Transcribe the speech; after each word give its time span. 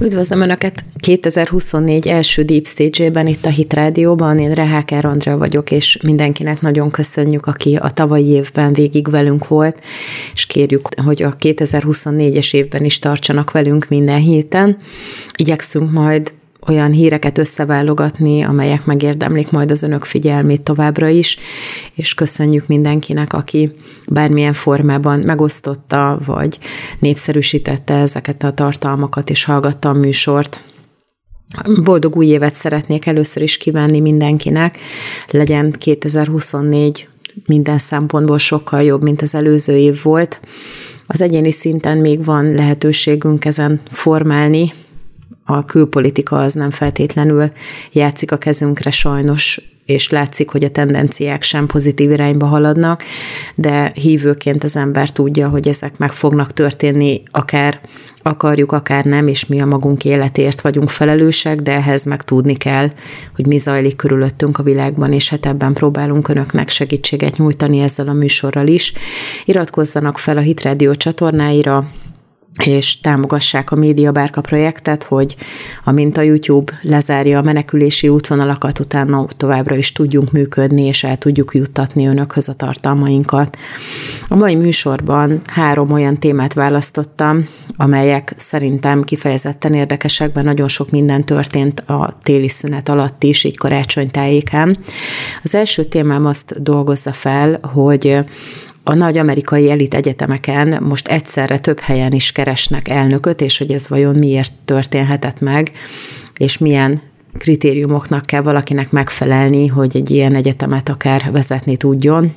Üdvözlöm 0.00 0.40
Önöket 0.40 0.84
2024 1.00 2.08
első 2.08 2.42
Deep 2.42 2.66
Stage-ében 2.66 3.26
itt 3.26 3.44
a 3.44 3.48
Hit 3.48 3.72
Rádióban. 3.72 4.38
Én 4.38 4.52
Reháker 4.52 5.04
Andrea 5.04 5.38
vagyok, 5.38 5.70
és 5.70 5.98
mindenkinek 6.02 6.60
nagyon 6.60 6.90
köszönjük, 6.90 7.46
aki 7.46 7.76
a 7.76 7.90
tavalyi 7.90 8.28
évben 8.28 8.72
végig 8.72 9.10
velünk 9.10 9.48
volt, 9.48 9.80
és 10.34 10.46
kérjük, 10.46 10.88
hogy 11.04 11.22
a 11.22 11.36
2024-es 11.36 12.54
évben 12.54 12.84
is 12.84 12.98
tartsanak 12.98 13.50
velünk 13.50 13.88
minden 13.88 14.20
héten. 14.20 14.78
Igyekszünk 15.36 15.90
majd 15.90 16.32
olyan 16.68 16.92
híreket 16.92 17.38
összeválogatni, 17.38 18.42
amelyek 18.42 18.84
megérdemlik 18.84 19.50
majd 19.50 19.70
az 19.70 19.82
önök 19.82 20.04
figyelmét 20.04 20.62
továbbra 20.62 21.08
is, 21.08 21.38
és 21.94 22.14
köszönjük 22.14 22.66
mindenkinek, 22.66 23.32
aki 23.32 23.72
bármilyen 24.08 24.52
formában 24.52 25.18
megosztotta, 25.18 26.18
vagy 26.24 26.58
népszerűsítette 26.98 27.94
ezeket 27.94 28.42
a 28.42 28.52
tartalmakat, 28.52 29.30
és 29.30 29.44
hallgatta 29.44 29.88
a 29.88 29.92
műsort. 29.92 30.62
Boldog 31.82 32.16
új 32.16 32.26
évet 32.26 32.54
szeretnék 32.54 33.06
először 33.06 33.42
is 33.42 33.56
kívánni 33.56 34.00
mindenkinek. 34.00 34.78
Legyen 35.30 35.72
2024 35.72 37.08
minden 37.46 37.78
szempontból 37.78 38.38
sokkal 38.38 38.82
jobb, 38.82 39.02
mint 39.02 39.22
az 39.22 39.34
előző 39.34 39.76
év 39.76 40.02
volt. 40.02 40.40
Az 41.06 41.20
egyéni 41.20 41.50
szinten 41.50 41.98
még 41.98 42.24
van 42.24 42.54
lehetőségünk 42.54 43.44
ezen 43.44 43.80
formálni, 43.90 44.72
a 45.50 45.64
külpolitika 45.64 46.36
az 46.36 46.52
nem 46.52 46.70
feltétlenül 46.70 47.50
játszik 47.92 48.32
a 48.32 48.36
kezünkre 48.36 48.90
sajnos, 48.90 49.60
és 49.84 50.10
látszik, 50.10 50.48
hogy 50.48 50.64
a 50.64 50.70
tendenciák 50.70 51.42
sem 51.42 51.66
pozitív 51.66 52.10
irányba 52.10 52.46
haladnak, 52.46 53.02
de 53.54 53.92
hívőként 53.94 54.64
az 54.64 54.76
ember 54.76 55.10
tudja, 55.10 55.48
hogy 55.48 55.68
ezek 55.68 55.98
meg 55.98 56.12
fognak 56.12 56.52
történni, 56.52 57.22
akár 57.30 57.80
akarjuk, 58.22 58.72
akár 58.72 59.04
nem, 59.04 59.26
és 59.26 59.46
mi 59.46 59.60
a 59.60 59.66
magunk 59.66 60.04
életért 60.04 60.60
vagyunk 60.60 60.90
felelősek, 60.90 61.60
de 61.60 61.72
ehhez 61.72 62.04
meg 62.04 62.22
tudni 62.22 62.56
kell, 62.56 62.90
hogy 63.36 63.46
mi 63.46 63.56
zajlik 63.56 63.96
körülöttünk 63.96 64.58
a 64.58 64.62
világban, 64.62 65.12
és 65.12 65.28
hát 65.28 65.46
ebben 65.46 65.72
próbálunk 65.72 66.28
önöknek 66.28 66.68
segítséget 66.68 67.38
nyújtani 67.38 67.80
ezzel 67.80 68.08
a 68.08 68.12
műsorral 68.12 68.66
is. 68.66 68.92
Iratkozzanak 69.44 70.18
fel 70.18 70.36
a 70.36 70.40
Hit 70.40 70.62
Radio 70.62 70.94
csatornáira, 70.94 71.88
és 72.64 73.00
támogassák 73.00 73.70
a 73.70 73.76
Média 73.76 74.12
Bárka 74.12 74.40
projektet, 74.40 75.04
hogy 75.04 75.36
amint 75.84 76.16
a 76.16 76.22
YouTube 76.22 76.72
lezárja 76.82 77.38
a 77.38 77.42
menekülési 77.42 78.08
útvonalakat, 78.08 78.78
utána 78.78 79.26
továbbra 79.36 79.74
is 79.74 79.92
tudjunk 79.92 80.32
működni, 80.32 80.82
és 80.82 81.04
el 81.04 81.16
tudjuk 81.16 81.54
juttatni 81.54 82.06
önökhöz 82.06 82.48
a 82.48 82.54
tartalmainkat. 82.54 83.56
A 84.28 84.34
mai 84.34 84.54
műsorban 84.54 85.40
három 85.46 85.92
olyan 85.92 86.14
témát 86.14 86.52
választottam, 86.52 87.44
amelyek 87.76 88.34
szerintem 88.36 89.02
kifejezetten 89.02 89.74
érdekesek, 89.74 90.34
mert 90.34 90.46
nagyon 90.46 90.68
sok 90.68 90.90
minden 90.90 91.24
történt 91.24 91.80
a 91.80 92.18
téli 92.22 92.48
szünet 92.48 92.88
alatt 92.88 93.22
is, 93.22 93.44
így 93.44 93.56
karácsony 93.56 94.10
tájékán. 94.10 94.78
Az 95.42 95.54
első 95.54 95.84
témám 95.84 96.26
azt 96.26 96.62
dolgozza 96.62 97.12
fel, 97.12 97.58
hogy 97.74 98.18
a 98.88 98.94
nagy 98.94 99.18
amerikai 99.18 99.70
elit 99.70 99.94
egyetemeken 99.94 100.82
most 100.82 101.08
egyszerre 101.08 101.58
több 101.58 101.78
helyen 101.78 102.12
is 102.12 102.32
keresnek 102.32 102.88
elnököt, 102.88 103.40
és 103.40 103.58
hogy 103.58 103.72
ez 103.72 103.88
vajon 103.88 104.14
miért 104.14 104.52
történhetett 104.64 105.40
meg, 105.40 105.70
és 106.36 106.58
milyen 106.58 107.02
kritériumoknak 107.38 108.26
kell 108.26 108.40
valakinek 108.40 108.90
megfelelni, 108.90 109.66
hogy 109.66 109.96
egy 109.96 110.10
ilyen 110.10 110.34
egyetemet 110.34 110.88
akár 110.88 111.28
vezetni 111.32 111.76
tudjon, 111.76 112.32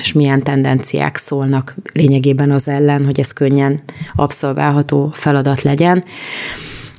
és 0.00 0.12
milyen 0.12 0.42
tendenciák 0.42 1.16
szólnak 1.16 1.74
lényegében 1.92 2.50
az 2.50 2.68
ellen, 2.68 3.04
hogy 3.04 3.20
ez 3.20 3.32
könnyen 3.32 3.82
abszolválható 4.14 5.10
feladat 5.12 5.62
legyen. 5.62 6.04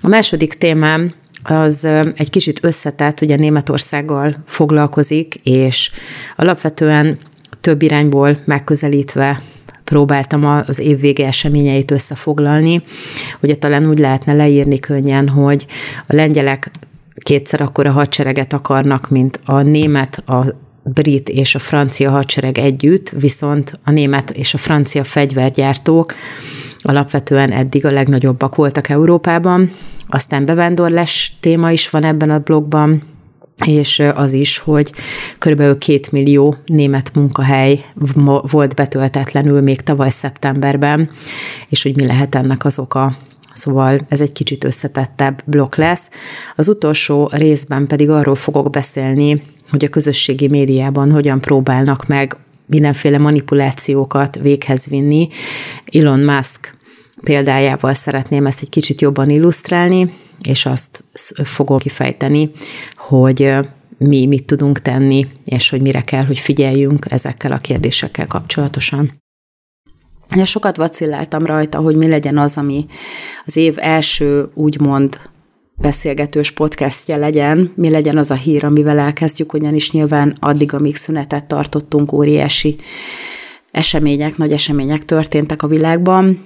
A 0.02 0.08
második 0.08 0.54
témám 0.54 1.14
az 1.44 1.86
egy 2.16 2.30
kicsit 2.30 2.64
összetett, 2.64 3.22
ugye 3.22 3.36
Németországgal 3.36 4.36
foglalkozik, 4.46 5.36
és 5.44 5.92
alapvetően 6.36 7.20
több 7.62 7.82
irányból 7.82 8.38
megközelítve 8.46 9.42
próbáltam 9.84 10.64
az 10.68 10.80
évvége 10.80 11.28
eseményeit 11.28 11.92
összefoglalni. 11.92 12.82
Ugye 13.42 13.56
talán 13.56 13.90
úgy 13.90 14.00
lehetne 14.00 14.34
leírni 14.34 14.80
könnyen, 14.80 15.30
hogy 15.30 15.66
a 16.08 16.16
lengyelek 16.16 16.72
kétszer 17.14 17.62
akkora 17.62 17.92
hadsereget 17.92 18.54
akarnak, 18.54 19.10
mint 19.10 19.40
a 19.46 19.62
német, 19.62 20.18
a 20.30 20.46
brit 20.84 21.30
és 21.30 21.56
a 21.56 21.60
francia 21.60 22.10
hadsereg 22.10 22.58
együtt, 22.58 23.10
viszont 23.10 23.80
a 23.84 23.92
német 23.92 24.32
és 24.32 24.54
a 24.54 24.58
francia 24.58 25.04
fegyvergyártók 25.04 26.14
alapvetően 26.82 27.52
eddig 27.52 27.86
a 27.86 27.92
legnagyobbak 27.92 28.56
voltak 28.56 28.90
Európában. 28.90 29.72
Aztán 30.08 30.46
bevándorlás 30.46 31.34
téma 31.40 31.72
is 31.72 31.90
van 31.90 32.04
ebben 32.04 32.30
a 32.30 32.40
blogban, 32.40 33.02
és 33.66 34.00
az 34.14 34.34
is, 34.34 34.58
hogy 34.58 34.92
körülbelül 35.38 35.78
két 35.78 36.12
millió 36.12 36.56
német 36.66 37.16
munkahely 37.16 37.86
volt 38.42 38.76
betöltetlenül 38.76 39.62
még 39.62 39.82
tavaly 39.82 40.10
szeptemberben, 40.10 41.10
és 41.70 41.84
hogy 41.84 41.96
mi 41.96 42.06
lehet 42.06 42.36
ennek 42.36 42.66
az 42.66 42.80
oka. 42.80 43.16
Szóval 43.54 44.00
ez 44.10 44.22
egy 44.22 44.32
kicsit 44.32 44.64
összetettebb 44.64 45.42
blokk 45.46 45.76
lesz. 45.76 46.10
Az 46.56 46.70
utolsó 46.70 47.30
részben 47.34 47.88
pedig 47.88 48.10
arról 48.10 48.36
fogok 48.36 48.70
beszélni, 48.70 49.42
hogy 49.70 49.86
a 49.86 49.90
közösségi 49.90 50.48
médiában 50.48 51.12
hogyan 51.12 51.42
próbálnak 51.42 52.08
meg 52.08 52.38
mindenféle 52.66 53.18
manipulációkat 53.18 54.40
véghez 54.42 54.86
vinni. 54.86 55.28
Elon 55.86 56.20
Musk 56.20 56.76
példájával 57.24 57.94
szeretném 57.94 58.46
ezt 58.46 58.62
egy 58.62 58.70
kicsit 58.70 59.02
jobban 59.02 59.30
illusztrálni, 59.30 60.10
és 60.44 60.66
azt 60.66 61.04
fogom 61.44 61.78
kifejteni, 61.78 62.52
hogy 62.96 63.54
mi 63.98 64.26
mit 64.26 64.46
tudunk 64.46 64.82
tenni, 64.82 65.28
és 65.46 65.70
hogy 65.70 65.82
mire 65.82 66.02
kell, 66.02 66.26
hogy 66.26 66.40
figyeljünk 66.40 67.06
ezekkel 67.10 67.52
a 67.52 67.58
kérdésekkel 67.58 68.28
kapcsolatosan. 68.28 69.20
Ja, 70.36 70.46
sokat 70.46 70.78
vacilláltam 70.78 71.46
rajta, 71.46 71.80
hogy 71.80 71.96
mi 71.96 72.08
legyen 72.08 72.38
az, 72.38 72.58
ami 72.58 72.86
az 73.46 73.56
év 73.56 73.76
első 73.78 74.50
úgymond 74.54 75.20
beszélgetős 75.76 76.52
podcastje 76.52 77.16
legyen, 77.16 77.72
mi 77.76 77.90
legyen 77.90 78.18
az 78.18 78.32
a 78.32 78.36
hír, 78.36 78.66
amivel 78.66 79.00
elkezdjük, 79.00 79.54
ugyanis 79.54 79.92
nyilván 79.92 80.38
addig, 80.40 80.74
amíg 80.74 80.96
szünetet 80.96 81.46
tartottunk, 81.46 82.12
óriási 82.14 82.76
események, 83.72 84.38
nagy 84.38 84.52
események 84.52 85.06
történtek 85.06 85.64
a 85.64 85.68
világban, 85.68 86.46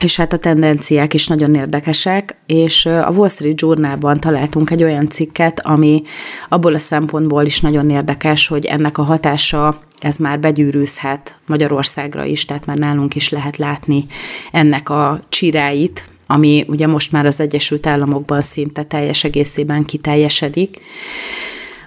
és 0.00 0.16
hát 0.16 0.32
a 0.32 0.36
tendenciák 0.36 1.14
is 1.14 1.26
nagyon 1.26 1.54
érdekesek, 1.54 2.36
és 2.46 2.86
a 2.86 3.10
Wall 3.16 3.28
Street 3.28 3.60
Journalban 3.60 4.20
találtunk 4.20 4.70
egy 4.70 4.82
olyan 4.82 5.08
cikket, 5.08 5.60
ami 5.60 6.02
abból 6.48 6.74
a 6.74 6.78
szempontból 6.78 7.44
is 7.44 7.60
nagyon 7.60 7.90
érdekes, 7.90 8.48
hogy 8.48 8.64
ennek 8.64 8.98
a 8.98 9.02
hatása 9.02 9.78
ez 10.00 10.16
már 10.16 10.40
begyűrűzhet 10.40 11.38
Magyarországra 11.46 12.24
is, 12.24 12.44
tehát 12.44 12.66
már 12.66 12.76
nálunk 12.76 13.14
is 13.14 13.28
lehet 13.28 13.56
látni 13.56 14.06
ennek 14.52 14.88
a 14.88 15.20
csiráit, 15.28 16.08
ami 16.26 16.64
ugye 16.68 16.86
most 16.86 17.12
már 17.12 17.26
az 17.26 17.40
Egyesült 17.40 17.86
Államokban 17.86 18.40
szinte 18.40 18.82
teljes 18.82 19.24
egészében 19.24 19.84
kiteljesedik. 19.84 20.80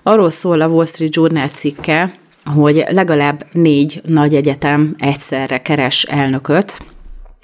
Arról 0.03 0.29
szól 0.29 0.61
a 0.61 0.67
Wall 0.67 0.85
Street 0.85 1.15
Journal 1.15 1.47
cikke, 1.47 2.13
hogy 2.45 2.83
legalább 2.89 3.45
négy 3.51 4.01
nagy 4.05 4.35
egyetem 4.35 4.95
egyszerre 4.97 5.61
keres 5.61 6.03
elnököt, 6.03 6.77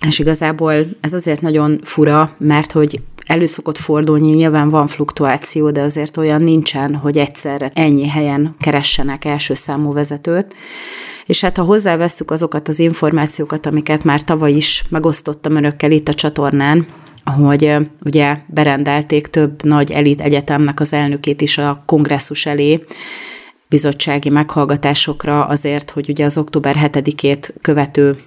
és 0.07 0.19
igazából 0.19 0.73
ez 1.01 1.13
azért 1.13 1.41
nagyon 1.41 1.79
fura, 1.83 2.35
mert 2.37 2.71
hogy 2.71 3.01
elő 3.25 3.45
szokott 3.45 3.77
fordulni, 3.77 4.31
nyilván 4.31 4.69
van 4.69 4.87
fluktuáció, 4.87 5.71
de 5.71 5.81
azért 5.81 6.17
olyan 6.17 6.41
nincsen, 6.41 6.95
hogy 6.95 7.17
egyszerre 7.17 7.71
ennyi 7.73 8.07
helyen 8.07 8.55
keressenek 8.59 9.25
első 9.25 9.53
számú 9.53 9.93
vezetőt. 9.93 10.55
És 11.25 11.41
hát 11.41 11.57
ha 11.57 11.63
hozzáveszünk 11.63 12.31
azokat 12.31 12.67
az 12.67 12.79
információkat, 12.79 13.65
amiket 13.65 14.03
már 14.03 14.23
tavaly 14.23 14.51
is 14.51 14.83
megosztottam 14.89 15.55
önökkel 15.55 15.91
itt 15.91 16.07
a 16.07 16.13
csatornán, 16.13 16.85
hogy 17.23 17.75
ugye 18.05 18.37
berendelték 18.47 19.27
több 19.27 19.63
nagy 19.63 19.91
elit 19.91 20.21
egyetemnek 20.21 20.79
az 20.79 20.93
elnökét 20.93 21.41
is 21.41 21.57
a 21.57 21.83
kongresszus 21.85 22.45
elé, 22.45 22.83
bizottsági 23.69 24.29
meghallgatásokra 24.29 25.45
azért, 25.45 25.91
hogy 25.91 26.09
ugye 26.09 26.25
az 26.25 26.37
október 26.37 26.75
7-ét 26.79 27.49
követő 27.61 28.17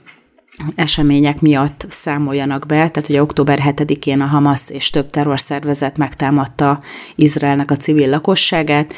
események 0.75 1.41
miatt 1.41 1.87
számoljanak 1.89 2.67
be, 2.67 2.75
tehát 2.75 3.09
ugye 3.09 3.23
október 3.23 3.59
7-én 3.65 4.21
a 4.21 4.27
Hamas 4.27 4.61
és 4.69 4.91
több 4.91 5.11
terrorszervezet 5.11 5.97
megtámadta 5.97 6.81
Izraelnek 7.15 7.71
a 7.71 7.77
civil 7.77 8.09
lakosságát, 8.09 8.95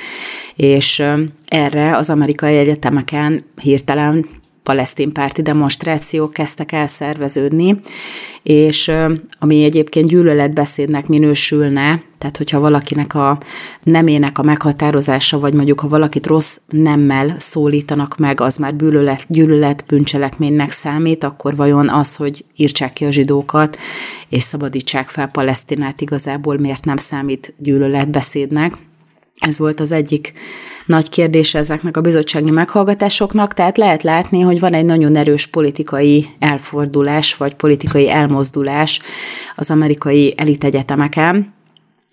és 0.55 1.03
erre 1.47 1.97
az 1.97 2.11
amerikai 2.11 2.57
egyetemeken 2.57 3.45
hirtelen 3.61 4.27
palesztin 4.69 5.13
párti 5.13 5.43
demonstrációk 5.43 6.33
kezdtek 6.33 6.73
el 6.73 6.87
szerveződni, 6.87 7.81
és 8.43 8.91
ami 9.39 9.65
egyébként 9.65 10.09
gyűlöletbeszédnek 10.09 11.07
minősülne, 11.07 12.03
tehát 12.19 12.37
hogyha 12.37 12.61
valakinek 12.61 13.15
a 13.15 13.39
nemének 13.83 14.39
a 14.39 14.43
meghatározása, 14.43 15.39
vagy 15.39 15.55
mondjuk 15.55 15.81
ha 15.81 15.89
valakit 15.89 16.27
rossz 16.27 16.59
nemmel 16.69 17.35
szólítanak 17.39 18.17
meg, 18.17 18.41
az 18.41 18.57
már 18.57 18.77
gyűlölet, 18.77 19.25
gyűlölet 19.29 19.85
bűncselekménynek 19.87 20.71
számít, 20.71 21.25
akkor 21.25 21.57
vajon 21.57 21.89
az, 21.89 22.17
hogy 22.17 22.45
írtsák 22.57 22.93
ki 22.93 23.05
a 23.05 23.11
zsidókat, 23.11 23.79
és 24.29 24.43
szabadítsák 24.43 25.09
fel 25.09 25.27
Palesztinát 25.27 26.01
igazából 26.01 26.59
miért 26.59 26.85
nem 26.85 26.97
számít 26.97 27.55
gyűlöletbeszédnek. 27.59 28.73
Ez 29.41 29.59
volt 29.59 29.81
az 29.81 29.93
egyik 29.93 30.33
nagy 30.87 31.09
kérdése 31.09 31.59
ezeknek 31.59 31.97
a 31.97 32.01
bizottsági 32.01 32.51
meghallgatásoknak, 32.51 33.55
tehát 33.55 33.77
lehet 33.77 34.03
látni, 34.03 34.41
hogy 34.41 34.61
van 34.61 34.75
egy 34.75 34.85
nagyon 34.85 35.17
erős 35.17 35.47
politikai 35.47 36.27
elfordulás, 36.39 37.37
vagy 37.37 37.55
politikai 37.55 38.11
elmozdulás 38.11 39.01
az 39.57 39.71
amerikai 39.71 40.35
elitegyetemeken, 40.37 41.57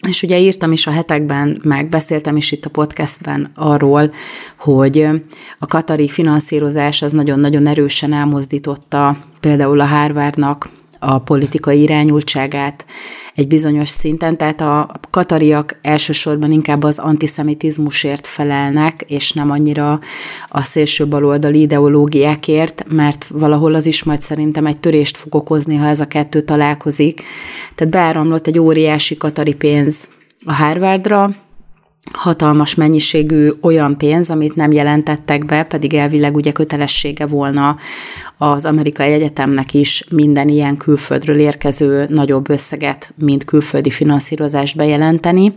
és 0.08 0.24
ugye 0.24 0.40
írtam 0.40 0.72
is 0.72 0.88
a 0.88 0.92
hetekben, 0.92 1.60
meg 1.64 1.90
beszéltem 1.90 2.38
is 2.38 2.52
itt 2.52 2.66
a 2.66 2.70
podcastben 2.70 3.52
arról, 3.56 4.14
hogy 4.58 5.08
a 5.60 5.68
katari 5.68 6.08
finanszírozás 6.08 7.02
az 7.02 7.12
nagyon-nagyon 7.12 7.68
erősen 7.68 8.14
elmozdította 8.14 9.18
például 9.40 9.80
a 9.80 9.86
Harvardnak 9.86 10.70
a 11.00 11.20
politikai 11.20 11.82
irányultságát 11.82 12.86
egy 13.36 13.48
bizonyos 13.48 13.90
szinten, 13.90 14.38
tehát 14.38 14.62
a 14.62 14.92
katariak 15.10 15.80
elsősorban 15.82 16.52
inkább 16.52 16.84
az 16.84 17.00
antiszemitizmusért 17.00 18.28
felelnek, 18.28 19.06
és 19.08 19.34
nem 19.34 19.52
annyira 19.52 20.00
a 20.48 20.62
szélső 20.62 21.08
baloldali 21.08 21.62
ideológiákért, 21.62 22.86
mert 22.90 23.28
valahol 23.28 23.74
az 23.74 23.86
is 23.86 24.04
majd 24.04 24.22
szerintem 24.22 24.66
egy 24.66 24.80
törést 24.80 25.18
fog 25.18 25.36
okozni, 25.36 25.76
ha 25.76 25.88
ez 25.88 26.00
a 26.00 26.08
kettő 26.08 26.42
találkozik. 26.42 27.22
Tehát 27.76 27.94
beáramlott 27.94 28.48
egy 28.48 28.60
óriási 28.60 29.18
katari 29.18 29.54
pénz 29.54 30.08
a 30.46 30.54
Harvardra, 30.54 31.30
hatalmas 32.14 32.76
mennyiségű 32.76 33.50
olyan 33.62 33.98
pénz, 33.98 34.30
amit 34.30 34.56
nem 34.56 34.72
jelentettek 34.72 35.46
be, 35.46 35.64
pedig 35.64 35.94
elvileg 35.94 36.36
ugye 36.36 36.52
kötelessége 36.52 37.26
volna 37.26 37.78
az 38.38 38.66
amerikai 38.66 39.12
egyetemnek 39.12 39.74
is 39.74 40.04
minden 40.10 40.50
ilyen 40.50 40.78
külföldről 40.78 41.40
érkező 41.40 42.06
nagyobb 42.10 42.50
összeget, 42.50 43.14
mint 43.20 43.44
külföldi 43.44 43.90
finanszírozást 43.90 44.76
bejelenteni. 44.76 45.56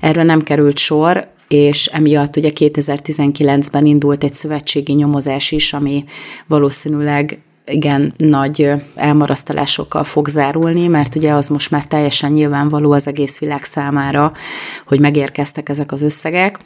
Erről 0.00 0.24
nem 0.24 0.42
került 0.42 0.78
sor, 0.78 1.30
és 1.48 1.86
emiatt 1.86 2.36
ugye 2.36 2.50
2019-ben 2.54 3.86
indult 3.86 4.24
egy 4.24 4.34
szövetségi 4.34 4.92
nyomozás 4.92 5.50
is, 5.50 5.72
ami 5.72 6.04
valószínűleg 6.46 7.38
igen 7.72 8.12
nagy 8.16 8.70
elmarasztalásokkal 8.94 10.04
fog 10.04 10.28
zárulni, 10.28 10.86
mert 10.86 11.14
ugye 11.14 11.32
az 11.32 11.48
most 11.48 11.70
már 11.70 11.84
teljesen 11.84 12.32
nyilvánvaló 12.32 12.92
az 12.92 13.06
egész 13.06 13.38
világ 13.38 13.62
számára, 13.62 14.32
hogy 14.86 15.00
megérkeztek 15.00 15.68
ezek 15.68 15.92
az 15.92 16.02
összegek, 16.02 16.58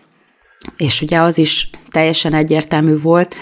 és 0.77 1.01
ugye 1.01 1.21
az 1.21 1.39
is 1.39 1.71
teljesen 1.91 2.35
egyértelmű 2.35 2.97
volt, 2.97 3.35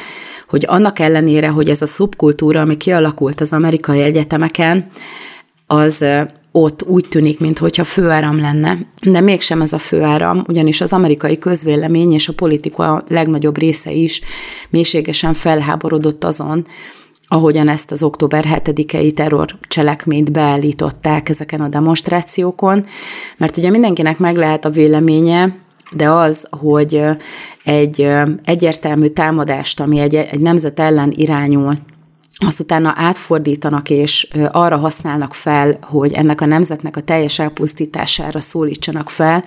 hogy 0.48 0.64
annak 0.68 0.98
ellenére, 0.98 1.48
hogy 1.48 1.68
ez 1.68 1.82
a 1.82 1.86
szubkultúra, 1.86 2.60
ami 2.60 2.76
kialakult 2.76 3.40
az 3.40 3.52
amerikai 3.52 4.00
egyetemeken, 4.00 4.84
az 5.66 6.04
ott 6.52 6.82
úgy 6.82 7.06
tűnik, 7.08 7.40
mintha 7.40 7.84
főáram 7.84 8.40
lenne, 8.40 8.78
de 9.02 9.20
mégsem 9.20 9.60
ez 9.60 9.72
a 9.72 9.78
főáram, 9.78 10.44
ugyanis 10.48 10.80
az 10.80 10.92
amerikai 10.92 11.38
közvélemény 11.38 12.12
és 12.12 12.28
a 12.28 12.32
politika 12.32 13.04
legnagyobb 13.08 13.58
része 13.58 13.90
is 13.92 14.20
mélységesen 14.70 15.34
felháborodott 15.34 16.24
azon, 16.24 16.66
ahogyan 17.26 17.68
ezt 17.68 17.90
az 17.90 18.02
október 18.02 18.44
7-i 18.48 19.12
terror 19.12 19.58
cselekményt 19.68 20.32
beállították 20.32 21.28
ezeken 21.28 21.60
a 21.60 21.68
demonstrációkon, 21.68 22.84
mert 23.36 23.56
ugye 23.56 23.70
mindenkinek 23.70 24.18
meg 24.18 24.36
lehet 24.36 24.64
a 24.64 24.70
véleménye, 24.70 25.56
de 25.96 26.10
az, 26.10 26.46
hogy 26.50 27.02
egy 27.64 28.10
egyértelmű 28.44 29.06
támadást, 29.06 29.80
ami 29.80 29.98
egy, 29.98 30.14
egy 30.14 30.40
nemzet 30.40 30.80
ellen 30.80 31.12
irányul, 31.16 31.74
azt 32.38 32.60
utána 32.60 32.92
átfordítanak, 32.96 33.90
és 33.90 34.28
arra 34.50 34.76
használnak 34.76 35.34
fel, 35.34 35.78
hogy 35.82 36.12
ennek 36.12 36.40
a 36.40 36.46
nemzetnek 36.46 36.96
a 36.96 37.00
teljes 37.00 37.38
elpusztítására 37.38 38.40
szólítsanak 38.40 39.10
fel, 39.10 39.44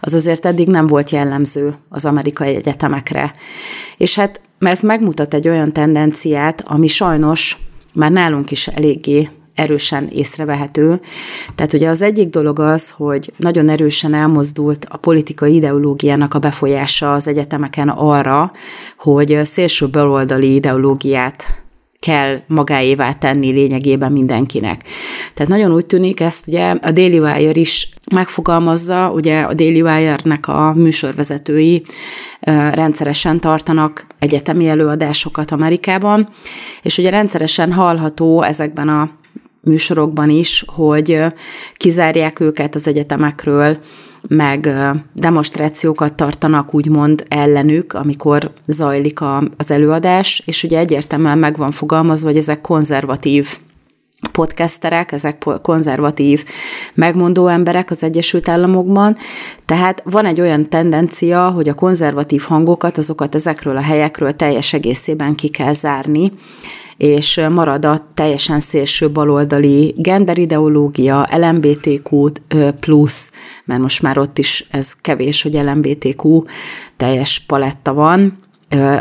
az 0.00 0.14
azért 0.14 0.46
eddig 0.46 0.68
nem 0.68 0.86
volt 0.86 1.10
jellemző 1.10 1.74
az 1.88 2.04
amerikai 2.04 2.54
egyetemekre. 2.54 3.34
És 3.96 4.14
hát 4.14 4.40
ez 4.58 4.80
megmutat 4.80 5.34
egy 5.34 5.48
olyan 5.48 5.72
tendenciát, 5.72 6.64
ami 6.66 6.86
sajnos 6.86 7.56
már 7.94 8.10
nálunk 8.10 8.50
is 8.50 8.66
eléggé 8.66 9.28
erősen 9.58 10.06
észrevehető. 10.06 11.00
Tehát 11.54 11.72
ugye 11.72 11.88
az 11.88 12.02
egyik 12.02 12.28
dolog 12.28 12.58
az, 12.58 12.90
hogy 12.90 13.32
nagyon 13.36 13.68
erősen 13.68 14.14
elmozdult 14.14 14.86
a 14.88 14.96
politikai 14.96 15.54
ideológiának 15.54 16.34
a 16.34 16.38
befolyása 16.38 17.14
az 17.14 17.28
egyetemeken 17.28 17.88
arra, 17.88 18.52
hogy 18.98 19.40
szélső 19.42 19.88
baloldali 19.88 20.54
ideológiát 20.54 21.44
kell 21.98 22.40
magáévá 22.46 23.12
tenni 23.12 23.50
lényegében 23.50 24.12
mindenkinek. 24.12 24.84
Tehát 25.34 25.52
nagyon 25.52 25.72
úgy 25.72 25.86
tűnik, 25.86 26.20
ezt 26.20 26.48
ugye 26.48 26.70
a 26.70 26.90
Daily 26.90 27.18
Wire 27.18 27.60
is 27.60 27.88
megfogalmazza, 28.12 29.10
ugye 29.12 29.40
a 29.40 29.54
Daily 29.54 29.80
Wire-nek 29.80 30.48
a 30.48 30.72
műsorvezetői 30.76 31.84
rendszeresen 32.72 33.40
tartanak 33.40 34.06
egyetemi 34.18 34.68
előadásokat 34.68 35.50
Amerikában, 35.50 36.28
és 36.82 36.98
ugye 36.98 37.10
rendszeresen 37.10 37.72
hallható 37.72 38.42
ezekben 38.42 38.88
a 38.88 39.10
műsorokban 39.60 40.30
is, 40.30 40.64
hogy 40.66 41.24
kizárják 41.74 42.40
őket 42.40 42.74
az 42.74 42.88
egyetemekről, 42.88 43.78
meg 44.28 44.74
demonstrációkat 45.14 46.14
tartanak 46.14 46.74
úgymond 46.74 47.24
ellenük, 47.28 47.92
amikor 47.92 48.52
zajlik 48.66 49.18
az 49.56 49.70
előadás, 49.70 50.42
és 50.46 50.62
ugye 50.62 50.78
egyértelműen 50.78 51.38
meg 51.38 51.56
van 51.56 51.70
fogalmazva, 51.70 52.28
hogy 52.28 52.36
ezek 52.36 52.60
konzervatív 52.60 53.58
podcasterek, 54.32 55.12
ezek 55.12 55.44
konzervatív, 55.62 56.44
megmondó 56.94 57.46
emberek 57.46 57.90
az 57.90 58.02
Egyesült 58.02 58.48
Államokban, 58.48 59.16
tehát 59.66 60.02
van 60.04 60.24
egy 60.24 60.40
olyan 60.40 60.68
tendencia, 60.68 61.50
hogy 61.50 61.68
a 61.68 61.74
konzervatív 61.74 62.42
hangokat, 62.42 62.98
azokat 62.98 63.34
ezekről 63.34 63.76
a 63.76 63.82
helyekről 63.82 64.36
teljes 64.36 64.72
egészében 64.72 65.34
ki 65.34 65.48
kell 65.48 65.72
zárni, 65.72 66.32
és 66.96 67.40
marad 67.50 67.84
a 67.84 68.06
teljesen 68.14 68.60
szélső 68.60 69.10
baloldali 69.10 69.94
genderideológia, 69.96 71.28
LMBTQ 71.36 72.28
plusz, 72.80 73.32
mert 73.64 73.80
most 73.80 74.02
már 74.02 74.18
ott 74.18 74.38
is 74.38 74.66
ez 74.70 74.92
kevés, 74.92 75.42
hogy 75.42 75.52
LMBTQ 75.52 76.42
teljes 76.96 77.44
paletta 77.46 77.92
van, 77.92 78.38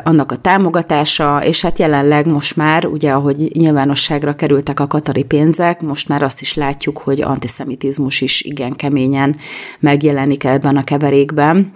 annak 0.03 0.31
a 0.31 0.35
támogatása, 0.35 1.43
és 1.43 1.61
hát 1.61 1.79
jelenleg 1.79 2.27
most 2.27 2.55
már, 2.55 2.85
ugye 2.85 3.11
ahogy 3.11 3.51
nyilvánosságra 3.53 4.35
kerültek 4.35 4.79
a 4.79 4.87
katari 4.87 5.23
pénzek, 5.23 5.81
most 5.81 6.07
már 6.07 6.23
azt 6.23 6.41
is 6.41 6.53
látjuk, 6.53 6.97
hogy 6.97 7.21
antiszemitizmus 7.21 8.21
is 8.21 8.41
igen 8.41 8.71
keményen 8.71 9.35
megjelenik 9.79 10.43
ebben 10.43 10.77
a 10.77 10.83
keverékben. 10.83 11.73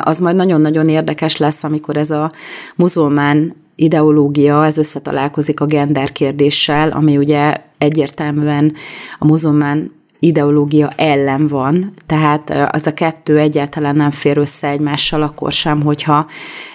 Az 0.00 0.18
majd 0.18 0.36
nagyon-nagyon 0.36 0.88
érdekes 0.88 1.36
lesz, 1.36 1.64
amikor 1.64 1.96
ez 1.96 2.10
a 2.10 2.30
muzulmán 2.76 3.54
ideológia, 3.74 4.64
ez 4.64 4.78
összetalálkozik 4.78 5.60
a 5.60 5.66
gender 5.66 6.12
kérdéssel, 6.12 6.90
ami 6.90 7.16
ugye 7.16 7.56
egyértelműen 7.78 8.72
a 9.18 9.26
muzulmán 9.26 9.97
ideológia 10.18 10.90
ellen 10.96 11.46
van, 11.46 11.92
tehát 12.06 12.50
az 12.70 12.86
a 12.86 12.94
kettő 12.94 13.38
egyáltalán 13.38 13.96
nem 13.96 14.10
fér 14.10 14.38
össze 14.38 14.68
egymással 14.68 15.22
akkor 15.22 15.52
sem, 15.52 15.82
hogyha 15.82 16.26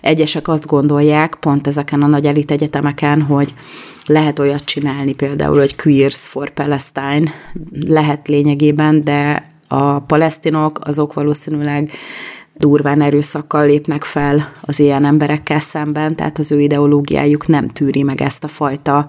egyesek 0.02 0.48
azt 0.48 0.68
gondolják, 0.68 1.36
pont 1.36 1.68
ezeken 1.68 2.02
a 2.02 2.08
nagy 2.08 2.26
elit 2.26 2.52
egyetemeken, 2.52 3.22
hogy 3.22 3.54
lehet 4.06 4.40
olyat 4.40 4.64
csinálni 4.64 5.14
például, 5.14 5.58
hogy 5.58 5.76
Queers 5.76 6.28
for 6.28 6.50
Palestine 6.50 7.32
lehet 7.88 8.28
lényegében, 8.28 9.02
de 9.02 9.52
a 9.68 10.00
palesztinok 10.00 10.80
azok 10.84 11.14
valószínűleg 11.14 11.92
durván 12.58 13.02
erőszakkal 13.02 13.66
lépnek 13.66 14.04
fel 14.04 14.52
az 14.62 14.80
ilyen 14.80 15.06
emberekkel 15.06 15.60
szemben, 15.60 16.16
tehát 16.16 16.38
az 16.38 16.52
ő 16.52 16.60
ideológiájuk 16.60 17.48
nem 17.48 17.68
tűri 17.68 18.04
meg 18.04 18.22
ezt 18.22 18.44
a 18.44 18.48
fajta 18.48 19.08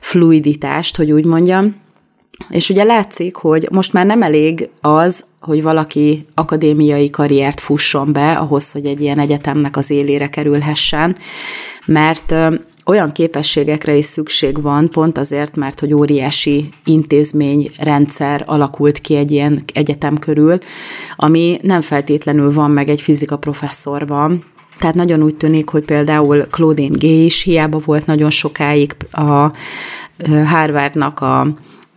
fluiditást, 0.00 0.96
hogy 0.96 1.12
úgy 1.12 1.24
mondjam. 1.24 1.74
És 2.48 2.68
ugye 2.68 2.84
látszik, 2.84 3.36
hogy 3.36 3.68
most 3.70 3.92
már 3.92 4.06
nem 4.06 4.22
elég 4.22 4.68
az, 4.80 5.24
hogy 5.40 5.62
valaki 5.62 6.26
akadémiai 6.34 7.10
karriert 7.10 7.60
fusson 7.60 8.12
be 8.12 8.32
ahhoz, 8.32 8.72
hogy 8.72 8.86
egy 8.86 9.00
ilyen 9.00 9.18
egyetemnek 9.18 9.76
az 9.76 9.90
élére 9.90 10.28
kerülhessen, 10.28 11.16
mert 11.86 12.34
olyan 12.84 13.12
képességekre 13.12 13.94
is 13.94 14.04
szükség 14.04 14.62
van, 14.62 14.90
pont 14.90 15.18
azért, 15.18 15.56
mert 15.56 15.80
hogy 15.80 15.94
óriási 15.94 16.68
intézményrendszer 16.84 18.44
alakult 18.46 18.98
ki 18.98 19.16
egy 19.16 19.30
ilyen 19.30 19.62
egyetem 19.74 20.18
körül, 20.18 20.58
ami 21.16 21.58
nem 21.62 21.80
feltétlenül 21.80 22.52
van 22.52 22.70
meg 22.70 22.88
egy 22.88 23.00
fizika 23.00 23.36
professzorban, 23.36 24.44
Tehát 24.78 24.94
nagyon 24.94 25.22
úgy 25.22 25.36
tűnik, 25.36 25.68
hogy 25.68 25.84
például 25.84 26.46
Claudine 26.46 26.96
Gay 26.98 27.24
is 27.24 27.42
hiába 27.42 27.78
volt 27.78 28.06
nagyon 28.06 28.30
sokáig 28.30 28.96
a 29.10 29.52
Harvardnak 30.44 31.20
a 31.20 31.46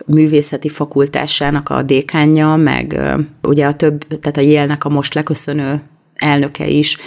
művészeti 0.06 0.68
fakultásának 0.68 1.68
a 1.68 1.82
dékánja, 1.82 2.56
meg 2.56 3.00
ugye 3.42 3.66
a 3.66 3.74
több, 3.74 4.04
tehát 4.06 4.36
a 4.36 4.40
Yale-nek 4.40 4.84
a 4.84 4.88
most 4.88 5.14
leköszönő 5.14 5.82
elnöke 6.14 6.66
is 6.66 6.98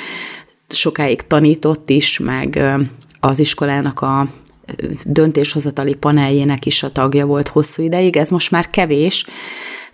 sokáig 0.70 1.22
tanított 1.22 1.90
is, 1.90 2.20
meg 2.20 2.64
az 3.20 3.40
iskolának 3.40 4.02
a 4.02 4.28
döntéshozatali 5.06 5.94
paneljének 5.94 6.66
is 6.66 6.84
a 6.84 6.92
tagja 6.92 7.26
volt 7.26 7.48
hosszú 7.48 7.84
ideig. 7.84 8.18
Ez 8.18 8.30
most 8.30 8.52
már 8.52 8.68
kevés, 8.68 9.26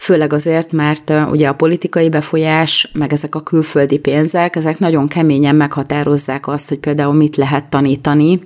főleg 0.04 0.34
azért, 0.34 0.72
mert 0.72 1.14
ugye 1.32 1.48
a 1.48 1.54
politikai 1.54 2.10
befolyás, 2.10 2.92
meg 2.94 3.14
ezek 3.14 3.36
a 3.36 3.40
külföldi 3.40 3.98
pénzek, 3.98 4.56
ezek 4.56 4.80
nagyon 4.80 5.08
keményen 5.08 5.56
meghatározzák 5.56 6.48
azt, 6.48 6.70
hogy 6.70 6.78
például 6.78 7.14
mit 7.14 7.36
lehet 7.36 7.66
tanítani, 7.66 8.40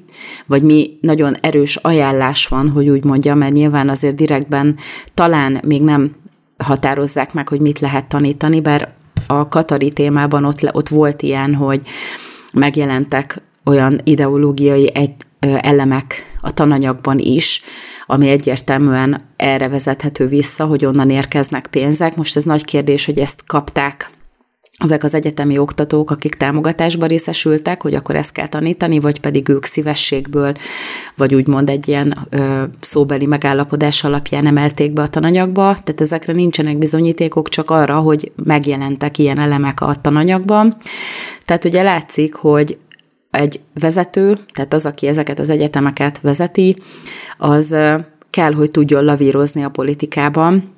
vagy 0.46 0.64
mi 0.64 0.98
nagyon 1.02 1.36
erős 1.42 1.76
ajánlás 1.76 2.48
van, 2.48 2.70
hogy 2.70 2.90
úgy 2.90 3.04
mondja, 3.04 3.36
mert 3.36 3.54
nyilván 3.54 3.90
azért 3.90 4.16
direktben 4.16 4.76
talán 5.14 5.62
még 5.66 5.82
nem 5.82 6.16
határozzák 6.58 7.34
meg, 7.34 7.48
hogy 7.48 7.60
mit 7.60 7.80
lehet 7.80 8.06
tanítani, 8.06 8.62
bár 8.62 8.94
a 9.28 9.48
Katari 9.48 9.92
témában 9.92 10.46
ott, 10.46 10.76
ott 10.76 10.90
volt 10.90 11.22
ilyen, 11.22 11.56
hogy 11.56 11.82
megjelentek 12.54 13.42
olyan 13.66 14.00
ideológiai 14.04 14.92
egy, 14.94 15.14
elemek 15.40 16.38
a 16.42 16.54
tananyagban 16.54 17.18
is, 17.20 17.62
ami 18.08 18.30
egyértelműen 18.30 19.22
erre 19.36 19.68
vezethető 19.68 20.28
vissza, 20.28 20.66
hogy 20.66 20.86
onnan 20.86 21.10
érkeznek 21.10 21.68
pénzek. 21.68 22.16
Most 22.16 22.36
ez 22.36 22.44
nagy 22.44 22.66
kérdés, 22.66 23.06
hogy 23.06 23.20
ezt 23.20 23.44
kapták 23.46 24.12
ezek 24.78 25.04
az 25.04 25.14
egyetemi 25.14 25.58
oktatók, 25.58 26.12
akik 26.12 26.36
támogatásba 26.36 27.06
részesültek, 27.06 27.82
hogy 27.82 27.94
akkor 27.94 28.16
ezt 28.16 28.32
kell 28.32 28.48
tanítani, 28.48 29.00
vagy 29.00 29.20
pedig 29.20 29.50
ők 29.50 29.66
szívességből, 29.66 30.54
vagy 31.16 31.36
úgymond 31.36 31.70
egy 31.70 31.88
ilyen 31.88 32.28
ö, 32.30 32.64
szóbeli 32.80 33.26
megállapodás 33.26 34.04
alapján 34.04 34.46
emelték 34.46 34.94
be 34.94 35.02
a 35.02 35.08
tananyagba. 35.08 35.64
Tehát 35.64 36.02
ezekre 36.02 36.34
nincsenek 36.34 36.78
bizonyítékok, 36.78 37.50
csak 37.50 37.70
arra, 37.70 38.00
hogy 38.00 38.32
megjelentek 38.44 39.18
ilyen 39.18 39.40
elemek 39.40 39.82
a 39.82 39.96
tananyagban. 40.02 40.78
Tehát 41.46 41.66
ugye 41.66 41.84
látszik, 41.84 42.36
hogy 42.36 42.78
egy 43.32 43.60
vezető, 43.74 44.38
tehát 44.54 44.74
az, 44.74 44.86
aki 44.86 45.08
ezeket 45.08 45.40
az 45.40 45.50
egyetemeket 45.50 46.20
vezeti, 46.20 46.76
az 47.38 47.76
kell, 48.30 48.54
hogy 48.54 48.72
tudjon 48.72 49.04
lavírozni 49.04 49.64
a 49.64 49.70
politikában, 49.70 50.76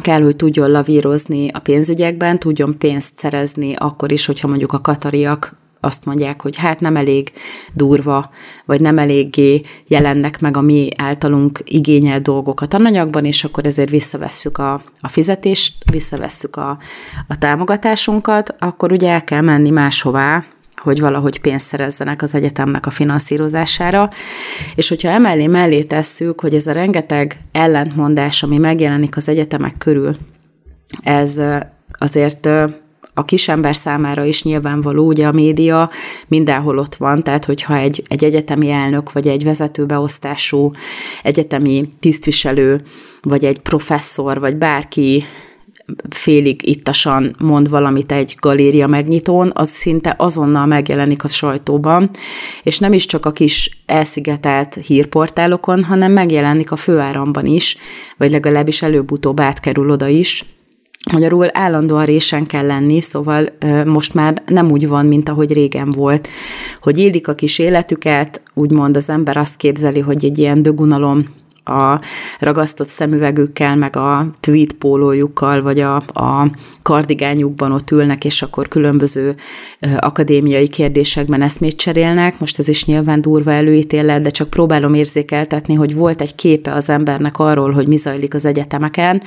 kell, 0.00 0.22
hogy 0.22 0.36
tudjon 0.36 0.70
lavírozni 0.70 1.48
a 1.48 1.58
pénzügyekben, 1.58 2.38
tudjon 2.38 2.78
pénzt 2.78 3.18
szerezni 3.18 3.74
akkor 3.74 4.12
is, 4.12 4.26
hogyha 4.26 4.48
mondjuk 4.48 4.72
a 4.72 4.80
katariak 4.80 5.56
azt 5.84 6.04
mondják, 6.04 6.42
hogy 6.42 6.56
hát 6.56 6.80
nem 6.80 6.96
elég 6.96 7.32
durva, 7.74 8.30
vagy 8.64 8.80
nem 8.80 8.98
eléggé 8.98 9.62
jelennek 9.86 10.40
meg 10.40 10.56
a 10.56 10.60
mi 10.60 10.88
általunk 10.96 11.60
igényelt 11.64 12.22
dolgok 12.22 12.60
a 12.60 12.66
tananyagban, 12.66 13.24
és 13.24 13.44
akkor 13.44 13.66
ezért 13.66 13.90
visszavesszük 13.90 14.58
a, 14.58 14.82
a 15.00 15.08
fizetést, 15.08 15.90
visszavesszük 15.90 16.56
a, 16.56 16.78
a 17.28 17.38
támogatásunkat, 17.38 18.54
akkor 18.58 18.92
ugye 18.92 19.10
el 19.10 19.24
kell 19.24 19.40
menni 19.40 19.70
máshová, 19.70 20.44
hogy 20.84 21.00
valahogy 21.00 21.40
pénzt 21.40 21.66
szerezzenek 21.66 22.22
az 22.22 22.34
egyetemnek 22.34 22.86
a 22.86 22.90
finanszírozására. 22.90 24.10
És 24.74 24.88
hogyha 24.88 25.08
emellé 25.08 25.46
mellé 25.46 25.82
tesszük, 25.82 26.40
hogy 26.40 26.54
ez 26.54 26.66
a 26.66 26.72
rengeteg 26.72 27.40
ellentmondás, 27.52 28.42
ami 28.42 28.58
megjelenik 28.58 29.16
az 29.16 29.28
egyetemek 29.28 29.78
körül, 29.78 30.16
ez 31.02 31.40
azért 31.98 32.48
a 33.14 33.24
kisember 33.24 33.76
számára 33.76 34.24
is 34.24 34.42
nyilvánvaló, 34.42 35.06
ugye 35.06 35.26
a 35.26 35.32
média 35.32 35.90
mindenhol 36.26 36.78
ott 36.78 36.94
van, 36.94 37.22
tehát 37.22 37.44
hogyha 37.44 37.76
egy, 37.76 38.02
egy 38.08 38.24
egyetemi 38.24 38.70
elnök, 38.70 39.12
vagy 39.12 39.28
egy 39.28 39.44
vezetőbeosztású 39.44 40.70
egyetemi 41.22 41.88
tisztviselő, 42.00 42.82
vagy 43.22 43.44
egy 43.44 43.58
professzor, 43.58 44.40
vagy 44.40 44.56
bárki 44.56 45.24
félig 46.08 46.68
ittasan 46.68 47.36
mond 47.38 47.68
valamit 47.68 48.12
egy 48.12 48.36
galéria 48.40 48.86
megnyitón, 48.86 49.50
az 49.54 49.68
szinte 49.68 50.14
azonnal 50.18 50.66
megjelenik 50.66 51.24
a 51.24 51.28
sajtóban, 51.28 52.10
és 52.62 52.78
nem 52.78 52.92
is 52.92 53.06
csak 53.06 53.26
a 53.26 53.32
kis 53.32 53.82
elszigetelt 53.86 54.74
hírportálokon, 54.74 55.84
hanem 55.84 56.12
megjelenik 56.12 56.70
a 56.70 56.76
főáramban 56.76 57.46
is, 57.46 57.76
vagy 58.16 58.30
legalábbis 58.30 58.82
előbb-utóbb 58.82 59.40
átkerül 59.40 59.90
oda 59.90 60.06
is, 60.08 60.44
Magyarul 61.12 61.48
állandóan 61.52 62.04
résen 62.04 62.46
kell 62.46 62.66
lenni, 62.66 63.00
szóval 63.00 63.48
most 63.84 64.14
már 64.14 64.42
nem 64.46 64.70
úgy 64.70 64.88
van, 64.88 65.06
mint 65.06 65.28
ahogy 65.28 65.52
régen 65.52 65.90
volt, 65.90 66.28
hogy 66.80 66.98
élik 66.98 67.28
a 67.28 67.34
kis 67.34 67.58
életüket, 67.58 68.42
úgymond 68.54 68.96
az 68.96 69.10
ember 69.10 69.36
azt 69.36 69.56
képzeli, 69.56 70.00
hogy 70.00 70.24
egy 70.24 70.38
ilyen 70.38 70.62
dögunalom 70.62 71.24
a 71.64 72.00
ragasztott 72.38 72.88
szemüvegükkel, 72.88 73.76
meg 73.76 73.96
a 73.96 74.26
tweed 74.40 74.72
pólójukkal, 74.72 75.62
vagy 75.62 75.80
a, 75.80 75.96
a 75.96 76.50
kardigányukban 76.82 77.72
ott 77.72 77.90
ülnek, 77.90 78.24
és 78.24 78.42
akkor 78.42 78.68
különböző 78.68 79.34
akadémiai 79.96 80.68
kérdésekben 80.68 81.42
eszmét 81.42 81.76
cserélnek. 81.76 82.38
Most 82.38 82.58
ez 82.58 82.68
is 82.68 82.84
nyilván 82.84 83.20
durva 83.20 83.52
előítélet, 83.52 84.22
de 84.22 84.30
csak 84.30 84.50
próbálom 84.50 84.94
érzékeltetni, 84.94 85.74
hogy 85.74 85.94
volt 85.94 86.20
egy 86.20 86.34
képe 86.34 86.72
az 86.72 86.90
embernek 86.90 87.38
arról, 87.38 87.72
hogy 87.72 87.88
mi 87.88 87.96
zajlik 87.96 88.34
az 88.34 88.44
egyetemeken, 88.44 89.22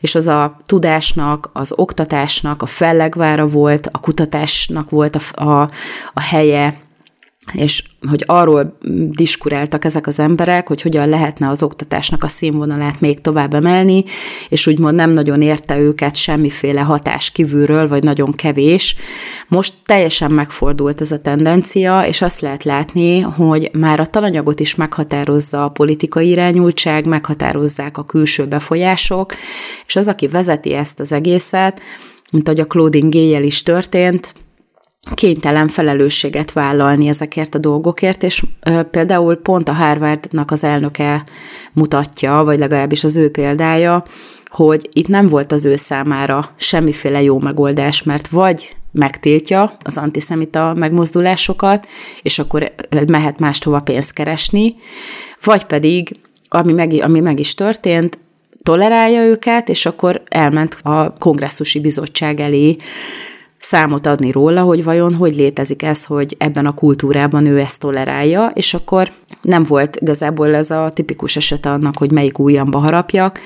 és 0.00 0.14
az 0.14 0.28
a 0.28 0.56
tudásnak, 0.64 1.50
az 1.52 1.72
oktatásnak 1.76 2.62
a 2.62 2.66
fellegvára 2.66 3.46
volt, 3.46 3.88
a 3.92 3.98
kutatásnak 3.98 4.90
volt 4.90 5.16
a, 5.16 5.44
a, 5.44 5.70
a 6.14 6.20
helye, 6.20 6.84
és 7.52 7.82
hogy 8.08 8.22
arról 8.26 8.78
diskuráltak 9.10 9.84
ezek 9.84 10.06
az 10.06 10.20
emberek, 10.20 10.68
hogy 10.68 10.82
hogyan 10.82 11.08
lehetne 11.08 11.48
az 11.48 11.62
oktatásnak 11.62 12.24
a 12.24 12.28
színvonalát 12.28 13.00
még 13.00 13.20
tovább 13.20 13.54
emelni, 13.54 14.04
és 14.48 14.66
úgymond 14.66 14.94
nem 14.94 15.10
nagyon 15.10 15.42
érte 15.42 15.78
őket 15.78 16.16
semmiféle 16.16 16.80
hatás 16.80 17.30
kívülről, 17.30 17.88
vagy 17.88 18.02
nagyon 18.02 18.32
kevés. 18.32 18.96
Most 19.48 19.74
teljesen 19.84 20.30
megfordult 20.30 21.00
ez 21.00 21.12
a 21.12 21.20
tendencia, 21.20 22.06
és 22.06 22.22
azt 22.22 22.40
lehet 22.40 22.64
látni, 22.64 23.20
hogy 23.20 23.70
már 23.72 24.00
a 24.00 24.06
tananyagot 24.06 24.60
is 24.60 24.74
meghatározza 24.74 25.64
a 25.64 25.68
politikai 25.68 26.28
irányultság, 26.28 27.06
meghatározzák 27.06 27.98
a 27.98 28.04
külső 28.04 28.46
befolyások, 28.46 29.34
és 29.86 29.96
az, 29.96 30.08
aki 30.08 30.26
vezeti 30.26 30.72
ezt 30.72 31.00
az 31.00 31.12
egészet, 31.12 31.80
mint 32.32 32.48
ahogy 32.48 32.60
a 32.60 32.66
Claudine 32.66 33.08
Gay 33.08 33.44
is 33.44 33.62
történt, 33.62 34.34
kénytelen 35.14 35.68
felelősséget 35.68 36.52
vállalni 36.52 37.08
ezekért 37.08 37.54
a 37.54 37.58
dolgokért, 37.58 38.22
és 38.22 38.42
például 38.90 39.36
pont 39.36 39.68
a 39.68 39.72
Harvardnak 39.72 40.50
az 40.50 40.64
elnöke 40.64 41.24
mutatja, 41.72 42.42
vagy 42.44 42.58
legalábbis 42.58 43.04
az 43.04 43.16
ő 43.16 43.30
példája, 43.30 44.04
hogy 44.46 44.88
itt 44.92 45.08
nem 45.08 45.26
volt 45.26 45.52
az 45.52 45.64
ő 45.64 45.76
számára 45.76 46.50
semmiféle 46.56 47.22
jó 47.22 47.40
megoldás, 47.40 48.02
mert 48.02 48.28
vagy 48.28 48.76
megtiltja 48.92 49.76
az 49.82 49.96
antiszemita 49.96 50.74
megmozdulásokat, 50.74 51.86
és 52.22 52.38
akkor 52.38 52.72
mehet 53.06 53.38
mástova 53.38 53.80
pénzt 53.80 54.12
keresni, 54.12 54.74
vagy 55.42 55.64
pedig, 55.64 56.16
ami 56.48 56.72
meg, 56.72 56.92
ami 57.02 57.20
meg 57.20 57.38
is 57.38 57.54
történt, 57.54 58.18
tolerálja 58.62 59.22
őket, 59.22 59.68
és 59.68 59.86
akkor 59.86 60.22
elment 60.28 60.78
a 60.82 61.12
kongresszusi 61.18 61.80
bizottság 61.80 62.40
elé 62.40 62.76
számot 63.66 64.06
adni 64.06 64.30
róla, 64.30 64.62
hogy 64.62 64.84
vajon 64.84 65.14
hogy 65.14 65.36
létezik 65.36 65.82
ez, 65.82 66.04
hogy 66.04 66.34
ebben 66.38 66.66
a 66.66 66.74
kultúrában 66.74 67.46
ő 67.46 67.58
ezt 67.58 67.80
tolerálja, 67.80 68.50
és 68.54 68.74
akkor 68.74 69.10
nem 69.42 69.62
volt 69.62 69.96
igazából 69.96 70.54
ez 70.54 70.70
a 70.70 70.90
tipikus 70.94 71.36
eset 71.36 71.66
annak, 71.66 71.96
hogy 71.96 72.10
melyik 72.10 72.38
ujjamba 72.38 72.78
harapjak, 72.78 73.40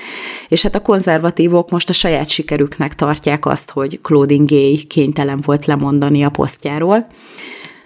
és 0.47 0.61
hát 0.63 0.75
a 0.75 0.81
konzervatívok 0.81 1.71
most 1.71 1.89
a 1.89 1.93
saját 1.93 2.29
sikerüknek 2.29 2.95
tartják 2.95 3.45
azt, 3.45 3.71
hogy 3.71 3.99
Claudine 4.01 4.45
Gay 4.47 4.83
kénytelen 4.87 5.39
volt 5.45 5.65
lemondani 5.65 6.23
a 6.23 6.29
posztjáról, 6.29 7.07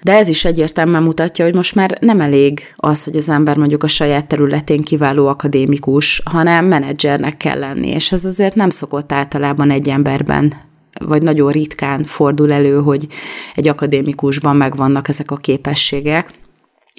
de 0.02 0.14
ez 0.14 0.28
is 0.28 0.46
egyértelműen 0.46 1.04
mutatja, 1.04 1.46
hogy 1.46 1.56
most 1.56 1.76
már 1.76 1.98
nem 2.00 2.22
elég 2.22 2.62
az, 2.76 3.04
hogy 3.04 3.18
az 3.18 3.30
ember 3.30 3.58
mondjuk 3.58 3.84
a 3.84 3.88
saját 3.88 4.28
területén 4.28 4.82
kiváló 4.82 5.28
akadémikus, 5.28 6.22
hanem 6.26 6.66
menedzsernek 6.66 7.38
kell 7.38 7.60
lenni, 7.60 7.88
és 7.88 8.12
ez 8.12 8.26
azért 8.26 8.56
nem 8.56 8.70
szokott 8.70 9.12
általában 9.12 9.72
egy 9.72 9.90
emberben 9.90 10.74
vagy 11.00 11.22
nagyon 11.22 11.52
ritkán 11.52 12.04
fordul 12.04 12.52
elő, 12.52 12.82
hogy 12.82 13.08
egy 13.54 13.68
akadémikusban 13.68 14.56
megvannak 14.56 15.08
ezek 15.08 15.32
a 15.32 15.36
képességek. 15.36 16.30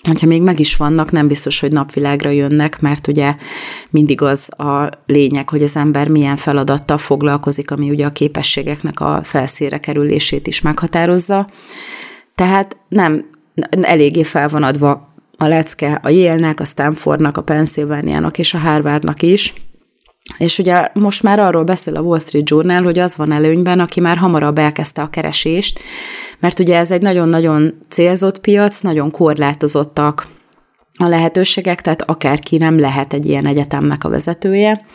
Hogyha 0.07 0.27
még 0.27 0.43
meg 0.43 0.61
is 0.61 0.77
vannak, 0.77 1.11
nem 1.11 1.29
biztos, 1.29 1.61
hogy 1.61 1.73
napvilágra 1.73 2.31
jönnek, 2.31 2.81
mert 2.81 3.07
ugye 3.07 3.35
mindig 3.91 4.23
az 4.23 4.61
a 4.61 4.91
lényeg, 5.07 5.49
hogy 5.49 5.63
az 5.63 5.77
ember 5.77 6.09
milyen 6.09 6.37
feladattal 6.37 6.99
foglalkozik, 6.99 7.71
ami 7.71 7.91
ugye 7.91 8.07
a 8.07 8.13
képességeknek 8.13 9.01
a 9.01 9.21
felszére 9.23 9.79
kerülését 9.79 10.47
is 10.47 10.61
meghatározza. 10.61 11.49
Tehát 12.35 12.77
nem 12.89 13.25
eléggé 13.71 14.23
fel 14.23 14.49
van 14.49 14.63
adva 14.63 15.15
a 15.39 15.47
lecke 15.47 16.01
a 16.03 16.09
Yale-nek, 16.09 16.61
a 16.61 16.65
Stanfordnak, 16.65 17.37
a 17.37 17.43
Pennsylvania-nak 17.43 18.39
és 18.39 18.55
a 18.55 18.59
Harvardnak 18.59 19.23
is, 19.23 19.53
És 20.39 20.59
ugye 20.59 20.89
most 20.95 21.23
már 21.23 21.39
arról 21.39 21.65
beszél 21.65 21.97
a 21.97 22.01
Wall 22.01 22.19
Street 22.19 22.51
Journal, 22.51 22.83
hogy 22.83 22.99
az 22.99 23.17
van 23.17 23.33
előnyben, 23.33 23.81
aki 23.81 24.01
már 24.01 24.17
hamarabb 24.17 24.59
elkezdte 24.59 25.03
a 25.03 25.09
keresést, 25.09 25.81
mert 26.39 26.59
ugye 26.59 26.79
ez 26.79 26.91
egy 26.91 27.03
nagyon-nagyon 27.03 27.75
célzott 27.89 28.41
piac, 28.41 28.81
nagyon 28.81 29.11
korlátozottak 29.11 30.27
a 30.99 31.09
lehetőségek, 31.09 31.81
tehát 31.81 32.03
akárki 32.03 32.57
nem 32.57 32.79
lehet 32.79 33.13
egy 33.13 33.27
ilyen 33.27 33.47
egyetemnek 33.47 34.05
a 34.05 34.09
vezetője, 34.09 34.87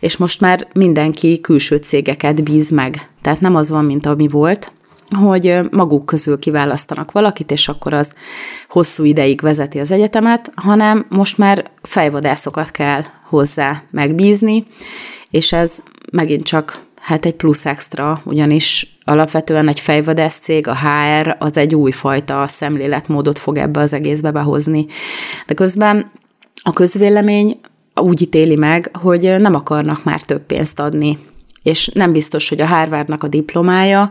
és 0.00 0.16
most 0.16 0.40
már 0.40 0.66
mindenki 0.74 1.40
külső 1.40 1.76
cégeket 1.76 2.42
bíz 2.42 2.70
meg. 2.70 3.08
Tehát 3.22 3.40
nem 3.40 3.56
az 3.56 3.70
van, 3.70 3.84
mint 3.84 4.06
ami 4.06 4.28
volt, 4.28 4.72
hogy 5.10 5.58
maguk 5.70 6.06
közül 6.06 6.38
kiválasztanak 6.38 7.12
valakit, 7.12 7.50
és 7.50 7.68
akkor 7.68 7.94
az 7.94 8.14
hosszú 8.68 9.04
ideig 9.04 9.40
vezeti 9.40 9.80
az 9.80 9.90
egyetemet, 9.90 10.52
hanem 10.54 11.06
most 11.08 11.38
már 11.38 11.70
fejvadászokat 11.82 12.70
kell 12.70 13.02
hozzá 13.28 13.82
megbízni, 13.90 14.66
és 15.30 15.52
ez 15.52 15.78
megint 16.12 16.44
csak 16.44 16.80
hát 17.00 17.26
egy 17.26 17.34
plusz 17.34 17.66
extra, 17.66 18.20
ugyanis 18.24 18.98
alapvetően 19.04 19.68
egy 19.68 19.80
fejvadász 19.80 20.38
cég, 20.38 20.66
a 20.66 20.76
HR, 20.76 21.36
az 21.38 21.56
egy 21.56 21.74
újfajta 21.74 22.46
szemléletmódot 22.46 23.38
fog 23.38 23.56
ebbe 23.56 23.80
az 23.80 23.92
egészbe 23.92 24.30
behozni. 24.30 24.86
De 25.46 25.54
közben 25.54 26.10
a 26.62 26.72
közvélemény 26.72 27.60
úgy 27.94 28.22
ítéli 28.22 28.56
meg, 28.56 28.96
hogy 28.96 29.36
nem 29.38 29.54
akarnak 29.54 30.04
már 30.04 30.22
több 30.22 30.42
pénzt 30.42 30.80
adni 30.80 31.18
és 31.62 31.86
nem 31.86 32.12
biztos, 32.12 32.48
hogy 32.48 32.60
a 32.60 32.66
Harvardnak 32.66 33.22
a 33.22 33.28
diplomája 33.28 34.10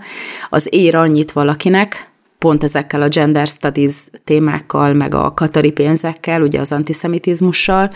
az 0.50 0.68
ér 0.72 0.96
annyit 0.96 1.32
valakinek, 1.32 2.10
pont 2.38 2.63
ezekkel 2.63 3.01
a 3.01 3.08
gender 3.08 3.48
studies 3.48 3.96
témákkal, 4.24 4.94
meg 4.94 5.13
a 5.13 5.34
katari 5.34 5.72
pénzekkel, 5.72 6.41
ugye 6.41 6.60
az 6.60 6.72
antiszemitizmussal, 6.72 7.91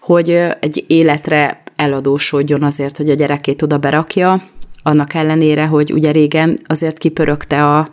hogy 0.00 0.30
egy 0.60 0.84
életre 0.86 1.62
eladósodjon 1.76 2.62
azért, 2.62 2.96
hogy 2.96 3.10
a 3.10 3.14
gyerekét 3.14 3.62
oda 3.62 3.78
berakja, 3.78 4.42
annak 4.82 5.14
ellenére, 5.14 5.66
hogy 5.66 5.92
ugye 5.92 6.10
régen 6.10 6.58
azért 6.66 6.98
kipörögte 6.98 7.76
a 7.76 7.88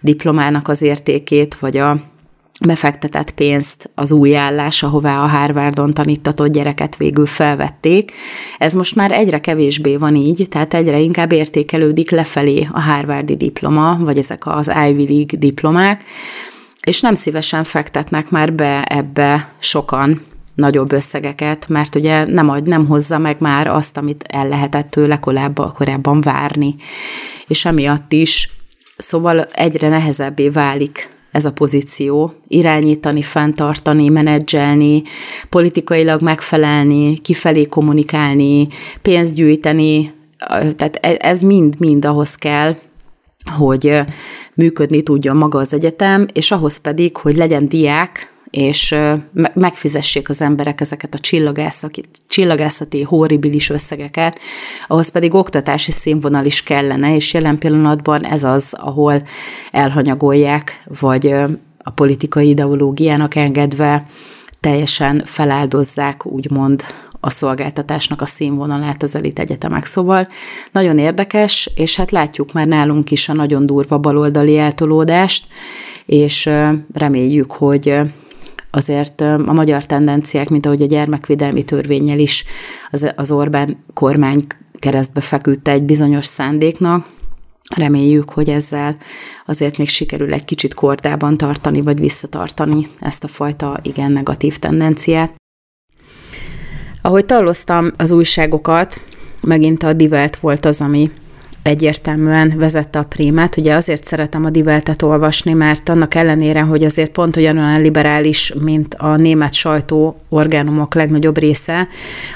diplomának 0.00 0.68
az 0.68 0.82
értékét, 0.82 1.54
vagy 1.54 1.76
a 1.76 2.00
befektetett 2.64 3.30
pénzt 3.30 3.90
az 3.94 4.12
új 4.12 4.36
állás, 4.36 4.82
ahová 4.82 5.22
a 5.22 5.26
Harvardon 5.26 5.94
tanítatott 5.94 6.52
gyereket 6.52 6.96
végül 6.96 7.26
felvették. 7.26 8.12
Ez 8.58 8.74
most 8.74 8.94
már 8.94 9.12
egyre 9.12 9.40
kevésbé 9.40 9.96
van 9.96 10.14
így, 10.14 10.46
tehát 10.50 10.74
egyre 10.74 10.98
inkább 10.98 11.32
értékelődik 11.32 12.10
lefelé 12.10 12.68
a 12.72 12.80
Harvardi 12.80 13.36
diploma, 13.36 13.98
vagy 14.00 14.18
ezek 14.18 14.46
az 14.46 14.72
Ivy 14.88 15.06
League 15.06 15.38
diplomák, 15.38 16.04
és 16.86 17.00
nem 17.00 17.14
szívesen 17.14 17.64
fektetnek 17.64 18.30
már 18.30 18.52
be 18.52 18.82
ebbe 18.82 19.48
sokan 19.58 20.20
nagyobb 20.54 20.92
összegeket, 20.92 21.68
mert 21.68 21.94
ugye 21.94 22.26
nem, 22.26 22.48
ad, 22.48 22.66
nem 22.66 22.86
hozza 22.86 23.18
meg 23.18 23.36
már 23.38 23.66
azt, 23.66 23.96
amit 23.96 24.24
el 24.28 24.48
lehetett 24.48 24.90
tőle 24.90 25.18
korábban, 25.18 25.72
korábban 25.72 26.20
várni. 26.20 26.74
És 27.46 27.64
emiatt 27.64 28.12
is, 28.12 28.50
szóval 28.96 29.44
egyre 29.44 29.88
nehezebbé 29.88 30.48
válik 30.48 31.08
ez 31.36 31.44
a 31.44 31.52
pozíció, 31.52 32.32
irányítani, 32.48 33.22
fenntartani, 33.22 34.08
menedzselni, 34.08 35.02
politikailag 35.48 36.22
megfelelni, 36.22 37.18
kifelé 37.18 37.64
kommunikálni, 37.64 38.68
pénzt 39.02 39.34
gyűjteni, 39.34 40.12
tehát 40.76 40.98
e, 41.00 41.16
ez 41.18 41.40
mind-mind 41.40 42.04
ahhoz 42.04 42.34
kell, 42.34 42.76
hogy 43.58 44.00
működni 44.54 45.02
tudjon 45.02 45.36
maga 45.36 45.58
az 45.58 45.72
egyetem, 45.72 46.26
és 46.32 46.50
ahhoz 46.50 46.76
pedig, 46.76 47.16
hogy 47.16 47.36
legyen 47.36 47.68
diák, 47.68 48.32
és 48.50 48.94
megfizessék 49.54 50.28
az 50.28 50.40
emberek 50.40 50.80
ezeket 50.80 51.14
a 51.14 51.18
csillagászati, 52.26 53.02
horribilis 53.02 53.70
összegeket, 53.70 54.38
ahhoz 54.86 55.08
pedig 55.08 55.34
oktatási 55.34 55.92
színvonal 55.92 56.44
is 56.44 56.62
kellene, 56.62 57.14
és 57.14 57.34
jelen 57.34 57.58
pillanatban 57.58 58.24
ez 58.24 58.44
az, 58.44 58.74
ahol 58.78 59.22
elhanyagolják, 59.70 60.82
vagy 61.00 61.34
a 61.78 61.90
politikai 61.90 62.48
ideológiának 62.48 63.34
engedve 63.34 64.06
teljesen 64.60 65.22
feláldozzák, 65.24 66.26
úgymond 66.26 66.82
a 67.20 67.30
szolgáltatásnak 67.30 68.20
a 68.20 68.26
színvonalát 68.26 69.02
az 69.02 69.16
elit 69.16 69.38
egyetemek. 69.38 69.84
Szóval 69.84 70.26
nagyon 70.72 70.98
érdekes, 70.98 71.70
és 71.74 71.96
hát 71.96 72.10
látjuk 72.10 72.52
már 72.52 72.66
nálunk 72.66 73.10
is 73.10 73.28
a 73.28 73.32
nagyon 73.32 73.66
durva 73.66 73.98
baloldali 73.98 74.58
eltolódást, 74.58 75.46
és 76.06 76.50
reméljük, 76.92 77.52
hogy 77.52 78.00
azért 78.76 79.20
a 79.20 79.52
magyar 79.52 79.86
tendenciák, 79.86 80.48
mint 80.48 80.66
ahogy 80.66 80.82
a 80.82 80.86
gyermekvédelmi 80.86 81.64
törvényel 81.64 82.18
is 82.18 82.44
az, 82.90 83.12
az 83.16 83.32
Orbán 83.32 83.84
kormány 83.94 84.46
keresztbe 84.78 85.20
feküdte 85.20 85.70
egy 85.70 85.82
bizonyos 85.82 86.24
szándéknak, 86.24 87.06
Reméljük, 87.74 88.30
hogy 88.30 88.48
ezzel 88.48 88.96
azért 89.46 89.78
még 89.78 89.88
sikerül 89.88 90.32
egy 90.32 90.44
kicsit 90.44 90.74
kordában 90.74 91.36
tartani, 91.36 91.82
vagy 91.82 91.98
visszatartani 91.98 92.88
ezt 92.98 93.24
a 93.24 93.28
fajta 93.28 93.78
igen 93.82 94.12
negatív 94.12 94.58
tendenciát. 94.58 95.34
Ahogy 97.02 97.24
talloztam 97.24 97.90
az 97.96 98.12
újságokat, 98.12 99.04
megint 99.42 99.82
a 99.82 99.92
Divelt 99.92 100.36
volt 100.36 100.64
az, 100.64 100.80
ami 100.80 101.10
egyértelműen 101.66 102.54
vezette 102.56 102.98
a 102.98 103.04
prémát. 103.04 103.56
Ugye 103.56 103.74
azért 103.74 104.04
szeretem 104.04 104.44
a 104.44 104.50
Diveltet 104.50 105.02
olvasni, 105.02 105.52
mert 105.52 105.88
annak 105.88 106.14
ellenére, 106.14 106.60
hogy 106.60 106.84
azért 106.84 107.10
pont 107.10 107.36
olyan 107.36 107.80
liberális, 107.80 108.52
mint 108.60 108.94
a 108.94 109.16
német 109.16 109.52
sajtó 109.52 110.16
orgánumok 110.28 110.94
legnagyobb 110.94 111.38
része, 111.38 111.88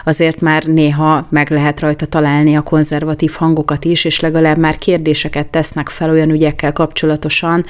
azért 0.05 0.41
már 0.41 0.65
néha 0.65 1.27
meg 1.31 1.51
lehet 1.51 1.81
rajta 1.81 2.07
találni 2.07 2.57
a 2.57 2.63
konzervatív 2.63 3.33
hangokat 3.33 3.85
is, 3.85 4.05
és 4.05 4.21
legalább 4.21 4.59
már 4.59 4.77
kérdéseket 4.77 5.47
tesznek 5.47 5.89
fel 5.89 6.11
olyan 6.11 6.31
ügyekkel 6.31 6.73
kapcsolatosan, 6.73 7.65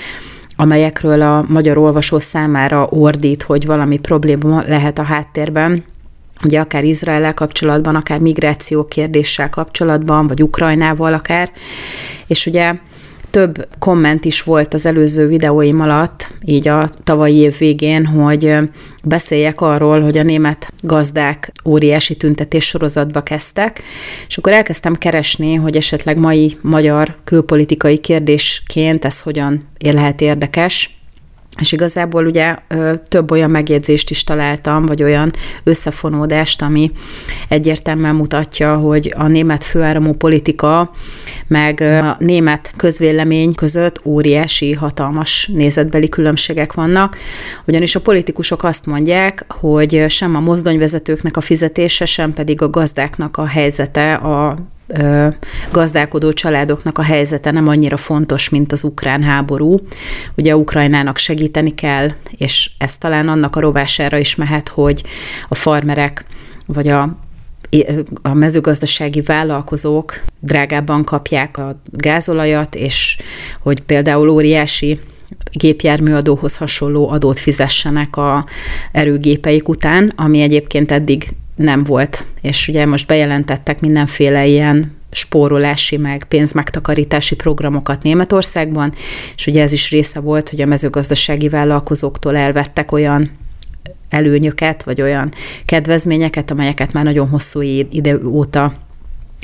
amelyekről 0.57 1.23
a 1.23 1.45
magyar 1.49 1.79
olvasó 1.79 2.19
számára 2.19 2.87
ordít, 2.91 3.43
hogy 3.43 3.67
valami 3.67 3.99
probléma 3.99 4.63
lehet 4.67 4.99
a 4.99 5.03
háttérben 5.03 5.85
ugye 6.45 6.61
akár 6.61 6.85
Izrael 6.85 7.35
kapcsolatban, 7.35 7.95
akár 7.95 8.19
migráció 8.19 8.85
kérdéssel 8.85 9.51
kapcsolatban, 9.51 10.27
vagy 10.27 10.43
Ukrajnával 10.43 11.13
akár, 11.13 11.51
és 12.27 12.47
ugye 12.47 12.73
több 13.31 13.69
komment 13.79 14.25
is 14.25 14.43
volt 14.43 14.75
az 14.75 14.87
előző 14.87 15.27
videóim 15.27 15.81
alatt, 15.81 16.31
így 16.45 16.69
a 16.69 16.89
tavalyi 17.05 17.37
év 17.37 17.59
végén, 17.59 18.07
hogy 18.07 18.55
beszéljek 19.05 19.61
arról, 19.61 20.01
hogy 20.01 20.19
a 20.19 20.23
német 20.23 20.73
gazdák 20.83 21.53
óriási 21.65 22.17
tüntetés 22.17 22.65
sorozatba 22.65 23.23
kezdtek, 23.23 23.83
és 24.29 24.37
akkor 24.37 24.53
elkezdtem 24.53 24.95
keresni, 24.95 25.55
hogy 25.55 25.77
esetleg 25.77 26.19
mai 26.19 26.57
magyar 26.61 27.17
külpolitikai 27.25 27.99
kérdésként 27.99 29.05
ez 29.05 29.21
hogyan 29.21 29.63
lehet 29.79 30.21
érdekes, 30.21 31.00
és 31.61 31.73
igazából 31.73 32.27
ugye 32.27 32.57
több 33.09 33.31
olyan 33.31 33.51
megjegyzést 33.51 34.11
is 34.11 34.25
találtam, 34.25 34.87
vagy 34.87 35.03
olyan 35.03 35.31
összefonódást, 35.63 36.63
ami 36.63 36.91
egyértelműen 37.49 38.15
mutatja, 38.15 38.77
hogy 38.77 39.15
a 39.17 39.27
német 39.27 39.65
főáramú 39.65 40.13
politika, 40.13 40.93
meg 41.47 41.81
a 41.81 42.17
német 42.19 42.73
közvélemény 42.77 43.55
között 43.55 44.01
óriási, 44.05 44.73
hatalmas 44.73 45.51
nézetbeli 45.53 46.09
különbségek 46.09 46.73
vannak, 46.73 47.17
ugyanis 47.67 47.95
a 47.95 48.01
politikusok 48.01 48.65
azt 48.65 48.87
mondják, 48.87 49.45
hogy 49.49 50.05
sem 50.09 50.37
a 50.37 50.41
mozdonyvezetőknek 50.41 51.37
a 51.37 51.41
fizetése, 51.41 52.05
sem 52.05 52.33
pedig 52.33 52.63
a 52.63 52.71
gazdáknak 52.71 53.37
a 53.37 53.47
helyzete 53.47 54.15
a 54.15 54.57
gazdálkodó 55.73 56.33
családoknak 56.33 56.99
a 56.99 57.03
helyzete 57.03 57.51
nem 57.51 57.69
annyira 57.69 57.97
fontos, 57.97 58.49
mint 58.49 58.73
az 58.73 58.85
ukrán 58.85 59.23
háború. 59.23 59.79
Ugye 60.37 60.57
Ukrajnának 60.57 61.17
segíteni 61.17 61.75
kell, 61.75 62.09
és 62.37 62.71
ez 62.79 62.99
talán 62.99 63.29
annak 63.29 63.57
a 63.57 63.61
rovására 63.61 64.19
is 64.19 64.35
mehet, 64.35 64.69
hogy 64.69 65.03
a 65.49 65.55
farmerek 65.55 66.25
vagy 66.67 66.89
a 66.89 67.19
a 68.23 68.35
mezőgazdasági 68.35 69.21
vállalkozók 69.21 70.21
drágábban 70.41 71.05
kapják 71.05 71.59
a 71.59 71.81
gázolajat, 71.91 72.75
és 72.75 73.19
hogy 73.61 73.81
például 73.81 74.29
óriási 74.29 75.01
gépjárműadóhoz 75.53 76.57
hasonló 76.57 77.09
adót 77.09 77.39
fizessenek 77.39 78.17
a 78.17 78.47
erőgépeik 78.93 79.69
után, 79.69 80.13
ami 80.17 80.41
egyébként 80.41 80.91
eddig 80.91 81.29
nem 81.61 81.83
volt, 81.83 82.25
és 82.41 82.69
ugye 82.69 82.87
most 82.87 83.07
bejelentettek 83.07 83.81
mindenféle 83.81 84.47
ilyen 84.47 84.97
spórolási, 85.11 85.97
meg 85.97 86.25
pénzmegtakarítási 86.29 87.35
programokat 87.35 88.03
Németországban, 88.03 88.93
és 89.37 89.47
ugye 89.47 89.63
ez 89.63 89.73
is 89.73 89.91
része 89.91 90.21
volt, 90.21 90.49
hogy 90.49 90.61
a 90.61 90.67
mezőgazdasági 90.67 91.49
vállalkozóktól 91.49 92.37
elvettek 92.37 92.93
olyan 92.93 93.31
előnyöket, 94.09 94.83
vagy 94.83 95.03
olyan 95.03 95.33
kedvezményeket, 95.65 96.51
amelyeket 96.51 96.93
már 96.93 97.05
nagyon 97.05 97.29
hosszú 97.29 97.61
idő 97.91 98.23
óta 98.25 98.75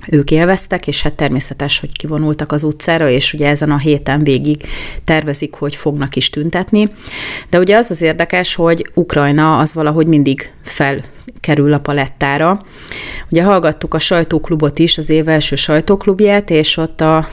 ők 0.09 0.31
élveztek, 0.31 0.87
és 0.87 1.03
hát 1.03 1.15
természetes, 1.15 1.81
hogy 1.81 1.99
kivonultak 1.99 2.53
az 2.53 2.63
utcára, 2.63 3.09
és 3.09 3.33
ugye 3.33 3.49
ezen 3.49 3.71
a 3.71 3.79
héten 3.79 4.23
végig 4.23 4.63
tervezik, 5.05 5.55
hogy 5.55 5.77
fognak 5.77 6.17
is 6.17 6.31
tüntetni. 6.31 6.87
De 7.51 7.59
ugye 7.59 7.77
az 7.77 7.91
az 7.91 8.03
érdekes, 8.03 8.55
hogy 8.55 8.91
Ukrajna 8.95 9.59
az 9.59 9.75
valahogy 9.75 10.07
mindig 10.07 10.51
fel 10.63 11.01
kerül 11.47 11.73
a 11.73 11.79
palettára. 11.79 12.63
Ugye 13.31 13.43
hallgattuk 13.43 13.95
a 13.95 13.99
sajtóklubot 13.99 14.79
is, 14.79 14.99
az 14.99 15.11
év 15.11 15.29
első 15.29 15.57
sajtóklubját, 15.57 16.51
és 16.51 16.77
ott 16.77 17.01
a, 17.01 17.27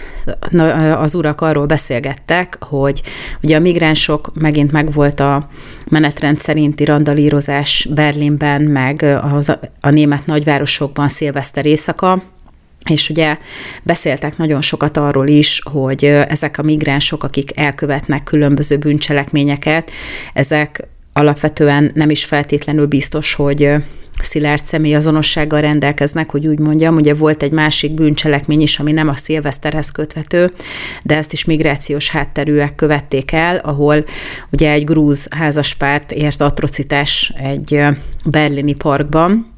az 0.97 1.15
urak 1.15 1.41
arról 1.41 1.65
beszélgettek, 1.65 2.57
hogy 2.59 3.01
ugye 3.41 3.55
a 3.55 3.59
migránsok 3.59 4.31
megint 4.33 4.71
megvolt 4.71 5.19
a 5.19 5.49
menetrend 5.89 6.37
szerinti 6.37 6.85
randalírozás 6.85 7.87
Berlinben, 7.93 8.61
meg 8.61 9.19
az, 9.21 9.57
a 9.79 9.89
német 9.89 10.25
nagyvárosokban 10.25 11.07
szilveszter 11.07 11.65
éjszaka, 11.65 12.23
és 12.89 13.09
ugye 13.09 13.37
beszéltek 13.83 14.37
nagyon 14.37 14.61
sokat 14.61 14.97
arról 14.97 15.27
is, 15.27 15.61
hogy 15.71 16.05
ezek 16.05 16.57
a 16.57 16.63
migránsok, 16.63 17.23
akik 17.23 17.57
elkövetnek 17.57 18.23
különböző 18.23 18.77
bűncselekményeket, 18.77 19.91
ezek 20.33 20.87
alapvetően 21.13 21.91
nem 21.93 22.09
is 22.09 22.25
feltétlenül 22.25 22.85
biztos, 22.85 23.33
hogy 23.33 23.75
szilárd 24.21 24.63
személyazonossággal 24.63 25.61
rendelkeznek, 25.61 26.31
hogy 26.31 26.47
úgy 26.47 26.59
mondjam. 26.59 26.95
Ugye 26.95 27.13
volt 27.13 27.43
egy 27.43 27.51
másik 27.51 27.91
bűncselekmény 27.91 28.61
is, 28.61 28.79
ami 28.79 28.91
nem 28.91 29.07
a 29.07 29.15
szilveszterhez 29.15 29.91
köthető, 29.91 30.51
de 31.03 31.17
ezt 31.17 31.33
is 31.33 31.45
migrációs 31.45 32.09
hátterűek 32.09 32.75
követték 32.75 33.31
el, 33.31 33.57
ahol 33.57 34.05
ugye 34.51 34.71
egy 34.71 34.83
grúz 34.83 35.27
házaspárt 35.29 36.11
ért 36.11 36.41
atrocitás 36.41 37.33
egy 37.37 37.81
berlini 38.25 38.73
parkban, 38.73 39.51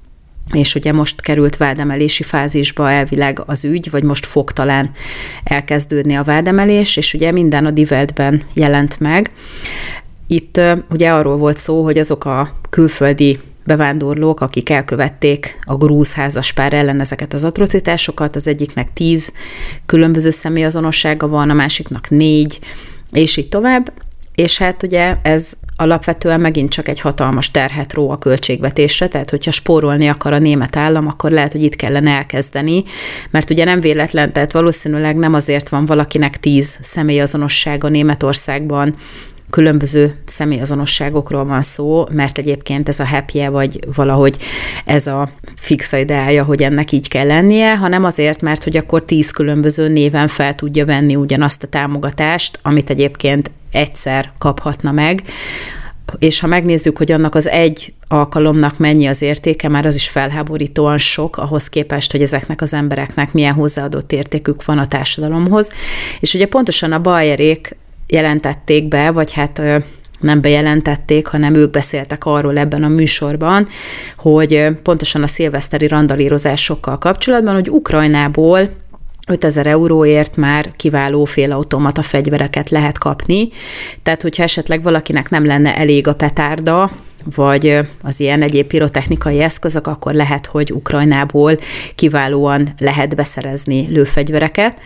és 0.54 0.76
ugye 0.76 0.92
most 0.92 1.22
került 1.22 1.58
vádemelési 1.58 2.24
fázisba 2.24 2.92
elvileg 2.92 3.42
az 3.46 3.64
ügy, 3.66 3.90
vagy 3.92 4.04
most 4.04 4.26
fog 4.26 4.52
talán 4.52 4.92
elkezdődni 5.44 6.16
a 6.16 6.24
vádemelés, 6.24 6.98
és 6.98 7.14
ugye 7.14 7.32
minden 7.32 7.66
a 7.66 7.72
Diveltben 7.72 8.44
jelent 8.54 9.00
meg. 9.00 9.32
Itt 10.28 10.62
ugye 10.90 11.12
arról 11.12 11.38
volt 11.38 11.58
szó, 11.58 11.84
hogy 11.84 11.98
azok 11.98 12.26
a 12.26 12.56
külföldi 12.70 13.40
bevándorlók, 13.66 14.42
akik 14.42 14.70
elkövették 14.70 15.60
a 15.64 15.76
grúz 15.76 16.14
házaspár 16.14 16.74
ellen 16.74 17.00
ezeket 17.00 17.34
az 17.34 17.44
atrocitásokat, 17.44 18.36
az 18.36 18.48
egyiknek 18.48 18.94
tíz 18.94 19.32
különböző 19.86 20.30
személyazonossága 20.30 21.28
van, 21.28 21.50
a 21.50 21.54
másiknak 21.54 22.10
négy, 22.10 22.60
és 23.12 23.38
így 23.38 23.50
tovább. 23.50 23.92
És 24.36 24.58
hát 24.58 24.84
ugye 24.84 25.18
ez 25.22 25.54
alapvetően 25.76 26.40
megint 26.42 26.70
csak 26.70 26.88
egy 26.88 27.00
hatalmas 27.00 27.52
terhet 27.52 27.94
ró 27.94 28.10
a 28.10 28.18
költségvetésre, 28.18 29.08
tehát 29.08 29.30
hogyha 29.30 29.52
spórolni 29.52 30.08
akar 30.08 30.34
a 30.34 30.40
német 30.40 30.76
állam, 30.76 31.08
akkor 31.08 31.32
lehet, 31.32 31.52
hogy 31.52 31.64
itt 31.64 31.76
kellene 31.76 32.12
elkezdeni, 32.12 32.84
mert 33.30 33.50
ugye 33.50 33.64
nem 33.64 33.80
véletlen, 33.80 34.34
tehát 34.34 34.52
valószínűleg 34.52 35.16
nem 35.16 35.34
azért 35.34 35.70
van 35.70 35.86
valakinek 35.86 36.40
tíz 36.40 36.78
személyazonossága 36.82 37.90
Németországban, 37.90 38.96
különböző 39.50 40.16
személyazonosságokról 40.26 41.46
van 41.46 41.62
szó, 41.62 42.06
mert 42.12 42.38
egyébként 42.38 42.88
ez 42.88 43.00
a 43.00 43.06
happy 43.06 43.48
vagy 43.48 43.80
valahogy 43.96 44.38
ez 44.86 45.08
a 45.08 45.30
fixa 45.56 45.98
ideája, 45.98 46.44
hogy 46.44 46.62
ennek 46.62 46.92
így 46.92 47.08
kell 47.08 47.28
lennie, 47.28 47.78
hanem 47.78 48.04
azért, 48.04 48.42
mert 48.42 48.64
hogy 48.64 48.78
akkor 48.78 49.04
tíz 49.04 49.32
különböző 49.32 49.88
néven 49.88 50.28
fel 50.28 50.54
tudja 50.54 50.86
venni 50.86 51.16
ugyanazt 51.16 51.64
a 51.64 51.68
támogatást, 51.68 52.60
amit 52.62 52.90
egyébként 52.90 53.52
egyszer 53.72 54.32
kaphatna 54.38 54.92
meg, 54.92 55.24
és 56.20 56.40
ha 56.40 56.48
megnézzük, 56.48 56.98
hogy 56.98 57.12
annak 57.12 57.36
az 57.36 57.48
egy 57.48 57.94
alkalomnak 58.08 58.78
mennyi 58.78 59.06
az 59.06 59.22
értéke, 59.22 59.70
már 59.70 59.86
az 59.86 59.96
is 59.96 60.10
felháborítóan 60.10 60.98
sok 60.98 61.38
ahhoz 61.38 61.70
képest, 61.70 62.12
hogy 62.12 62.22
ezeknek 62.22 62.62
az 62.62 62.74
embereknek 62.74 63.34
milyen 63.34 63.54
hozzáadott 63.54 64.12
értékük 64.12 64.66
van 64.66 64.78
a 64.78 64.88
társadalomhoz. 64.88 65.72
És 66.20 66.34
ugye 66.34 66.48
pontosan 66.48 66.92
a 66.92 67.02
Bayerék 67.02 67.76
jelentették 68.08 68.88
be, 68.88 69.12
vagy 69.12 69.34
hát 69.34 69.62
nem 70.20 70.42
bejelentették, 70.42 71.28
hanem 71.28 71.56
ők 71.56 71.70
beszéltek 71.70 72.26
arról 72.26 72.58
ebben 72.58 72.84
a 72.84 72.88
műsorban, 72.88 73.68
hogy 74.18 74.68
pontosan 74.84 75.24
a 75.24 75.28
szilveszteri 75.28 75.88
randalírozásokkal 75.88 76.98
kapcsolatban, 76.98 77.54
hogy 77.54 77.70
Ukrajnából 77.70 78.70
5000 79.28 79.68
euróért 79.68 80.36
már 80.36 80.72
kiváló 80.76 81.26
félautomata 81.26 82.02
fegyvereket 82.02 82.70
lehet 82.70 82.98
kapni, 82.98 83.50
tehát 84.04 84.22
hogyha 84.22 84.44
esetleg 84.44 84.82
valakinek 84.82 85.30
nem 85.30 85.46
lenne 85.46 85.78
elég 85.78 86.08
a 86.08 86.16
petárda, 86.16 86.92
vagy 87.36 87.80
az 88.02 88.20
ilyen 88.20 88.42
egyéb 88.42 88.68
pirotechnikai 88.68 89.42
eszközök, 89.42 89.88
akkor 89.88 90.14
lehet, 90.14 90.46
hogy 90.46 90.72
Ukrajnából 90.72 91.58
kiválóan 91.96 92.74
lehet 92.78 93.16
beszerezni 93.16 93.88
lőfegyvereket. 93.90 94.82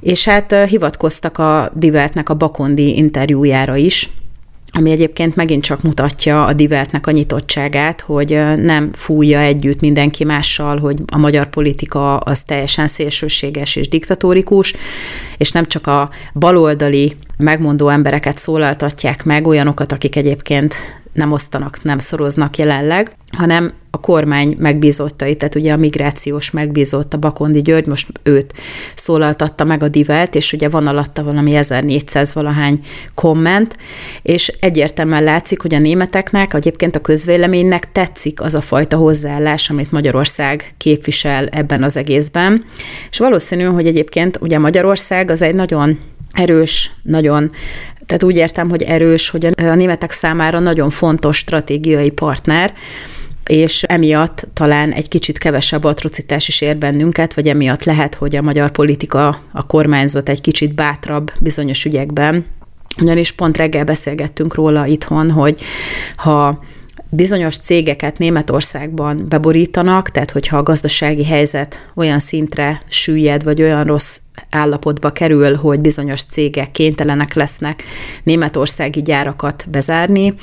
És 0.00 0.24
hát 0.24 0.54
hivatkoztak 0.68 1.38
a 1.38 1.70
Diveltnek 1.74 2.28
a 2.28 2.34
Bakondi 2.34 2.96
interjújára 2.96 3.76
is, 3.76 4.08
ami 4.76 4.90
egyébként 4.90 5.36
megint 5.36 5.62
csak 5.62 5.82
mutatja 5.82 6.44
a 6.44 6.52
Diveltnek 6.52 7.06
a 7.06 7.10
nyitottságát, 7.10 8.00
hogy 8.00 8.40
nem 8.56 8.90
fújja 8.92 9.40
együtt 9.40 9.80
mindenki 9.80 10.24
mással, 10.24 10.78
hogy 10.78 10.98
a 11.12 11.18
magyar 11.18 11.46
politika 11.48 12.16
az 12.16 12.42
teljesen 12.42 12.86
szélsőséges 12.86 13.76
és 13.76 13.88
diktatórikus, 13.88 14.74
és 15.36 15.52
nem 15.52 15.64
csak 15.64 15.86
a 15.86 16.10
baloldali 16.34 17.16
megmondó 17.36 17.88
embereket 17.88 18.38
szólaltatják 18.38 19.24
meg, 19.24 19.46
olyanokat, 19.46 19.92
akik 19.92 20.16
egyébként 20.16 20.74
nem 21.14 21.32
osztanak, 21.32 21.82
nem 21.82 21.98
szoroznak 21.98 22.56
jelenleg, 22.56 23.10
hanem 23.36 23.72
a 23.90 24.00
kormány 24.00 24.56
megbízottai, 24.58 25.36
tehát 25.36 25.54
ugye 25.54 25.72
a 25.72 25.76
migrációs 25.76 26.50
megbízott, 26.50 27.14
a 27.14 27.18
Bakondi 27.18 27.62
György, 27.62 27.86
most 27.86 28.08
őt 28.22 28.52
szólaltatta 28.94 29.64
meg 29.64 29.82
a 29.82 29.88
divelt, 29.88 30.34
és 30.34 30.52
ugye 30.52 30.68
van 30.68 30.86
alatta 30.86 31.22
valami 31.22 31.54
1400 31.54 32.32
valahány 32.32 32.78
komment, 33.14 33.76
és 34.22 34.48
egyértelműen 34.60 35.24
látszik, 35.24 35.60
hogy 35.60 35.74
a 35.74 35.78
németeknek, 35.78 36.54
egyébként 36.54 36.96
a 36.96 37.00
közvéleménynek 37.00 37.92
tetszik 37.92 38.40
az 38.40 38.54
a 38.54 38.60
fajta 38.60 38.96
hozzáállás, 38.96 39.70
amit 39.70 39.92
Magyarország 39.92 40.74
képvisel 40.76 41.46
ebben 41.46 41.82
az 41.82 41.96
egészben, 41.96 42.64
és 43.10 43.18
valószínű, 43.18 43.64
hogy 43.64 43.86
egyébként 43.86 44.38
ugye 44.40 44.58
Magyarország 44.58 45.30
az 45.30 45.42
egy 45.42 45.54
nagyon 45.54 45.98
erős, 46.32 46.90
nagyon 47.02 47.50
tehát 48.06 48.22
úgy 48.22 48.36
értem, 48.36 48.68
hogy 48.68 48.82
erős, 48.82 49.30
hogy 49.30 49.46
a 49.56 49.74
németek 49.74 50.10
számára 50.10 50.58
nagyon 50.58 50.90
fontos 50.90 51.36
stratégiai 51.36 52.10
partner, 52.10 52.72
és 53.46 53.82
emiatt 53.82 54.46
talán 54.52 54.92
egy 54.92 55.08
kicsit 55.08 55.38
kevesebb 55.38 55.84
atrocitás 55.84 56.48
is 56.48 56.60
ér 56.60 56.76
bennünket, 56.76 57.34
vagy 57.34 57.48
emiatt 57.48 57.84
lehet, 57.84 58.14
hogy 58.14 58.36
a 58.36 58.42
magyar 58.42 58.70
politika, 58.70 59.38
a 59.52 59.66
kormányzat 59.66 60.28
egy 60.28 60.40
kicsit 60.40 60.74
bátrabb 60.74 61.32
bizonyos 61.40 61.84
ügyekben, 61.84 62.46
ugyanis 63.00 63.32
pont 63.32 63.56
reggel 63.56 63.84
beszélgettünk 63.84 64.54
róla 64.54 64.86
itthon, 64.86 65.30
hogy 65.30 65.60
ha 66.16 66.62
bizonyos 67.14 67.56
cégeket 67.56 68.18
Németországban 68.18 69.26
beborítanak, 69.28 70.10
tehát 70.10 70.30
hogyha 70.30 70.56
a 70.56 70.62
gazdasági 70.62 71.24
helyzet 71.24 71.86
olyan 71.94 72.18
szintre 72.18 72.80
süllyed, 72.88 73.44
vagy 73.44 73.62
olyan 73.62 73.84
rossz 73.84 74.18
állapotba 74.50 75.10
kerül, 75.10 75.56
hogy 75.56 75.80
bizonyos 75.80 76.22
cégek 76.22 76.70
kénytelenek 76.70 77.34
lesznek 77.34 77.82
németországi 78.22 79.02
gyárakat 79.02 79.64
bezárni, 79.70 80.34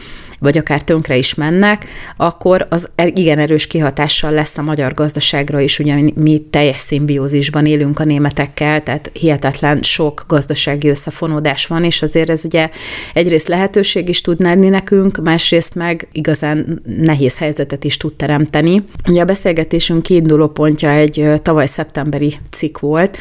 vagy 0.41 0.57
akár 0.57 0.83
tönkre 0.83 1.17
is 1.17 1.33
mennek, 1.33 1.85
akkor 2.17 2.67
az 2.69 2.89
e- 2.95 3.11
igen 3.15 3.39
erős 3.39 3.67
kihatással 3.67 4.31
lesz 4.31 4.57
a 4.57 4.61
magyar 4.61 4.93
gazdaságra 4.93 5.59
is, 5.59 5.79
ugye 5.79 6.11
mi 6.15 6.43
teljes 6.49 6.77
szimbiózisban 6.77 7.65
élünk 7.65 7.99
a 7.99 8.03
németekkel, 8.03 8.83
tehát 8.83 9.11
hihetetlen 9.13 9.81
sok 9.81 10.23
gazdasági 10.27 10.87
összefonódás 10.87 11.65
van, 11.65 11.83
és 11.83 12.01
azért 12.01 12.29
ez 12.29 12.45
ugye 12.45 12.69
egyrészt 13.13 13.47
lehetőség 13.47 14.09
is 14.09 14.21
tud 14.21 14.41
lenni 14.41 14.69
nekünk, 14.69 15.17
másrészt 15.23 15.75
meg 15.75 16.07
igazán 16.11 16.81
nehéz 16.97 17.37
helyzetet 17.37 17.83
is 17.83 17.97
tud 17.97 18.13
teremteni. 18.13 18.83
Ugye 19.07 19.21
a 19.21 19.25
beszélgetésünk 19.25 20.03
kiinduló 20.03 20.47
pontja 20.47 20.89
egy 20.89 21.27
tavaly 21.41 21.65
szeptemberi 21.65 22.37
cikk 22.51 22.79
volt, 22.79 23.17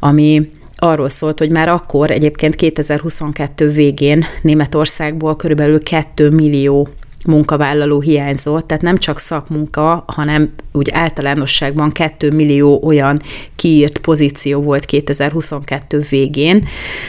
ami 0.00 0.50
arról 0.82 1.08
szólt, 1.08 1.38
hogy 1.38 1.50
már 1.50 1.68
akkor 1.68 2.10
egyébként 2.10 2.54
2022 2.54 3.68
végén 3.68 4.24
Németországból 4.42 5.36
körülbelül 5.36 5.82
2 5.82 6.30
millió 6.30 6.88
munkavállaló 7.26 8.00
hiányzott, 8.00 8.66
tehát 8.66 8.82
nem 8.82 8.96
csak 8.96 9.18
szakmunka, 9.18 10.04
hanem 10.06 10.54
úgy 10.72 10.90
általánosságban 10.90 11.92
2 11.92 12.30
millió 12.30 12.80
olyan 12.84 13.20
kiírt 13.56 13.98
pozíció 13.98 14.60
volt 14.60 14.84
2022 14.84 16.04
végén, 16.10 16.64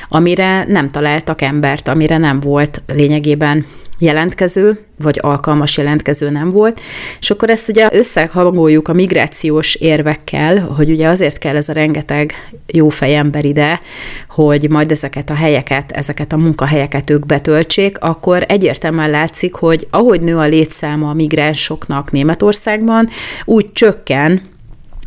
amire 0.09 0.65
nem 0.67 0.89
találtak 0.89 1.41
embert, 1.41 1.87
amire 1.87 2.17
nem 2.17 2.39
volt 2.39 2.81
lényegében 2.87 3.65
jelentkező, 4.03 4.77
vagy 5.01 5.19
alkalmas 5.21 5.77
jelentkező 5.77 6.29
nem 6.29 6.49
volt, 6.49 6.81
és 7.19 7.29
akkor 7.29 7.49
ezt 7.49 7.69
ugye 7.69 7.89
összehangoljuk 7.91 8.87
a 8.87 8.93
migrációs 8.93 9.75
érvekkel, 9.75 10.59
hogy 10.59 10.89
ugye 10.89 11.07
azért 11.07 11.37
kell 11.37 11.55
ez 11.55 11.69
a 11.69 11.73
rengeteg 11.73 12.33
jó 12.67 12.89
fejember 12.89 13.45
ide, 13.45 13.81
hogy 14.29 14.69
majd 14.69 14.91
ezeket 14.91 15.29
a 15.29 15.35
helyeket, 15.35 15.91
ezeket 15.91 16.33
a 16.33 16.37
munkahelyeket 16.37 17.09
ők 17.09 17.25
betöltsék, 17.25 17.99
akkor 17.99 18.45
egyértelműen 18.47 19.09
látszik, 19.09 19.53
hogy 19.53 19.87
ahogy 19.89 20.21
nő 20.21 20.37
a 20.37 20.47
létszáma 20.47 21.09
a 21.09 21.13
migránsoknak 21.13 22.11
Németországban, 22.11 23.07
úgy 23.45 23.71
csökken 23.71 24.51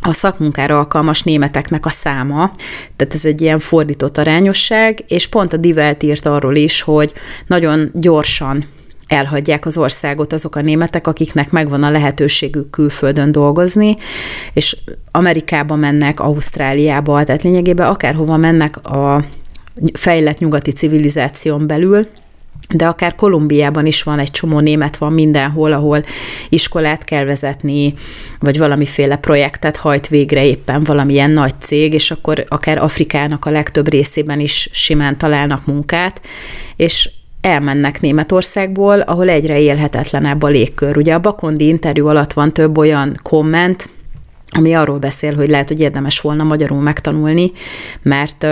a 0.01 0.13
szakmunkára 0.13 0.77
alkalmas 0.77 1.23
németeknek 1.23 1.85
a 1.85 1.89
száma, 1.89 2.51
tehát 2.95 3.13
ez 3.13 3.25
egy 3.25 3.41
ilyen 3.41 3.59
fordított 3.59 4.17
arányosság, 4.17 5.03
és 5.07 5.27
pont 5.27 5.53
a 5.53 5.57
Divelt 5.57 6.03
írt 6.03 6.25
arról 6.25 6.55
is, 6.55 6.81
hogy 6.81 7.13
nagyon 7.47 7.91
gyorsan 7.93 8.65
elhagyják 9.07 9.65
az 9.65 9.77
országot 9.77 10.33
azok 10.33 10.55
a 10.55 10.61
németek, 10.61 11.07
akiknek 11.07 11.51
megvan 11.51 11.83
a 11.83 11.89
lehetőségük 11.89 12.69
külföldön 12.69 13.31
dolgozni, 13.31 13.95
és 14.53 14.77
Amerikába 15.11 15.75
mennek, 15.75 16.19
Ausztráliába, 16.19 17.23
tehát 17.23 17.43
lényegében 17.43 17.87
akárhova 17.87 18.37
mennek 18.37 18.85
a 18.85 19.23
fejlett 19.93 20.37
nyugati 20.39 20.71
civilizáción 20.71 21.67
belül, 21.67 22.07
de 22.69 22.87
akár 22.87 23.15
Kolumbiában 23.15 23.85
is 23.85 24.03
van 24.03 24.19
egy 24.19 24.31
csomó 24.31 24.59
német 24.59 24.97
van 24.97 25.13
mindenhol, 25.13 25.73
ahol 25.73 26.03
iskolát 26.49 27.03
kell 27.03 27.25
vezetni, 27.25 27.93
vagy 28.39 28.57
valamiféle 28.57 29.15
projektet 29.15 29.77
hajt 29.77 30.07
végre 30.07 30.45
éppen 30.45 30.83
valamilyen 30.83 31.31
nagy 31.31 31.53
cég, 31.59 31.93
és 31.93 32.11
akkor 32.11 32.45
akár 32.47 32.77
Afrikának 32.77 33.45
a 33.45 33.49
legtöbb 33.49 33.89
részében 33.89 34.39
is 34.39 34.69
simán 34.71 35.17
találnak 35.17 35.65
munkát, 35.65 36.21
és 36.75 37.09
elmennek 37.47 38.01
Németországból, 38.01 38.99
ahol 38.99 39.29
egyre 39.29 39.59
élhetetlenebb 39.59 40.43
a 40.43 40.47
légkör. 40.47 40.97
Ugye 40.97 41.13
a 41.13 41.19
Bakondi 41.19 41.67
interjú 41.67 42.07
alatt 42.07 42.33
van 42.33 42.53
több 42.53 42.77
olyan 42.77 43.19
komment, 43.23 43.89
ami 44.51 44.73
arról 44.73 44.99
beszél, 44.99 45.35
hogy 45.35 45.49
lehet, 45.49 45.67
hogy 45.67 45.81
érdemes 45.81 46.19
volna 46.19 46.43
magyarul 46.43 46.81
megtanulni, 46.81 47.51
mert 48.01 48.47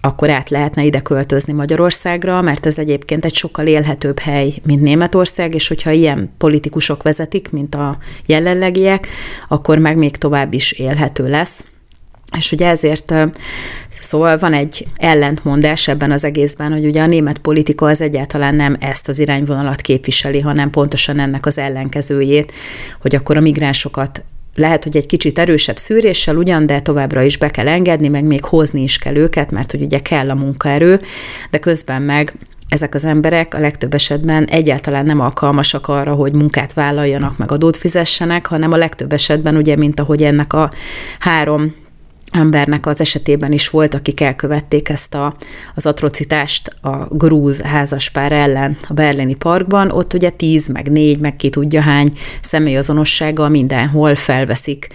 akkor 0.00 0.30
át 0.30 0.50
lehetne 0.50 0.84
ide 0.84 1.00
költözni 1.00 1.52
Magyarországra, 1.52 2.42
mert 2.42 2.66
ez 2.66 2.78
egyébként 2.78 3.24
egy 3.24 3.34
sokkal 3.34 3.66
élhetőbb 3.66 4.18
hely, 4.18 4.54
mint 4.64 4.82
Németország, 4.82 5.54
és 5.54 5.68
hogyha 5.68 5.90
ilyen 5.90 6.30
politikusok 6.38 7.02
vezetik, 7.02 7.50
mint 7.50 7.74
a 7.74 7.98
jelenlegiek, 8.26 9.08
akkor 9.48 9.78
meg 9.78 9.96
még 9.96 10.16
tovább 10.16 10.52
is 10.52 10.72
élhető 10.72 11.28
lesz. 11.28 11.64
És 12.36 12.52
ugye 12.52 12.68
ezért 12.68 13.14
szóval 14.00 14.38
van 14.38 14.52
egy 14.52 14.86
ellentmondás 14.96 15.88
ebben 15.88 16.10
az 16.10 16.24
egészben, 16.24 16.72
hogy 16.72 16.86
ugye 16.86 17.02
a 17.02 17.06
német 17.06 17.38
politika 17.38 17.86
az 17.86 18.00
egyáltalán 18.00 18.54
nem 18.54 18.76
ezt 18.80 19.08
az 19.08 19.18
irányvonalat 19.18 19.80
képviseli, 19.80 20.40
hanem 20.40 20.70
pontosan 20.70 21.18
ennek 21.18 21.46
az 21.46 21.58
ellenkezőjét, 21.58 22.52
hogy 23.00 23.14
akkor 23.14 23.36
a 23.36 23.40
migránsokat 23.40 24.24
lehet, 24.54 24.84
hogy 24.84 24.96
egy 24.96 25.06
kicsit 25.06 25.38
erősebb 25.38 25.76
szűréssel 25.76 26.36
ugyan, 26.36 26.66
de 26.66 26.80
továbbra 26.80 27.22
is 27.22 27.36
be 27.36 27.50
kell 27.50 27.68
engedni, 27.68 28.08
meg 28.08 28.24
még 28.24 28.44
hozni 28.44 28.82
is 28.82 28.98
kell 28.98 29.16
őket, 29.16 29.50
mert 29.50 29.70
hogy 29.70 29.82
ugye 29.82 30.02
kell 30.02 30.30
a 30.30 30.34
munkaerő, 30.34 31.00
de 31.50 31.58
közben 31.58 32.02
meg 32.02 32.32
ezek 32.68 32.94
az 32.94 33.04
emberek 33.04 33.54
a 33.54 33.60
legtöbb 33.60 33.94
esetben 33.94 34.44
egyáltalán 34.44 35.04
nem 35.04 35.20
alkalmasak 35.20 35.88
arra, 35.88 36.14
hogy 36.14 36.34
munkát 36.34 36.72
vállaljanak, 36.72 37.38
meg 37.38 37.52
adót 37.52 37.76
fizessenek, 37.76 38.46
hanem 38.46 38.72
a 38.72 38.76
legtöbb 38.76 39.12
esetben, 39.12 39.56
ugye, 39.56 39.76
mint 39.76 40.00
ahogy 40.00 40.22
ennek 40.22 40.52
a 40.52 40.70
három 41.18 41.74
embernek 42.30 42.86
az 42.86 43.00
esetében 43.00 43.52
is 43.52 43.68
volt, 43.68 43.94
akik 43.94 44.20
elkövették 44.20 44.88
ezt 44.88 45.14
a, 45.14 45.36
az 45.74 45.86
atrocitást 45.86 46.68
a 46.80 47.06
grúz 47.10 47.60
házaspár 47.60 48.32
ellen 48.32 48.76
a 48.88 48.92
berlini 48.92 49.34
parkban, 49.34 49.90
ott 49.90 50.14
ugye 50.14 50.30
tíz, 50.30 50.68
meg 50.68 50.90
négy, 50.90 51.18
meg 51.18 51.36
ki 51.36 51.50
tudja 51.50 51.80
hány 51.80 52.12
személyazonossággal 52.40 53.48
mindenhol 53.48 54.14
felveszik 54.14 54.86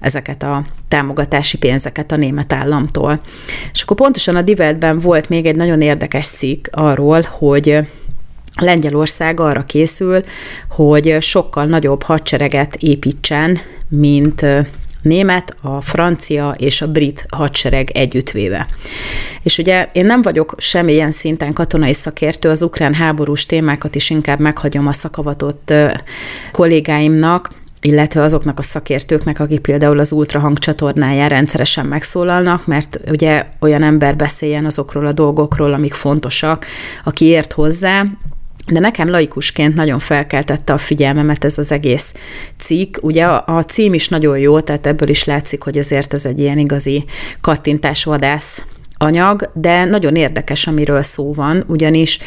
ezeket 0.00 0.42
a 0.42 0.66
támogatási 0.88 1.58
pénzeket 1.58 2.12
a 2.12 2.16
német 2.16 2.52
államtól. 2.52 3.20
És 3.72 3.82
akkor 3.82 3.96
pontosan 3.96 4.36
a 4.36 4.42
Diveltben 4.42 4.98
volt 4.98 5.28
még 5.28 5.46
egy 5.46 5.56
nagyon 5.56 5.80
érdekes 5.80 6.26
cikk 6.26 6.66
arról, 6.70 7.20
hogy 7.30 7.78
Lengyelország 8.56 9.40
arra 9.40 9.62
készül, 9.62 10.22
hogy 10.70 11.16
sokkal 11.20 11.64
nagyobb 11.64 12.02
hadsereget 12.02 12.76
építsen, 12.76 13.58
mint 13.88 14.46
német, 15.02 15.56
a 15.60 15.80
francia 15.80 16.54
és 16.58 16.82
a 16.82 16.90
brit 16.90 17.26
hadsereg 17.30 17.90
együttvéve. 17.90 18.66
És 19.42 19.58
ugye 19.58 19.88
én 19.92 20.06
nem 20.06 20.22
vagyok 20.22 20.54
semmilyen 20.58 21.10
szinten 21.10 21.52
katonai 21.52 21.94
szakértő, 21.94 22.48
az 22.48 22.62
ukrán 22.62 22.94
háborús 22.94 23.46
témákat 23.46 23.94
is 23.94 24.10
inkább 24.10 24.38
meghagyom 24.40 24.86
a 24.86 24.92
szakavatott 24.92 25.72
kollégáimnak, 26.52 27.50
illetve 27.80 28.22
azoknak 28.22 28.58
a 28.58 28.62
szakértőknek, 28.62 29.40
akik 29.40 29.60
például 29.60 29.98
az 29.98 30.12
ultrahang 30.12 30.58
csatornáján 30.58 31.28
rendszeresen 31.28 31.86
megszólalnak, 31.86 32.66
mert 32.66 33.00
ugye 33.10 33.44
olyan 33.60 33.82
ember 33.82 34.16
beszéljen 34.16 34.64
azokról 34.64 35.06
a 35.06 35.12
dolgokról, 35.12 35.72
amik 35.72 35.94
fontosak, 35.94 36.66
aki 37.04 37.24
ért 37.24 37.52
hozzá, 37.52 38.04
de 38.70 38.80
nekem 38.80 39.10
laikusként 39.10 39.74
nagyon 39.74 39.98
felkeltette 39.98 40.72
a 40.72 40.78
figyelmemet 40.78 41.44
ez 41.44 41.58
az 41.58 41.72
egész 41.72 42.14
cikk. 42.58 42.96
Ugye 43.00 43.24
a, 43.24 43.64
cím 43.66 43.94
is 43.94 44.08
nagyon 44.08 44.38
jó, 44.38 44.60
tehát 44.60 44.86
ebből 44.86 45.08
is 45.08 45.24
látszik, 45.24 45.62
hogy 45.62 45.78
azért 45.78 46.12
ez 46.12 46.26
egy 46.26 46.38
ilyen 46.38 46.58
igazi 46.58 47.04
kattintásvadász 47.40 48.64
anyag, 48.96 49.50
de 49.54 49.84
nagyon 49.84 50.14
érdekes, 50.14 50.66
amiről 50.66 51.02
szó 51.02 51.34
van, 51.34 51.64
ugyanis 51.66 52.18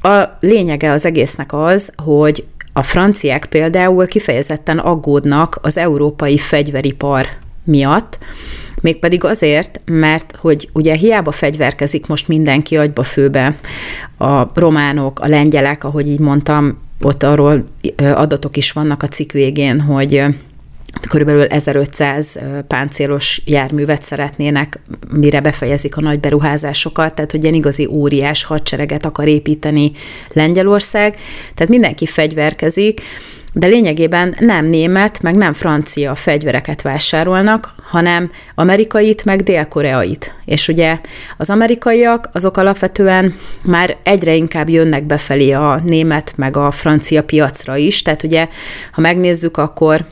a 0.00 0.36
lényege 0.40 0.90
az 0.90 1.04
egésznek 1.04 1.52
az, 1.52 1.92
hogy 2.04 2.44
a 2.72 2.82
franciák 2.82 3.46
például 3.46 4.06
kifejezetten 4.06 4.78
aggódnak 4.78 5.58
az 5.62 5.76
európai 5.76 6.38
fegyveripar 6.38 7.28
miatt, 7.64 8.18
Mégpedig 8.84 9.24
azért, 9.24 9.80
mert 9.84 10.36
hogy 10.36 10.68
ugye 10.72 10.94
hiába 10.94 11.30
fegyverkezik 11.30 12.06
most 12.06 12.28
mindenki 12.28 12.76
agyba 12.76 13.02
főbe, 13.02 13.56
a 14.18 14.50
románok, 14.54 15.20
a 15.20 15.28
lengyelek, 15.28 15.84
ahogy 15.84 16.08
így 16.08 16.18
mondtam, 16.18 16.80
ott 17.00 17.22
arról 17.22 17.68
adatok 17.96 18.56
is 18.56 18.72
vannak 18.72 19.02
a 19.02 19.08
cikk 19.08 19.32
végén, 19.32 19.80
hogy 19.80 20.24
körülbelül 21.08 21.44
1500 21.44 22.38
páncélos 22.66 23.42
járművet 23.44 24.02
szeretnének, 24.02 24.80
mire 25.10 25.40
befejezik 25.40 25.96
a 25.96 26.00
nagy 26.00 26.20
beruházásokat, 26.20 27.14
tehát 27.14 27.30
hogy 27.30 27.42
ilyen 27.42 27.54
igazi 27.54 27.86
óriás 27.86 28.44
hadsereget 28.44 29.06
akar 29.06 29.28
építeni 29.28 29.92
Lengyelország, 30.32 31.16
tehát 31.54 31.72
mindenki 31.72 32.06
fegyverkezik, 32.06 33.00
de 33.54 33.66
lényegében 33.66 34.34
nem 34.38 34.66
német, 34.66 35.22
meg 35.22 35.34
nem 35.34 35.52
francia 35.52 36.14
fegyvereket 36.14 36.82
vásárolnak, 36.82 37.74
hanem 37.82 38.30
amerikait, 38.54 39.24
meg 39.24 39.42
dél-koreait. 39.42 40.34
És 40.44 40.68
ugye 40.68 41.00
az 41.36 41.50
amerikaiak 41.50 42.28
azok 42.32 42.56
alapvetően 42.56 43.34
már 43.64 43.96
egyre 44.02 44.34
inkább 44.34 44.68
jönnek 44.68 45.04
befelé 45.04 45.50
a 45.50 45.80
német, 45.84 46.32
meg 46.36 46.56
a 46.56 46.70
francia 46.70 47.22
piacra 47.22 47.76
is, 47.76 48.02
tehát 48.02 48.22
ugye, 48.22 48.48
ha 48.92 49.00
megnézzük, 49.00 49.56
akkor 49.56 50.04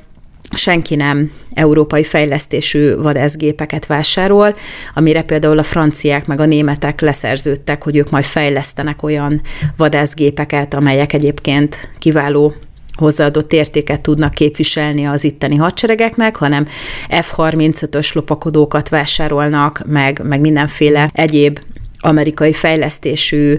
senki 0.55 0.95
nem 0.95 1.31
európai 1.55 2.05
fejlesztésű 2.05 2.97
vadászgépeket 2.97 3.87
vásárol, 3.87 4.55
amire 4.95 5.23
például 5.23 5.59
a 5.59 5.63
franciák 5.63 6.27
meg 6.27 6.41
a 6.41 6.47
németek 6.47 7.01
leszerződtek, 7.01 7.85
hogy 7.85 7.97
ők 7.97 8.11
majd 8.11 8.25
fejlesztenek 8.25 9.03
olyan 9.03 9.41
vadászgépeket, 9.77 10.75
amelyek 10.75 11.13
egyébként 11.13 11.89
kiváló 11.99 12.55
hozzáadott 12.99 13.53
értéket 13.53 14.03
tudnak 14.03 14.35
képviselni 14.35 15.05
az 15.05 15.25
itteni 15.25 15.57
hadseregeknek, 15.57 16.37
hanem 16.37 16.67
F-35-ös 17.09 18.15
lopakodókat 18.15 18.89
vásárolnak, 18.89 19.83
meg, 19.87 20.21
meg 20.25 20.41
mindenféle 20.41 21.11
egyéb 21.13 21.59
amerikai 21.99 22.53
fejlesztésű 22.53 23.59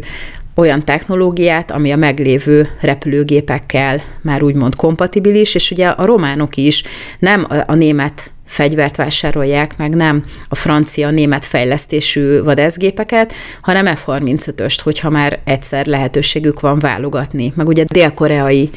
olyan 0.55 0.85
technológiát, 0.85 1.71
ami 1.71 1.91
a 1.91 1.95
meglévő 1.95 2.67
repülőgépekkel 2.81 4.01
már 4.21 4.43
úgymond 4.43 4.75
kompatibilis, 4.75 5.55
és 5.55 5.71
ugye 5.71 5.87
a 5.87 6.05
románok 6.05 6.57
is 6.57 6.83
nem 7.19 7.47
a, 7.65 7.75
német 7.75 8.31
fegyvert 8.45 8.95
vásárolják 8.95 9.77
meg, 9.77 9.95
nem 9.95 10.23
a 10.49 10.55
francia-német 10.55 11.45
fejlesztésű 11.45 12.41
vadászgépeket, 12.41 13.33
hanem 13.61 13.95
F-35-öst, 13.95 14.79
hogyha 14.83 15.09
már 15.09 15.39
egyszer 15.43 15.85
lehetőségük 15.85 16.59
van 16.59 16.79
válogatni, 16.79 17.53
meg 17.55 17.67
ugye 17.67 17.83
dél-koreai 17.83 18.69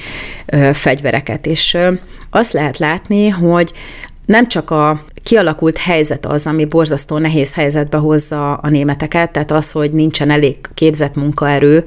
fegyvereket. 0.73 1.47
És 1.47 1.79
azt 2.31 2.53
lehet 2.53 2.79
látni, 2.79 3.29
hogy 3.29 3.73
nem 4.27 4.49
csak 4.49 4.71
a 4.71 5.05
kialakult 5.27 5.79
helyzet 5.79 6.27
az, 6.27 6.47
ami 6.47 6.65
borzasztó 6.65 7.19
nehéz 7.19 7.55
helyzetbe 7.55 7.97
hozza 7.97 8.55
a 8.55 8.69
németeket, 8.69 9.33
tehát 9.33 9.51
az, 9.51 9.71
hogy 9.71 9.93
nincsen 9.93 10.31
elég 10.31 10.57
képzett 10.75 11.15
munkaerő, 11.15 11.85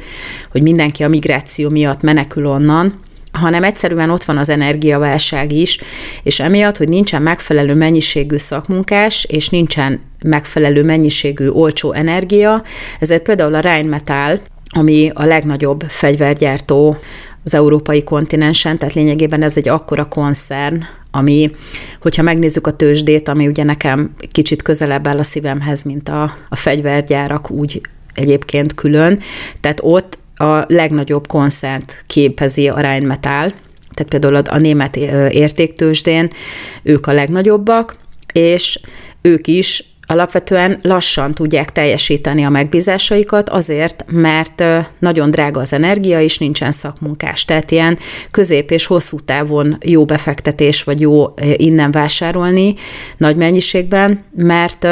hogy 0.52 0.62
mindenki 0.62 1.04
a 1.04 1.08
migráció 1.08 1.69
miatt 1.69 2.02
menekül 2.02 2.45
onnan, 2.45 2.93
hanem 3.32 3.63
egyszerűen 3.63 4.10
ott 4.10 4.23
van 4.23 4.38
az 4.38 4.49
energiaválság 4.49 5.52
is, 5.52 5.80
és 6.23 6.39
emiatt, 6.39 6.78
hogy 6.78 6.89
nincsen 6.89 7.21
megfelelő 7.21 7.75
mennyiségű 7.75 8.38
szakmunkás, 8.38 9.25
és 9.30 9.49
nincsen 9.49 10.02
megfelelő 10.23 10.84
mennyiségű 10.84 11.49
olcsó 11.49 11.93
energia, 11.93 12.63
ezért 12.99 13.23
például 13.23 13.56
a 13.56 13.60
Rheinmetall, 13.60 14.39
ami 14.75 15.12
a 15.13 15.25
legnagyobb 15.25 15.84
fegyvergyártó 15.88 16.97
az 17.43 17.54
európai 17.54 18.04
kontinensen, 18.04 18.78
tehát 18.78 18.95
lényegében 18.95 19.43
ez 19.43 19.58
egy 19.58 19.69
akkora 19.69 20.06
koncern, 20.06 20.84
ami, 21.12 21.52
hogyha 22.02 22.24
megnézzük 22.24 22.67
a 22.67 22.76
tőzsdét, 22.76 23.28
ami 23.28 23.48
ugye 23.48 23.63
nekem 23.63 24.13
kicsit 24.32 24.62
közelebb 24.62 25.08
áll 25.08 25.17
a 25.17 25.24
szívemhez, 25.24 25.84
mint 25.84 26.10
a, 26.10 26.34
a 26.50 26.56
fegyvergyárak, 26.56 27.52
úgy 27.52 27.82
egyébként 28.13 28.74
külön, 28.74 29.19
tehát 29.62 29.80
ott 29.84 30.17
a 30.36 30.63
legnagyobb 30.67 31.28
koncert 31.28 32.04
képezi 32.08 32.67
a 32.67 32.80
Rheinmetall, 32.80 33.52
tehát 33.93 34.10
például 34.10 34.36
a, 34.36 34.41
a 34.45 34.58
német 34.58 34.95
értéktősdén 35.32 36.30
ők 36.84 37.08
a 37.08 37.13
legnagyobbak, 37.13 37.95
és 38.34 38.80
ők 39.22 39.48
is 39.48 39.84
alapvetően 40.12 40.80
lassan 40.82 41.34
tudják 41.34 41.72
teljesíteni 41.72 42.43
a 42.43 42.50
megbízásaikat 42.50 43.50
azért, 43.50 44.06
mert 44.08 44.63
nagyon 45.00 45.32
drága 45.32 45.60
az 45.60 45.74
energia, 45.74 46.22
és 46.22 46.38
nincsen 46.38 46.72
szakmunkás. 46.72 47.45
Tehát 47.45 47.72
ilyen 47.72 47.98
közép 48.32 48.72
és 48.72 48.86
hosszú 48.86 49.19
távon 49.19 49.78
jó 49.82 50.06
befektetés, 50.06 50.84
vagy 50.84 51.02
jó 51.02 51.34
innen 51.56 51.91
vásárolni 51.91 52.76
nagy 53.17 53.36
mennyiségben, 53.36 54.24
mert 54.36 54.88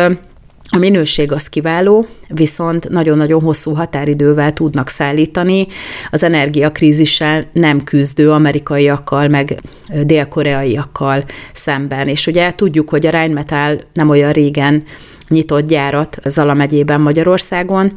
a 0.70 0.78
minőség 0.78 1.32
az 1.32 1.48
kiváló, 1.48 2.06
viszont 2.28 2.90
nagyon-nagyon 2.90 3.42
hosszú 3.42 3.74
határidővel 3.74 4.52
tudnak 4.52 4.88
szállítani. 4.88 5.68
Az 6.12 6.24
energiakrízissel 6.24 7.46
nem 7.54 7.84
küzdő 7.84 8.32
amerikaiakkal, 8.32 9.28
meg 9.28 9.62
dél-koreaiakkal 10.04 11.24
szemben. 11.54 12.08
És 12.08 12.28
ugye 12.28 12.52
tudjuk, 12.52 12.90
hogy 12.90 13.06
a 13.06 13.10
Rheinmetall 13.10 13.80
nem 13.94 14.10
olyan 14.10 14.32
régen 14.32 14.84
nyitott 15.28 15.68
gyárat 15.68 16.18
Zala 16.26 16.54
megyében 16.54 17.02
Magyarországon, 17.02 17.94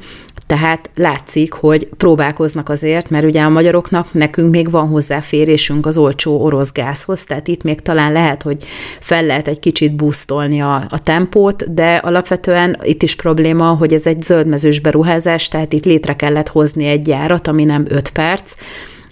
tehát 0.51 0.91
látszik, 0.95 1.53
hogy 1.53 1.89
próbálkoznak 1.97 2.69
azért, 2.69 3.11
mert 3.11 3.25
ugye 3.25 3.43
a 3.43 3.49
magyaroknak 3.49 4.13
nekünk 4.13 4.51
még 4.51 4.71
van 4.71 4.89
hozzáférésünk 4.89 5.87
az 5.87 5.99
olcsó 5.99 6.43
orosz 6.43 6.73
gázhoz, 6.73 7.25
tehát 7.25 7.49
itt 7.49 7.63
még 7.63 7.81
talán 7.81 8.13
lehet, 8.13 8.43
hogy 8.43 8.65
fel 9.01 9.25
lehet 9.25 9.49
egy 9.49 9.59
kicsit 9.59 9.93
busztolni 9.93 10.61
a, 10.61 10.87
a 10.89 10.99
tempót, 11.03 11.75
de 11.75 11.97
alapvetően 11.97 12.79
itt 12.83 13.03
is 13.03 13.17
probléma, 13.17 13.69
hogy 13.69 13.93
ez 13.93 14.07
egy 14.07 14.23
zöldmezős 14.23 14.81
beruházás, 14.81 15.49
tehát 15.49 15.73
itt 15.73 15.85
létre 15.85 16.17
kellett 16.17 16.49
hozni 16.49 16.87
egy 16.87 17.05
gyárat, 17.05 17.49
ami 17.49 17.65
nem 17.65 17.85
5 17.89 18.11
perc, 18.11 18.55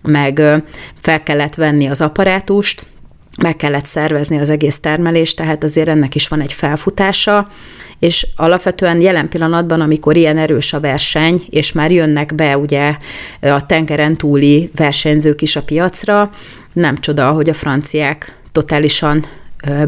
meg 0.02 0.62
fel 1.00 1.22
kellett 1.22 1.54
venni 1.54 1.86
az 1.86 2.00
apparátust, 2.00 2.86
meg 3.42 3.56
kellett 3.56 3.84
szervezni 3.84 4.38
az 4.38 4.50
egész 4.50 4.80
termelést, 4.80 5.36
tehát 5.36 5.64
azért 5.64 5.88
ennek 5.88 6.14
is 6.14 6.28
van 6.28 6.40
egy 6.40 6.52
felfutása, 6.52 7.48
és 7.98 8.26
alapvetően 8.36 9.00
jelen 9.00 9.28
pillanatban, 9.28 9.80
amikor 9.80 10.16
ilyen 10.16 10.38
erős 10.38 10.72
a 10.72 10.80
verseny, 10.80 11.40
és 11.50 11.72
már 11.72 11.90
jönnek 11.90 12.34
be 12.34 12.58
ugye 12.58 12.96
a 13.40 13.66
tengeren 13.66 14.16
túli 14.16 14.70
versenyzők 14.74 15.42
is 15.42 15.56
a 15.56 15.62
piacra, 15.62 16.30
nem 16.72 16.98
csoda, 16.98 17.30
hogy 17.30 17.48
a 17.48 17.54
franciák 17.54 18.36
totálisan 18.52 19.24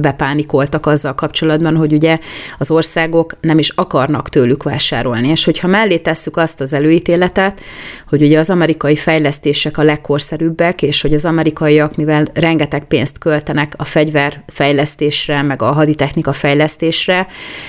bepánikoltak 0.00 0.86
azzal 0.86 1.14
kapcsolatban, 1.14 1.76
hogy 1.76 1.92
ugye 1.92 2.18
az 2.58 2.70
országok 2.70 3.36
nem 3.40 3.58
is 3.58 3.68
akarnak 3.68 4.28
tőlük 4.28 4.62
vásárolni. 4.62 5.28
És 5.28 5.44
hogyha 5.44 5.68
mellé 5.68 5.98
tesszük 5.98 6.36
azt 6.36 6.60
az 6.60 6.72
előítéletet, 6.72 7.60
hogy 8.08 8.22
ugye 8.22 8.38
az 8.38 8.50
amerikai 8.50 8.96
fejlesztések 8.96 9.78
a 9.78 9.82
legkorszerűbbek, 9.82 10.82
és 10.82 11.02
hogy 11.02 11.14
az 11.14 11.24
amerikaiak, 11.24 11.96
mivel 11.96 12.26
rengeteg 12.34 12.84
pénzt 12.84 13.18
költenek 13.18 13.74
a 13.76 13.84
fegyverfejlesztésre, 13.84 15.42
meg 15.42 15.62
a 15.62 15.72
haditechnika 15.72 16.32
fejlesztésre, 16.32 17.26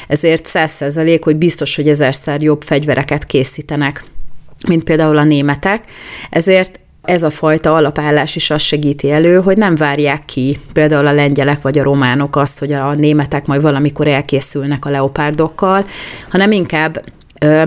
ezért 0.07 0.45
száz 0.45 0.71
százalék, 0.71 1.23
hogy 1.23 1.35
biztos, 1.35 1.75
hogy 1.75 1.89
ezerszer 1.89 2.41
jobb 2.41 2.61
fegyvereket 2.61 3.25
készítenek 3.25 4.03
mint 4.67 4.83
például 4.83 5.17
a 5.17 5.23
németek, 5.23 5.83
ezért 6.29 6.79
ez 7.03 7.23
a 7.23 7.29
fajta 7.29 7.73
alapállás 7.73 8.35
is 8.35 8.49
azt 8.49 8.65
segíti 8.65 9.11
elő, 9.11 9.41
hogy 9.41 9.57
nem 9.57 9.75
várják 9.75 10.25
ki 10.25 10.59
például 10.73 11.07
a 11.07 11.13
lengyelek 11.13 11.61
vagy 11.61 11.77
a 11.77 11.83
románok 11.83 12.35
azt, 12.35 12.59
hogy 12.59 12.71
a 12.71 12.93
németek 12.93 13.45
majd 13.45 13.61
valamikor 13.61 14.07
elkészülnek 14.07 14.85
a 14.85 14.89
leopárdokkal, 14.89 15.85
hanem 16.29 16.51
inkább 16.51 17.03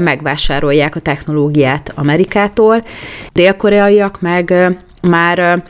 megvásárolják 0.01 0.97
a 0.97 1.01
technológiát 1.01 1.93
Amerikától. 1.95 2.85
Dél-koreaiak 3.33 4.21
meg 4.21 4.55
már 5.03 5.63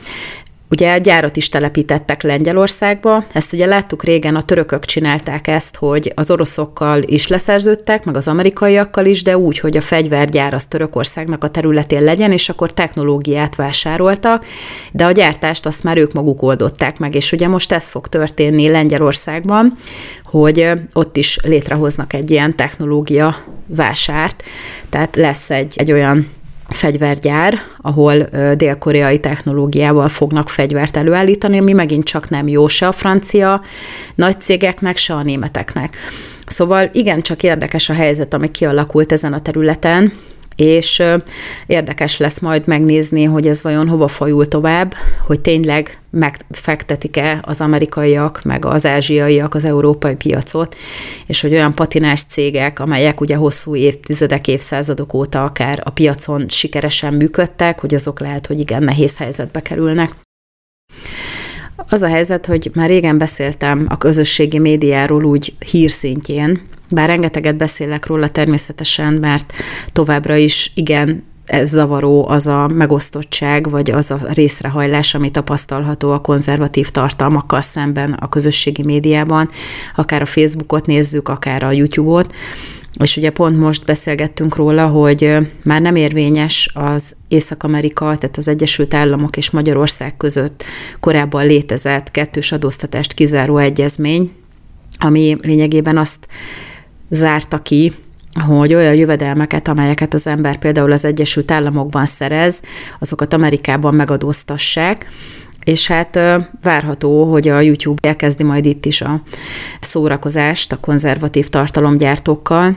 Ugye 0.69 0.97
gyárat 0.97 1.37
is 1.37 1.49
telepítettek 1.49 2.23
Lengyelországba, 2.23 3.23
ezt 3.33 3.53
ugye 3.53 3.65
láttuk 3.65 4.03
régen, 4.03 4.35
a 4.35 4.41
törökök 4.41 4.85
csinálták 4.85 5.47
ezt, 5.47 5.75
hogy 5.75 6.11
az 6.15 6.31
oroszokkal 6.31 7.01
is 7.05 7.27
leszerződtek, 7.27 8.05
meg 8.05 8.15
az 8.15 8.27
amerikaiakkal 8.27 9.05
is, 9.05 9.23
de 9.23 9.37
úgy, 9.37 9.59
hogy 9.59 9.77
a 9.77 9.81
fegyvergyár 9.81 10.53
az 10.53 10.65
Törökországnak 10.65 11.43
a 11.43 11.49
területén 11.49 12.03
legyen, 12.03 12.31
és 12.31 12.49
akkor 12.49 12.73
technológiát 12.73 13.55
vásároltak, 13.55 14.45
de 14.91 15.05
a 15.05 15.11
gyártást 15.11 15.65
azt 15.65 15.83
már 15.83 15.97
ők 15.97 16.13
maguk 16.13 16.41
oldották 16.41 16.99
meg, 16.99 17.15
és 17.15 17.31
ugye 17.31 17.47
most 17.47 17.71
ez 17.71 17.89
fog 17.89 18.07
történni 18.07 18.69
Lengyelországban, 18.69 19.77
hogy 20.23 20.71
ott 20.93 21.17
is 21.17 21.39
létrehoznak 21.43 22.13
egy 22.13 22.31
ilyen 22.31 22.55
technológia 22.55 23.35
vásárt, 23.67 24.43
tehát 24.89 25.15
lesz 25.15 25.49
egy, 25.49 25.73
egy 25.77 25.91
olyan 25.91 26.27
fegyvergyár, 26.69 27.59
ahol 27.77 28.29
dél-koreai 28.55 29.19
technológiával 29.19 30.07
fognak 30.07 30.49
fegyvert 30.49 30.97
előállítani, 30.97 31.57
ami 31.57 31.73
megint 31.73 32.03
csak 32.03 32.29
nem 32.29 32.47
jó 32.47 32.67
se 32.67 32.87
a 32.87 32.91
francia 32.91 33.61
nagy 34.15 34.41
cégeknek, 34.41 34.97
se 34.97 35.13
a 35.13 35.23
németeknek. 35.23 35.97
Szóval 36.45 36.89
igen, 36.93 37.21
csak 37.21 37.43
érdekes 37.43 37.89
a 37.89 37.93
helyzet, 37.93 38.33
ami 38.33 38.51
kialakult 38.51 39.11
ezen 39.11 39.33
a 39.33 39.39
területen, 39.39 40.11
és 40.55 41.03
érdekes 41.67 42.17
lesz 42.17 42.39
majd 42.39 42.67
megnézni, 42.67 43.23
hogy 43.23 43.47
ez 43.47 43.61
vajon 43.61 43.87
hova 43.87 44.07
fajul 44.07 44.45
tovább, 44.45 44.93
hogy 45.25 45.39
tényleg 45.39 45.99
megfektetik-e 46.09 47.39
az 47.41 47.61
amerikaiak, 47.61 48.43
meg 48.43 48.65
az 48.65 48.85
ázsiaiak 48.85 49.53
az 49.53 49.65
európai 49.65 50.15
piacot, 50.15 50.75
és 51.25 51.41
hogy 51.41 51.51
olyan 51.51 51.75
patinás 51.75 52.21
cégek, 52.23 52.79
amelyek 52.79 53.21
ugye 53.21 53.35
hosszú 53.35 53.75
évtizedek, 53.75 54.47
évszázadok 54.47 55.13
óta 55.13 55.43
akár 55.43 55.81
a 55.83 55.89
piacon 55.89 56.49
sikeresen 56.49 57.13
működtek, 57.13 57.79
hogy 57.79 57.93
azok 57.93 58.19
lehet, 58.19 58.47
hogy 58.47 58.59
igen 58.59 58.83
nehéz 58.83 59.17
helyzetbe 59.17 59.61
kerülnek. 59.61 60.11
Az 61.89 62.01
a 62.01 62.07
helyzet, 62.07 62.45
hogy 62.45 62.71
már 62.73 62.89
régen 62.89 63.17
beszéltem 63.17 63.85
a 63.89 63.97
közösségi 63.97 64.59
médiáról 64.59 65.23
úgy 65.23 65.53
hírszintjén, 65.71 66.61
bár 66.89 67.07
rengeteget 67.07 67.57
beszélek 67.57 68.05
róla 68.05 68.29
természetesen, 68.29 69.13
mert 69.13 69.53
továbbra 69.91 70.35
is 70.35 70.71
igen, 70.75 71.23
ez 71.45 71.69
zavaró 71.69 72.27
az 72.27 72.47
a 72.47 72.67
megosztottság, 72.67 73.69
vagy 73.69 73.91
az 73.91 74.11
a 74.11 74.19
részrehajlás, 74.33 75.15
ami 75.15 75.31
tapasztalható 75.31 76.11
a 76.11 76.21
konzervatív 76.21 76.89
tartalmakkal 76.89 77.61
szemben 77.61 78.13
a 78.13 78.29
közösségi 78.29 78.83
médiában, 78.83 79.49
akár 79.95 80.21
a 80.21 80.25
Facebookot 80.25 80.85
nézzük, 80.85 81.29
akár 81.29 81.63
a 81.63 81.71
YouTube-ot, 81.71 82.33
és 83.03 83.17
ugye 83.17 83.29
pont 83.29 83.57
most 83.57 83.85
beszélgettünk 83.85 84.55
róla, 84.55 84.87
hogy 84.87 85.37
már 85.63 85.81
nem 85.81 85.95
érvényes 85.95 86.71
az 86.73 87.15
Észak-Amerika, 87.27 88.17
tehát 88.17 88.37
az 88.37 88.47
Egyesült 88.47 88.93
Államok 88.93 89.37
és 89.37 89.49
Magyarország 89.49 90.17
között 90.17 90.63
korábban 90.99 91.45
létezett 91.45 92.11
kettős 92.11 92.51
adóztatást 92.51 93.13
kizáró 93.13 93.57
egyezmény, 93.57 94.31
ami 94.99 95.37
lényegében 95.41 95.97
azt 95.97 96.27
zárta 97.09 97.61
ki, 97.61 97.93
hogy 98.47 98.73
olyan 98.73 98.95
jövedelmeket, 98.95 99.67
amelyeket 99.67 100.13
az 100.13 100.27
ember 100.27 100.57
például 100.57 100.91
az 100.91 101.05
Egyesült 101.05 101.51
Államokban 101.51 102.05
szerez, 102.05 102.61
azokat 102.99 103.33
Amerikában 103.33 103.95
megadóztassák, 103.95 105.05
és 105.65 105.87
hát 105.87 106.19
várható, 106.61 107.31
hogy 107.31 107.47
a 107.47 107.59
YouTube 107.59 108.07
elkezdi 108.07 108.43
majd 108.43 108.65
itt 108.65 108.85
is 108.85 109.01
a 109.01 109.21
szórakozást 109.81 110.71
a 110.71 110.79
konzervatív 110.79 111.49
tartalomgyártókkal, 111.49 112.75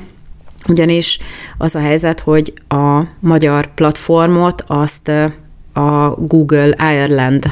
ugyanis 0.68 1.18
az 1.58 1.74
a 1.74 1.80
helyzet, 1.80 2.20
hogy 2.20 2.52
a 2.68 3.02
magyar 3.20 3.74
platformot 3.74 4.64
azt 4.66 5.08
a 5.72 6.14
Google 6.18 6.76
Ireland 6.94 7.44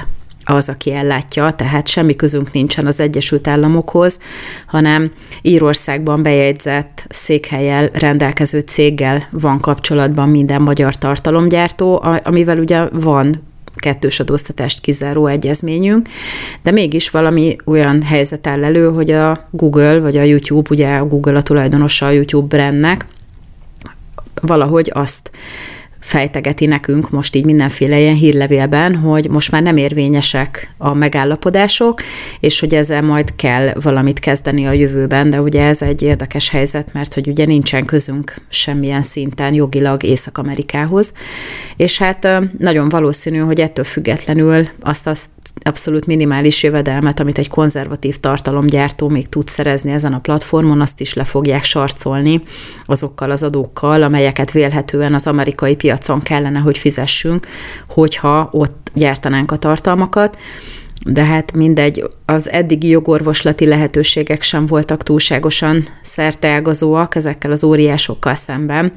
az, 0.44 0.68
aki 0.68 0.92
ellátja, 0.92 1.50
tehát 1.50 1.86
semmi 1.86 2.16
közünk 2.16 2.52
nincsen 2.52 2.86
az 2.86 3.00
Egyesült 3.00 3.48
Államokhoz, 3.48 4.18
hanem 4.66 5.10
Írországban 5.42 6.22
bejegyzett 6.22 7.06
székhelyel 7.08 7.88
rendelkező 7.92 8.60
céggel 8.60 9.26
van 9.30 9.60
kapcsolatban 9.60 10.28
minden 10.28 10.62
magyar 10.62 10.96
tartalomgyártó, 10.96 12.02
amivel 12.24 12.58
ugye 12.58 12.88
van 12.92 13.42
kettős 13.76 14.20
adóztatást 14.20 14.80
kizáró 14.80 15.26
egyezményünk, 15.26 16.08
de 16.62 16.70
mégis 16.70 17.10
valami 17.10 17.56
olyan 17.64 18.02
helyzet 18.02 18.46
áll 18.46 18.64
elő, 18.64 18.92
hogy 18.92 19.10
a 19.10 19.48
Google 19.50 19.98
vagy 19.98 20.16
a 20.16 20.22
YouTube, 20.22 20.68
ugye 20.70 20.96
a 20.96 21.06
Google 21.06 21.36
a 21.36 21.42
tulajdonosa 21.42 22.06
a 22.06 22.10
YouTube 22.10 22.56
brandnek, 22.56 23.06
valahogy 24.40 24.90
azt 24.94 25.30
fejtegeti 26.06 26.66
nekünk 26.66 27.10
most 27.10 27.34
így 27.34 27.44
mindenféle 27.44 28.00
ilyen 28.00 28.14
hírlevélben, 28.14 28.96
hogy 28.96 29.28
most 29.30 29.50
már 29.50 29.62
nem 29.62 29.76
érvényesek 29.76 30.74
a 30.78 30.94
megállapodások, 30.94 32.00
és 32.40 32.60
hogy 32.60 32.74
ezzel 32.74 33.02
majd 33.02 33.34
kell 33.36 33.74
valamit 33.80 34.18
kezdeni 34.18 34.66
a 34.66 34.72
jövőben, 34.72 35.30
de 35.30 35.40
ugye 35.40 35.66
ez 35.66 35.82
egy 35.82 36.02
érdekes 36.02 36.50
helyzet, 36.50 36.92
mert 36.92 37.14
hogy 37.14 37.28
ugye 37.28 37.44
nincsen 37.44 37.84
közünk 37.84 38.34
semmilyen 38.48 39.02
szinten 39.02 39.54
jogilag 39.54 40.02
Észak-Amerikához, 40.02 41.12
és 41.76 41.98
hát 41.98 42.28
nagyon 42.58 42.88
valószínű, 42.88 43.38
hogy 43.38 43.60
ettől 43.60 43.84
függetlenül 43.84 44.68
azt, 44.80 45.06
azt 45.06 45.28
abszolút 45.66 46.06
minimális 46.06 46.62
jövedelmet, 46.62 47.20
amit 47.20 47.38
egy 47.38 47.48
konzervatív 47.48 48.16
tartalomgyártó 48.16 49.08
még 49.08 49.28
tud 49.28 49.48
szerezni 49.48 49.92
ezen 49.92 50.12
a 50.12 50.18
platformon, 50.18 50.80
azt 50.80 51.00
is 51.00 51.14
le 51.14 51.24
fogják 51.24 51.64
sarcolni 51.64 52.42
azokkal 52.84 53.30
az 53.30 53.42
adókkal, 53.42 54.02
amelyeket 54.02 54.52
vélhetően 54.52 55.14
az 55.14 55.26
amerikai 55.26 55.76
piacon 55.76 56.22
kellene, 56.22 56.58
hogy 56.58 56.78
fizessünk, 56.78 57.46
hogyha 57.88 58.48
ott 58.52 58.90
gyártanánk 58.94 59.52
a 59.52 59.56
tartalmakat. 59.56 60.38
de 61.04 61.24
hát 61.24 61.52
mindegy, 61.52 62.04
az 62.24 62.50
eddigi 62.50 62.88
jogorvoslati 62.88 63.66
lehetőségek 63.66 64.42
sem 64.42 64.66
voltak 64.66 65.02
túlságosan 65.02 65.88
szerteágazóak 66.02 67.14
ezekkel 67.14 67.50
az 67.50 67.64
óriásokkal 67.64 68.34
szemben, 68.34 68.92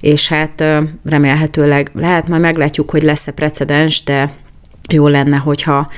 és 0.00 0.28
hát 0.28 0.64
remélhetőleg 1.04 1.90
lehet, 1.94 2.28
majd 2.28 2.40
meglátjuk, 2.40 2.90
hogy 2.90 3.02
lesz-e 3.02 3.32
precedens, 3.32 4.04
de 4.04 4.32
jó 4.88 5.08
lenne, 5.08 5.36
hogyha 5.36 5.88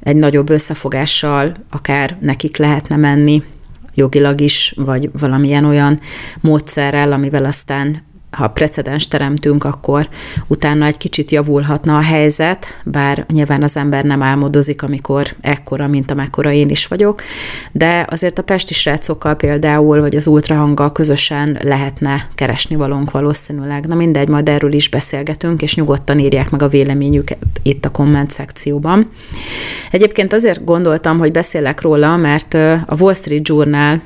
egy 0.00 0.16
nagyobb 0.16 0.50
összefogással 0.50 1.52
akár 1.70 2.16
nekik 2.20 2.56
lehetne 2.56 2.96
menni 2.96 3.42
jogilag 3.94 4.40
is, 4.40 4.72
vagy 4.76 5.10
valamilyen 5.18 5.64
olyan 5.64 6.00
módszerrel, 6.40 7.12
amivel 7.12 7.44
aztán 7.44 8.02
ha 8.36 8.48
precedens 8.48 9.08
teremtünk, 9.08 9.64
akkor 9.64 10.08
utána 10.46 10.86
egy 10.86 10.96
kicsit 10.96 11.30
javulhatna 11.30 11.96
a 11.96 12.00
helyzet, 12.00 12.66
bár 12.84 13.24
nyilván 13.32 13.62
az 13.62 13.76
ember 13.76 14.04
nem 14.04 14.22
álmodozik, 14.22 14.82
amikor 14.82 15.26
ekkora, 15.40 15.86
mint 15.86 16.10
amekkora 16.10 16.52
én 16.52 16.68
is 16.68 16.86
vagyok, 16.86 17.22
de 17.72 18.06
azért 18.10 18.38
a 18.38 18.42
pesti 18.42 18.74
srácokkal 18.74 19.34
például, 19.34 20.00
vagy 20.00 20.16
az 20.16 20.26
ultrahanggal 20.26 20.92
közösen 20.92 21.58
lehetne 21.62 22.28
keresni 22.34 22.76
valónk 22.76 23.10
valószínűleg. 23.10 23.86
Na 23.86 23.94
mindegy, 23.94 24.28
majd 24.28 24.48
erről 24.48 24.72
is 24.72 24.88
beszélgetünk, 24.88 25.62
és 25.62 25.76
nyugodtan 25.76 26.18
írják 26.18 26.50
meg 26.50 26.62
a 26.62 26.68
véleményüket 26.68 27.38
itt 27.62 27.84
a 27.84 27.90
komment 27.90 28.30
szekcióban. 28.30 29.10
Egyébként 29.90 30.32
azért 30.32 30.64
gondoltam, 30.64 31.18
hogy 31.18 31.32
beszélek 31.32 31.80
róla, 31.80 32.16
mert 32.16 32.54
a 32.86 32.94
Wall 32.98 33.14
Street 33.14 33.48
Journal 33.48 34.00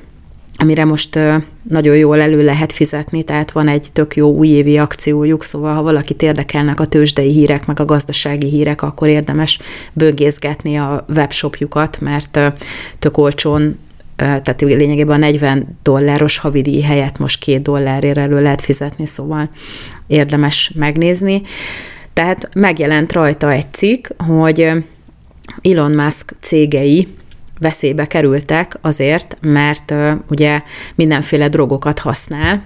amire 0.61 0.85
most 0.85 1.19
nagyon 1.63 1.97
jól 1.97 2.21
elő 2.21 2.43
lehet 2.43 2.73
fizetni, 2.73 3.23
tehát 3.23 3.51
van 3.51 3.69
egy 3.69 3.87
tök 3.93 4.17
jó 4.17 4.31
újévi 4.31 4.79
akciójuk, 4.79 5.45
szóval 5.45 5.75
ha 5.75 5.83
valakit 5.83 6.23
érdekelnek 6.23 6.81
a 6.81 6.87
tőzsdei 6.87 7.33
hírek, 7.33 7.67
meg 7.67 7.81
a 7.81 7.85
gazdasági 7.85 8.49
hírek, 8.49 8.83
akkor 8.83 9.09
érdemes 9.09 9.61
böngészgetni 9.93 10.77
a 10.77 11.05
webshopjukat, 11.15 12.01
mert 12.01 12.41
tök 12.99 13.17
olcsón 13.17 13.79
tehát 14.17 14.61
lényegében 14.61 15.23
a 15.23 15.27
40 15.27 15.79
dolláros 15.83 16.39
havidíj 16.39 16.81
helyett 16.81 17.19
most 17.19 17.41
két 17.41 17.63
dollárért 17.63 18.17
elő 18.17 18.43
lehet 18.43 18.61
fizetni, 18.61 19.07
szóval 19.07 19.51
érdemes 20.07 20.73
megnézni. 20.75 21.43
Tehát 22.13 22.49
megjelent 22.55 23.13
rajta 23.13 23.53
egy 23.53 23.73
cikk, 23.73 24.07
hogy 24.17 24.71
Elon 25.63 25.93
Musk 25.93 26.35
cégei 26.41 27.09
veszélybe 27.59 28.07
kerültek 28.07 28.79
azért, 28.81 29.37
mert 29.41 29.95
ugye 30.31 30.63
mindenféle 30.95 31.49
drogokat 31.49 31.99
használ, 31.99 32.63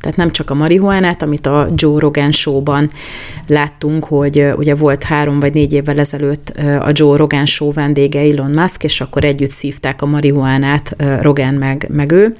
tehát 0.00 0.16
nem 0.16 0.30
csak 0.30 0.50
a 0.50 0.54
marihuánát, 0.54 1.22
amit 1.22 1.46
a 1.46 1.68
Joe 1.74 2.00
Rogan 2.00 2.30
show-ban 2.30 2.90
láttunk, 3.46 4.04
hogy 4.04 4.46
ugye 4.56 4.74
volt 4.74 5.04
három 5.04 5.40
vagy 5.40 5.52
négy 5.52 5.72
évvel 5.72 5.98
ezelőtt 5.98 6.48
a 6.80 6.90
Joe 6.92 7.16
Rogan 7.16 7.44
show 7.44 7.72
vendége 7.72 8.20
Elon 8.20 8.50
Musk, 8.50 8.84
és 8.84 9.00
akkor 9.00 9.24
együtt 9.24 9.50
szívták 9.50 10.02
a 10.02 10.06
marihuánát 10.06 10.96
Rogan 11.20 11.54
meg, 11.54 11.88
meg 11.92 12.12
ő. 12.12 12.36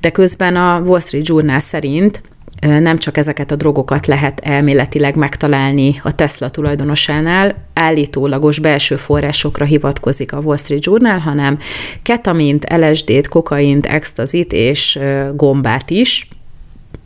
De 0.00 0.10
közben 0.10 0.56
a 0.56 0.80
Wall 0.80 1.00
Street 1.00 1.28
Journal 1.28 1.58
szerint 1.58 2.20
nem 2.60 2.98
csak 2.98 3.16
ezeket 3.16 3.50
a 3.50 3.56
drogokat 3.56 4.06
lehet 4.06 4.40
elméletileg 4.40 5.16
megtalálni 5.16 6.00
a 6.02 6.14
Tesla 6.14 6.48
tulajdonosánál, 6.48 7.54
állítólagos 7.74 8.58
belső 8.58 8.96
forrásokra 8.96 9.64
hivatkozik 9.64 10.32
a 10.32 10.38
Wall 10.38 10.56
Street 10.56 10.84
Journal, 10.84 11.18
hanem 11.18 11.58
ketamint, 12.02 12.66
LSD-t, 12.76 13.28
kokaint, 13.28 13.86
extazit 13.86 14.52
és 14.52 14.98
gombát 15.34 15.90
is, 15.90 16.28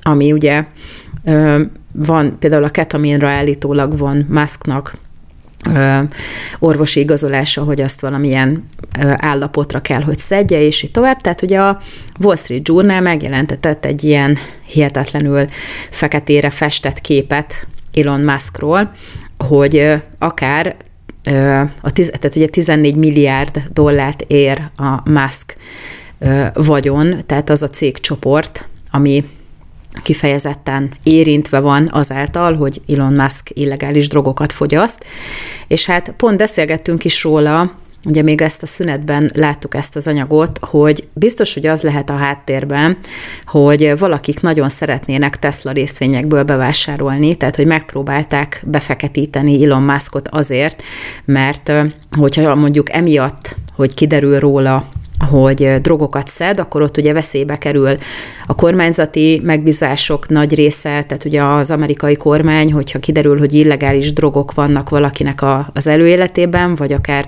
ami 0.03 0.33
ugye 0.33 0.65
van, 1.93 2.37
például 2.39 2.65
a 2.65 2.69
ketaminra 2.69 3.29
állítólag 3.29 3.99
van 3.99 4.27
Musknak 4.29 4.97
orvosi 6.59 7.01
igazolása, 7.01 7.63
hogy 7.63 7.81
azt 7.81 8.01
valamilyen 8.01 8.69
állapotra 9.17 9.81
kell, 9.81 10.03
hogy 10.03 10.19
szedje, 10.19 10.61
és 10.61 10.83
így 10.83 10.91
tovább. 10.91 11.21
Tehát 11.21 11.43
ugye 11.43 11.61
a 11.61 11.81
Wall 12.21 12.37
Street 12.37 12.69
Journal 12.69 13.01
megjelentetett 13.01 13.85
egy 13.85 14.05
ilyen 14.05 14.39
hihetetlenül 14.67 15.49
feketére 15.91 16.51
festett 16.51 17.01
képet 17.01 17.67
Elon 17.93 18.21
Muskról, 18.21 18.93
hogy 19.39 19.93
akár 20.19 20.77
a 21.81 21.93
tiz, 21.93 22.07
tehát 22.07 22.37
ugye 22.37 22.49
14 22.49 22.97
milliárd 22.97 23.63
dollárt 23.73 24.25
ér 24.27 24.71
a 24.77 25.11
Musk 25.11 25.57
vagyon, 26.55 27.23
tehát 27.27 27.51
az 27.51 27.63
a 27.63 27.69
cégcsoport, 27.69 28.69
ami 28.91 29.25
kifejezetten 30.03 30.93
érintve 31.03 31.61
van 31.61 31.89
azáltal, 31.93 32.57
hogy 32.57 32.81
Elon 32.89 33.13
Musk 33.13 33.51
illegális 33.53 34.09
drogokat 34.09 34.53
fogyaszt. 34.53 35.05
És 35.67 35.87
hát 35.87 36.15
pont 36.17 36.37
beszélgettünk 36.37 37.05
is 37.05 37.23
róla, 37.23 37.73
ugye 38.05 38.23
még 38.23 38.41
ezt 38.41 38.63
a 38.63 38.67
szünetben 38.67 39.31
láttuk 39.35 39.75
ezt 39.75 39.97
az 39.97 40.07
anyagot, 40.07 40.59
hogy 40.59 41.09
biztos, 41.13 41.55
hogy 41.55 41.67
az 41.67 41.83
lehet 41.83 42.11
a 42.11 42.17
háttérben, 42.17 42.99
hogy 43.47 43.99
valakik 43.99 44.41
nagyon 44.41 44.69
szeretnének 44.69 45.39
Tesla 45.39 45.73
részvényekből 45.73 46.43
bevásárolni, 46.43 47.35
tehát 47.35 47.57
hogy 47.57 47.67
megpróbálták 47.67 48.63
befeketíteni 48.67 49.65
Elon 49.65 49.83
Muskot 49.83 50.29
azért, 50.29 50.83
mert 51.25 51.73
hogyha 52.17 52.55
mondjuk 52.55 52.93
emiatt, 52.93 53.57
hogy 53.75 53.95
kiderül 53.95 54.39
róla, 54.39 54.89
hogy 55.25 55.81
drogokat 55.81 56.29
szed, 56.29 56.59
akkor 56.61 56.83
ott 56.83 56.97
ugye 56.97 57.13
veszélybe 57.13 57.59
kerül 57.59 57.97
a 58.47 58.55
kormányzati 58.55 59.41
megbízások 59.45 60.29
nagy 60.29 60.55
része, 60.55 60.89
tehát 60.89 61.25
ugye 61.25 61.43
az 61.43 61.71
amerikai 61.71 62.17
kormány, 62.17 62.73
hogyha 62.73 62.99
kiderül, 62.99 63.39
hogy 63.39 63.53
illegális 63.53 64.13
drogok 64.13 64.55
vannak 64.55 64.89
valakinek 64.89 65.43
a, 65.43 65.71
az 65.75 65.87
előéletében, 65.87 66.75
vagy 66.75 66.93
akár 66.93 67.27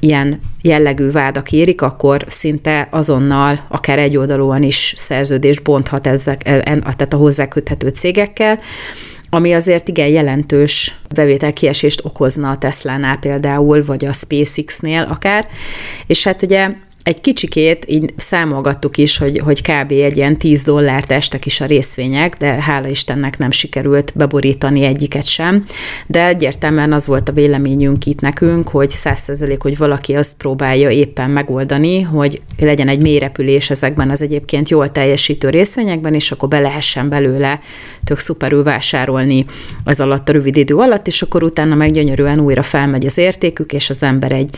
ilyen 0.00 0.40
jellegű 0.62 1.10
vádak 1.10 1.52
érik, 1.52 1.82
akkor 1.82 2.24
szinte 2.28 2.88
azonnal, 2.90 3.60
akár 3.68 3.98
egyoldalúan 3.98 4.62
is 4.62 4.94
szerződést 4.96 5.62
bonthat 5.62 6.06
ezek, 6.06 6.40
e, 6.44 6.60
tehát 6.62 7.12
a 7.12 7.16
hozzáköthető 7.16 7.88
cégekkel, 7.88 8.58
ami 9.34 9.52
azért 9.52 9.88
igen 9.88 10.08
jelentős 10.08 10.94
bevételkiesést 11.14 12.04
okozna 12.04 12.50
a 12.50 12.58
Tesla-nál 12.58 13.18
például, 13.18 13.84
vagy 13.84 14.04
a 14.04 14.12
SpaceX-nél 14.12 15.02
akár. 15.10 15.48
És 16.06 16.24
hát 16.24 16.42
ugye 16.42 16.70
egy 17.04 17.20
kicsikét 17.20 17.84
így 17.88 18.12
számolgattuk 18.16 18.96
is, 18.96 19.16
hogy, 19.16 19.38
hogy 19.38 19.60
kb. 19.60 19.92
egy 19.92 20.16
ilyen 20.16 20.38
10 20.38 20.62
dollárt 20.62 21.12
estek 21.12 21.46
is 21.46 21.60
a 21.60 21.66
részvények, 21.66 22.36
de 22.36 22.46
hála 22.46 22.88
Istennek 22.88 23.38
nem 23.38 23.50
sikerült 23.50 24.12
beborítani 24.14 24.84
egyiket 24.84 25.26
sem. 25.26 25.64
De 26.06 26.26
egyértelműen 26.26 26.92
az 26.92 27.06
volt 27.06 27.28
a 27.28 27.32
véleményünk 27.32 28.06
itt 28.06 28.20
nekünk, 28.20 28.68
hogy 28.68 28.90
százszerzelék, 28.90 29.62
hogy 29.62 29.76
valaki 29.76 30.14
azt 30.14 30.36
próbálja 30.36 30.90
éppen 30.90 31.30
megoldani, 31.30 32.00
hogy 32.00 32.42
legyen 32.58 32.88
egy 32.88 33.02
mélyrepülés 33.02 33.70
ezekben 33.70 34.10
az 34.10 34.22
egyébként 34.22 34.68
jól 34.68 34.92
teljesítő 34.92 35.48
részvényekben, 35.48 36.14
és 36.14 36.32
akkor 36.32 36.48
be 36.48 36.60
lehessen 36.60 37.08
belőle 37.08 37.60
tök 38.04 38.18
szuperül 38.18 38.62
vásárolni 38.62 39.44
az 39.84 40.00
alatt 40.00 40.28
a 40.28 40.32
rövid 40.32 40.56
idő 40.56 40.74
alatt, 40.76 41.06
és 41.06 41.22
akkor 41.22 41.42
utána 41.42 41.74
meg 41.74 41.90
gyönyörűen 41.90 42.40
újra 42.40 42.62
felmegy 42.62 43.06
az 43.06 43.18
értékük, 43.18 43.72
és 43.72 43.90
az 43.90 44.02
ember 44.02 44.32
egy 44.32 44.56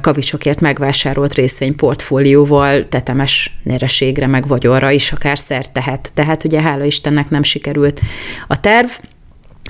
kavicsokért 0.00 0.60
megvásárolt 0.60 1.34
részvényportfólióval 1.62 2.88
tetemes 2.88 3.58
nyereségre, 3.64 4.26
meg 4.26 4.46
vagyonra 4.46 4.90
is 4.90 5.12
akár 5.12 5.38
szert 5.38 5.72
tehet. 5.72 6.10
Tehát 6.14 6.44
ugye 6.44 6.60
hála 6.60 6.84
Istennek 6.84 7.30
nem 7.30 7.42
sikerült 7.42 8.00
a 8.46 8.60
terv, 8.60 8.88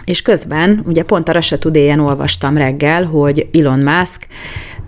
és 0.05 0.23
közben, 0.23 0.83
ugye 0.87 1.03
pont 1.03 1.29
a 1.29 1.33
Russia 1.33 1.59
today 1.59 1.99
olvastam 1.99 2.57
reggel, 2.57 3.05
hogy 3.05 3.49
Elon 3.53 3.81
Musk 3.81 4.27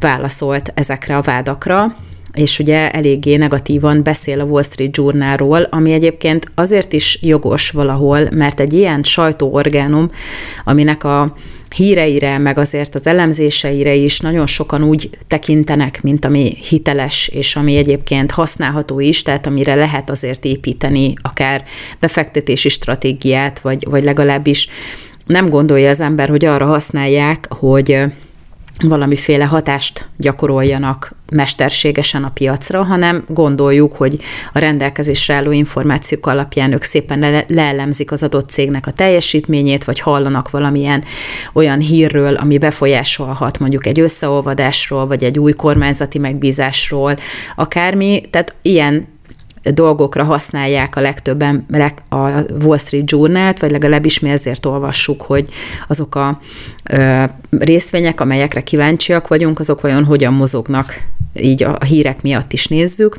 válaszolt 0.00 0.72
ezekre 0.74 1.16
a 1.16 1.20
vádakra, 1.20 1.96
és 2.32 2.58
ugye 2.58 2.90
eléggé 2.90 3.36
negatívan 3.36 4.02
beszél 4.02 4.40
a 4.40 4.44
Wall 4.44 4.62
Street 4.62 4.96
Journalról, 4.96 5.62
ami 5.62 5.92
egyébként 5.92 6.50
azért 6.54 6.92
is 6.92 7.18
jogos 7.22 7.70
valahol, 7.70 8.28
mert 8.30 8.60
egy 8.60 8.72
ilyen 8.72 9.02
sajtóorgánum, 9.02 10.08
aminek 10.64 11.04
a 11.04 11.34
híreire, 11.74 12.38
meg 12.38 12.58
azért 12.58 12.94
az 12.94 13.06
elemzéseire 13.06 13.94
is 13.94 14.20
nagyon 14.20 14.46
sokan 14.46 14.82
úgy 14.82 15.10
tekintenek, 15.26 16.02
mint 16.02 16.24
ami 16.24 16.56
hiteles, 16.68 17.28
és 17.28 17.56
ami 17.56 17.76
egyébként 17.76 18.30
használható 18.30 19.00
is, 19.00 19.22
tehát 19.22 19.46
amire 19.46 19.74
lehet 19.74 20.10
azért 20.10 20.44
építeni 20.44 21.14
akár 21.22 21.64
befektetési 22.00 22.68
stratégiát, 22.68 23.58
vagy, 23.58 23.86
vagy 23.90 24.04
legalábbis 24.04 24.68
nem 25.26 25.48
gondolja 25.48 25.90
az 25.90 26.00
ember, 26.00 26.28
hogy 26.28 26.44
arra 26.44 26.66
használják, 26.66 27.46
hogy 27.52 28.04
valamiféle 28.82 29.44
hatást 29.44 30.08
gyakoroljanak 30.16 31.14
mesterségesen 31.30 32.24
a 32.24 32.30
piacra, 32.30 32.82
hanem 32.82 33.24
gondoljuk, 33.28 33.96
hogy 33.96 34.18
a 34.52 34.58
rendelkezésre 34.58 35.34
álló 35.34 35.50
információk 35.50 36.26
alapján 36.26 36.72
ők 36.72 36.82
szépen 36.82 37.18
le- 37.18 37.44
leelemzik 37.48 38.12
az 38.12 38.22
adott 38.22 38.50
cégnek 38.50 38.86
a 38.86 38.90
teljesítményét, 38.90 39.84
vagy 39.84 40.00
hallanak 40.00 40.50
valamilyen 40.50 41.04
olyan 41.52 41.80
hírről, 41.80 42.34
ami 42.34 42.58
befolyásolhat 42.58 43.58
mondjuk 43.58 43.86
egy 43.86 44.00
összeolvadásról, 44.00 45.06
vagy 45.06 45.24
egy 45.24 45.38
új 45.38 45.52
kormányzati 45.52 46.18
megbízásról, 46.18 47.16
akármi. 47.56 48.22
Tehát 48.30 48.54
ilyen 48.62 49.13
dolgokra 49.72 50.24
használják 50.24 50.96
a 50.96 51.00
legtöbben 51.00 51.66
a 52.08 52.16
Wall 52.64 52.78
Street 52.78 53.10
Journal-t, 53.10 53.60
vagy 53.60 53.70
legalábbis 53.70 54.18
mi 54.18 54.30
ezért 54.30 54.66
olvassuk, 54.66 55.22
hogy 55.22 55.48
azok 55.88 56.14
a 56.14 56.40
részvények, 57.50 58.20
amelyekre 58.20 58.62
kíváncsiak 58.62 59.28
vagyunk, 59.28 59.58
azok 59.58 59.80
vajon 59.80 60.04
hogyan 60.04 60.32
mozognak, 60.32 60.94
így 61.34 61.62
a 61.62 61.84
hírek 61.84 62.22
miatt 62.22 62.52
is 62.52 62.66
nézzük. 62.66 63.18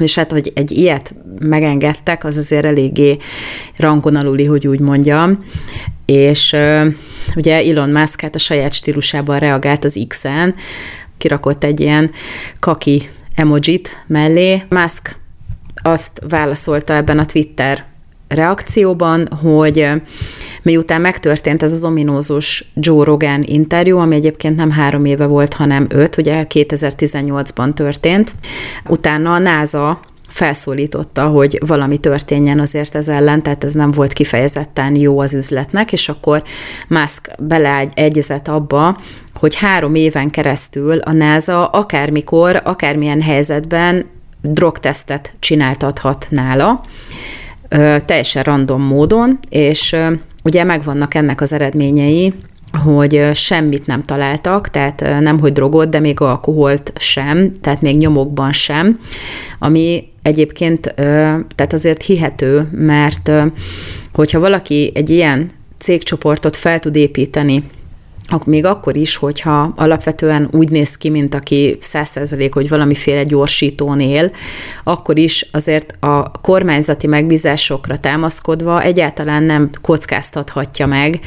És 0.00 0.14
hát, 0.14 0.30
hogy 0.30 0.52
egy 0.54 0.70
ilyet 0.70 1.14
megengedtek, 1.40 2.24
az 2.24 2.36
azért 2.36 2.64
eléggé 2.64 3.16
rangon 3.76 4.16
aluli, 4.16 4.44
hogy 4.44 4.66
úgy 4.66 4.80
mondjam. 4.80 5.44
És 6.04 6.56
ugye 7.36 7.54
Elon 7.54 7.90
Musk 7.90 8.20
hát 8.20 8.34
a 8.34 8.38
saját 8.38 8.72
stílusában 8.72 9.38
reagált 9.38 9.84
az 9.84 10.04
X-en, 10.08 10.54
kirakott 11.18 11.64
egy 11.64 11.80
ilyen 11.80 12.10
kaki 12.60 13.08
emojit 13.34 14.04
mellé. 14.06 14.62
Musk 14.68 15.16
azt 15.86 16.22
válaszolta 16.28 16.94
ebben 16.94 17.18
a 17.18 17.24
Twitter 17.24 17.84
reakcióban, 18.28 19.28
hogy 19.42 19.90
miután 20.62 21.00
megtörtént 21.00 21.62
ez 21.62 21.72
az 21.72 21.84
ominózus 21.84 22.70
Joe 22.74 23.04
Rogan 23.04 23.42
interjú, 23.42 23.98
ami 23.98 24.14
egyébként 24.14 24.56
nem 24.56 24.70
három 24.70 25.04
éve 25.04 25.26
volt, 25.26 25.54
hanem 25.54 25.86
öt, 25.88 26.16
ugye 26.16 26.46
2018-ban 26.48 27.72
történt, 27.74 28.34
utána 28.88 29.32
a 29.32 29.38
NASA 29.38 30.00
felszólította, 30.28 31.26
hogy 31.26 31.58
valami 31.66 31.98
történjen 31.98 32.60
azért 32.60 32.94
ez 32.94 33.08
ellen, 33.08 33.42
tehát 33.42 33.64
ez 33.64 33.72
nem 33.72 33.90
volt 33.90 34.12
kifejezetten 34.12 34.96
jó 34.96 35.18
az 35.18 35.34
üzletnek, 35.34 35.92
és 35.92 36.08
akkor 36.08 36.42
Musk 36.88 37.30
beleegyezett 37.38 38.48
abba, 38.48 38.98
hogy 39.34 39.54
három 39.54 39.94
éven 39.94 40.30
keresztül 40.30 40.98
a 40.98 41.12
NASA 41.12 41.66
akármikor, 41.66 42.60
akármilyen 42.64 43.22
helyzetben 43.22 44.06
drogtesztet 44.48 45.34
csináltathat 45.38 46.26
nála, 46.30 46.84
teljesen 48.04 48.42
random 48.42 48.82
módon, 48.82 49.38
és 49.48 49.96
ugye 50.44 50.64
megvannak 50.64 51.14
ennek 51.14 51.40
az 51.40 51.52
eredményei, 51.52 52.32
hogy 52.84 53.30
semmit 53.32 53.86
nem 53.86 54.02
találtak, 54.02 54.70
tehát 54.70 55.20
nem 55.20 55.40
hogy 55.40 55.52
drogot, 55.52 55.88
de 55.88 56.00
még 56.00 56.20
alkoholt 56.20 56.92
sem, 56.96 57.52
tehát 57.60 57.80
még 57.80 57.96
nyomokban 57.96 58.52
sem, 58.52 59.00
ami 59.58 60.08
egyébként 60.22 60.94
tehát 61.54 61.72
azért 61.72 62.02
hihető, 62.02 62.68
mert 62.72 63.30
hogyha 64.12 64.40
valaki 64.40 64.92
egy 64.94 65.10
ilyen 65.10 65.50
cégcsoportot 65.78 66.56
fel 66.56 66.78
tud 66.78 66.96
építeni, 66.96 67.62
még 68.44 68.64
akkor 68.64 68.96
is, 68.96 69.16
hogyha 69.16 69.72
alapvetően 69.76 70.48
úgy 70.52 70.68
néz 70.68 70.96
ki, 70.96 71.10
mint 71.10 71.34
aki 71.34 71.76
százszerzelék, 71.80 72.54
hogy 72.54 72.68
valamiféle 72.68 73.22
gyorsítón 73.22 74.00
él, 74.00 74.30
akkor 74.84 75.18
is 75.18 75.46
azért 75.52 75.94
a 76.00 76.30
kormányzati 76.30 77.06
megbízásokra 77.06 77.98
támaszkodva 77.98 78.82
egyáltalán 78.82 79.42
nem 79.42 79.70
kockáztathatja 79.80 80.86
meg, 80.86 81.20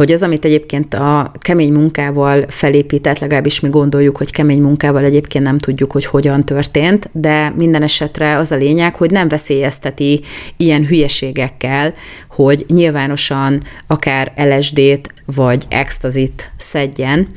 hogy 0.00 0.12
az, 0.12 0.22
amit 0.22 0.44
egyébként 0.44 0.94
a 0.94 1.32
kemény 1.40 1.72
munkával 1.72 2.44
felépített, 2.48 3.18
legalábbis 3.18 3.60
mi 3.60 3.68
gondoljuk, 3.68 4.16
hogy 4.16 4.30
kemény 4.30 4.60
munkával 4.60 5.04
egyébként 5.04 5.44
nem 5.44 5.58
tudjuk, 5.58 5.92
hogy 5.92 6.04
hogyan 6.04 6.44
történt, 6.44 7.10
de 7.12 7.52
minden 7.56 7.82
esetre 7.82 8.36
az 8.36 8.52
a 8.52 8.56
lényeg, 8.56 8.96
hogy 8.96 9.10
nem 9.10 9.28
veszélyezteti 9.28 10.20
ilyen 10.56 10.86
hülyeségekkel, 10.86 11.94
hogy 12.28 12.64
nyilvánosan 12.68 13.62
akár 13.86 14.32
LSD-t 14.36 15.12
vagy 15.24 15.64
extazit 15.68 16.50
szedjen, 16.56 17.28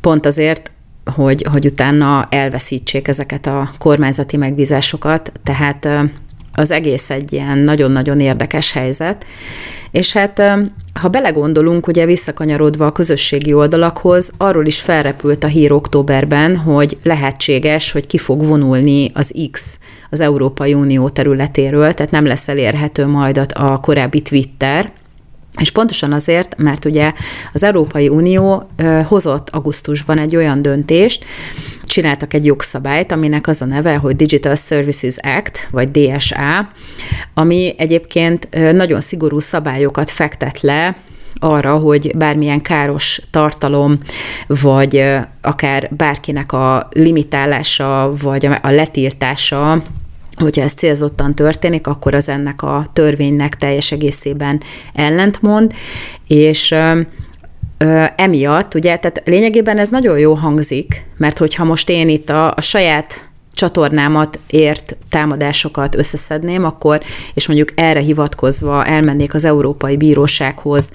pont 0.00 0.26
azért, 0.26 0.70
hogy, 1.04 1.46
hogy 1.50 1.66
utána 1.66 2.26
elveszítsék 2.30 3.08
ezeket 3.08 3.46
a 3.46 3.70
kormányzati 3.78 4.36
megbízásokat, 4.36 5.32
tehát 5.42 5.88
az 6.52 6.70
egész 6.70 7.10
egy 7.10 7.32
ilyen 7.32 7.58
nagyon-nagyon 7.58 8.20
érdekes 8.20 8.72
helyzet. 8.72 9.26
És 9.92 10.12
hát, 10.12 10.42
ha 11.00 11.08
belegondolunk, 11.08 11.86
ugye 11.86 12.04
visszakanyarodva 12.04 12.86
a 12.86 12.92
közösségi 12.92 13.52
oldalakhoz, 13.52 14.32
arról 14.36 14.66
is 14.66 14.80
felrepült 14.80 15.44
a 15.44 15.46
hír 15.46 15.72
októberben, 15.72 16.56
hogy 16.56 16.98
lehetséges, 17.02 17.92
hogy 17.92 18.06
ki 18.06 18.18
fog 18.18 18.46
vonulni 18.46 19.10
az 19.14 19.34
X 19.50 19.78
az 20.10 20.20
Európai 20.20 20.74
Unió 20.74 21.08
területéről, 21.08 21.92
tehát 21.92 22.12
nem 22.12 22.26
lesz 22.26 22.48
elérhető 22.48 23.06
majd 23.06 23.40
a 23.54 23.80
korábbi 23.80 24.22
Twitter, 24.22 24.92
és 25.60 25.70
pontosan 25.70 26.12
azért, 26.12 26.56
mert 26.56 26.84
ugye 26.84 27.12
az 27.52 27.62
Európai 27.62 28.08
Unió 28.08 28.68
hozott 29.06 29.50
augusztusban 29.50 30.18
egy 30.18 30.36
olyan 30.36 30.62
döntést, 30.62 31.24
csináltak 31.84 32.34
egy 32.34 32.44
jogszabályt, 32.44 33.12
aminek 33.12 33.46
az 33.46 33.62
a 33.62 33.64
neve, 33.64 33.96
hogy 33.96 34.16
Digital 34.16 34.54
Services 34.54 35.16
Act, 35.16 35.68
vagy 35.70 35.90
DSA, 35.90 36.68
ami 37.34 37.74
egyébként 37.76 38.48
nagyon 38.72 39.00
szigorú 39.00 39.38
szabályokat 39.38 40.10
fektet 40.10 40.60
le 40.60 40.96
arra, 41.34 41.76
hogy 41.76 42.16
bármilyen 42.16 42.62
káros 42.62 43.20
tartalom, 43.30 43.98
vagy 44.46 45.04
akár 45.40 45.88
bárkinek 45.96 46.52
a 46.52 46.88
limitálása, 46.90 48.12
vagy 48.22 48.46
a 48.46 48.70
letiltása 48.70 49.82
hogyha 50.36 50.62
ez 50.62 50.72
célzottan 50.72 51.34
történik, 51.34 51.86
akkor 51.86 52.14
az 52.14 52.28
ennek 52.28 52.62
a 52.62 52.86
törvénynek 52.92 53.56
teljes 53.56 53.92
egészében 53.92 54.60
ellentmond, 54.92 55.72
és 56.26 56.74
emiatt, 58.16 58.74
ugye, 58.74 58.96
tehát 58.96 59.22
lényegében 59.24 59.78
ez 59.78 59.88
nagyon 59.88 60.18
jó 60.18 60.34
hangzik, 60.34 61.04
mert 61.16 61.38
hogyha 61.38 61.64
most 61.64 61.88
én 61.88 62.08
itt 62.08 62.30
a, 62.30 62.52
a 62.56 62.60
saját 62.60 63.30
csatornámat 63.52 64.38
ért 64.50 64.96
támadásokat 65.10 65.96
összeszedném, 65.96 66.64
akkor, 66.64 67.00
és 67.34 67.46
mondjuk 67.46 67.68
erre 67.74 68.00
hivatkozva 68.00 68.84
elmennék 68.84 69.34
az 69.34 69.44
Európai 69.44 69.96
Bírósághoz, 69.96 70.90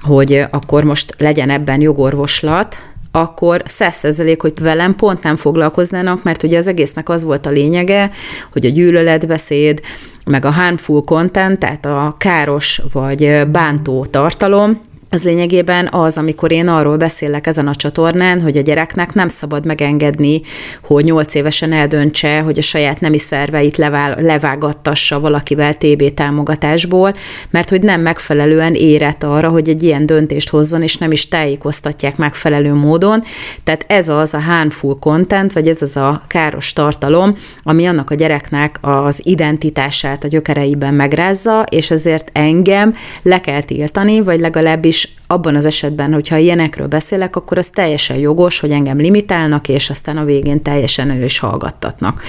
hogy 0.00 0.44
akkor 0.50 0.84
most 0.84 1.14
legyen 1.18 1.50
ebben 1.50 1.80
jogorvoslat, 1.80 2.82
akkor 3.10 3.62
százszerzelék, 3.64 4.40
hogy 4.40 4.52
velem 4.60 4.94
pont 4.94 5.22
nem 5.22 5.36
foglalkoznának, 5.36 6.22
mert 6.22 6.42
ugye 6.42 6.58
az 6.58 6.66
egésznek 6.66 7.08
az 7.08 7.24
volt 7.24 7.46
a 7.46 7.50
lényege, 7.50 8.10
hogy 8.52 8.66
a 8.66 8.70
gyűlöletbeszéd, 8.70 9.80
meg 10.26 10.44
a 10.44 10.50
harmful 10.50 11.02
content, 11.02 11.58
tehát 11.58 11.86
a 11.86 12.14
káros 12.18 12.82
vagy 12.92 13.46
bántó 13.52 14.04
tartalom, 14.04 14.80
az 15.10 15.22
lényegében 15.22 15.88
az, 15.92 16.16
amikor 16.16 16.52
én 16.52 16.68
arról 16.68 16.96
beszélek 16.96 17.46
ezen 17.46 17.66
a 17.68 17.74
csatornán, 17.74 18.40
hogy 18.40 18.56
a 18.56 18.60
gyereknek 18.60 19.12
nem 19.12 19.28
szabad 19.28 19.66
megengedni, 19.66 20.40
hogy 20.82 21.04
nyolc 21.04 21.34
évesen 21.34 21.72
eldöntse, 21.72 22.40
hogy 22.40 22.58
a 22.58 22.62
saját 22.62 23.00
nemi 23.00 23.18
szerveit 23.18 23.76
levál, 23.76 24.16
levágattassa 24.20 25.20
valakivel 25.20 25.74
TB 25.74 26.14
támogatásból, 26.14 27.14
mert 27.50 27.70
hogy 27.70 27.80
nem 27.80 28.00
megfelelően 28.00 28.74
érett 28.74 29.22
arra, 29.22 29.48
hogy 29.48 29.68
egy 29.68 29.82
ilyen 29.82 30.06
döntést 30.06 30.48
hozzon, 30.48 30.82
és 30.82 30.96
nem 30.96 31.12
is 31.12 31.28
tájékoztatják 31.28 32.16
megfelelő 32.16 32.72
módon. 32.72 33.22
Tehát 33.64 33.84
ez 33.88 34.08
az 34.08 34.34
a 34.34 34.40
harmful 34.40 34.98
content, 34.98 35.52
vagy 35.52 35.68
ez 35.68 35.82
az 35.82 35.96
a 35.96 36.22
káros 36.26 36.72
tartalom, 36.72 37.36
ami 37.62 37.86
annak 37.86 38.10
a 38.10 38.14
gyereknek 38.14 38.78
az 38.80 39.20
identitását 39.24 40.24
a 40.24 40.28
gyökereiben 40.28 40.94
megrázza, 40.94 41.64
és 41.70 41.90
ezért 41.90 42.30
engem 42.32 42.94
le 43.22 43.40
kell 43.40 43.62
tiltani, 43.62 44.20
vagy 44.20 44.40
legalábbis 44.40 44.97
és 44.98 45.08
abban 45.26 45.56
az 45.56 45.64
esetben, 45.64 46.12
hogyha 46.12 46.36
ilyenekről 46.36 46.86
beszélek, 46.86 47.36
akkor 47.36 47.58
az 47.58 47.68
teljesen 47.68 48.16
jogos, 48.16 48.60
hogy 48.60 48.70
engem 48.70 48.98
limitálnak, 48.98 49.68
és 49.68 49.90
aztán 49.90 50.16
a 50.16 50.24
végén 50.24 50.62
teljesen 50.62 51.10
el 51.10 51.22
is 51.22 51.38
hallgattatnak. 51.38 52.22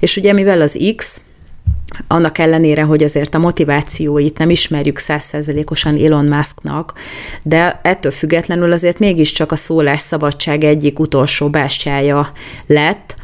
És 0.00 0.16
ugye 0.16 0.32
mivel 0.32 0.60
az 0.60 0.78
X, 0.96 1.20
annak 2.06 2.38
ellenére, 2.38 2.82
hogy 2.82 3.02
azért 3.02 3.34
a 3.34 3.38
motivációit 3.38 4.38
nem 4.38 4.50
ismerjük 4.50 4.98
százszerzelékosan 4.98 5.96
Elon 5.96 6.24
Musknak, 6.24 6.92
de 7.42 7.80
ettől 7.82 8.12
függetlenül 8.12 8.72
azért 8.72 8.98
mégiscsak 8.98 9.52
a 9.52 9.56
szólás 9.56 10.00
szabadság 10.00 10.64
egyik 10.64 10.98
utolsó 10.98 11.50
bástyája 11.50 12.30
lett, 12.66 13.16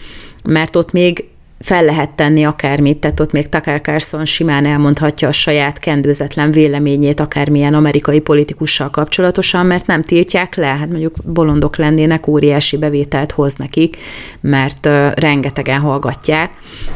mert 0.44 0.76
ott 0.76 0.92
még 0.92 1.28
fel 1.61 1.84
lehet 1.84 2.11
tenni 2.11 2.44
akármit, 2.44 2.98
tehát 2.98 3.20
ott 3.20 3.32
még 3.32 3.48
Tucker 3.48 3.80
Carlson 3.80 4.24
simán 4.24 4.66
elmondhatja 4.66 5.28
a 5.28 5.32
saját 5.32 5.78
kendőzetlen 5.78 6.50
véleményét 6.50 7.20
akármilyen 7.20 7.74
amerikai 7.74 8.20
politikussal 8.20 8.90
kapcsolatosan, 8.90 9.66
mert 9.66 9.86
nem 9.86 10.02
tiltják 10.02 10.54
le, 10.54 10.66
hát 10.66 10.88
mondjuk 10.88 11.16
bolondok 11.24 11.76
lennének, 11.76 12.26
óriási 12.26 12.78
bevételt 12.78 13.32
hoz 13.32 13.54
nekik, 13.54 13.96
mert 14.40 14.88
rengetegen 15.14 15.80
hallgatják, 15.80 16.50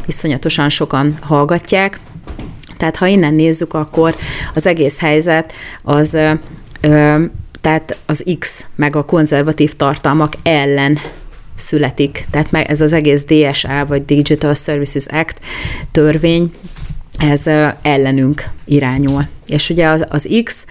iszonyatosan 0.07 0.69
sokan 0.69 1.15
hallgatják, 1.21 2.01
tehát 2.77 2.97
ha 2.97 3.07
innen 3.07 3.35
nézzük, 3.35 3.75
akkor 3.75 4.17
az 4.55 4.67
egész 4.67 5.01
helyzet 5.01 5.53
az 5.83 6.15
uh, 6.83 7.21
tehát 7.61 7.97
az 8.07 8.25
X 8.39 8.65
meg 8.75 8.97
a 8.97 9.05
konzervatív 9.05 9.73
tartalmak 9.73 10.33
ellen 10.43 10.99
születik. 11.63 12.25
Tehát 12.31 12.69
ez 12.69 12.81
az 12.81 12.93
egész 12.93 13.25
DSA, 13.25 13.87
vagy 13.87 14.05
Digital 14.05 14.55
Services 14.55 15.07
Act 15.07 15.39
törvény, 15.93 16.53
ez 17.19 17.47
ellenünk 17.83 18.45
irányul. 18.65 19.27
És 19.47 19.71
ugye 19.71 19.89
az, 19.89 20.05
az 20.09 20.29
X, 20.45 20.67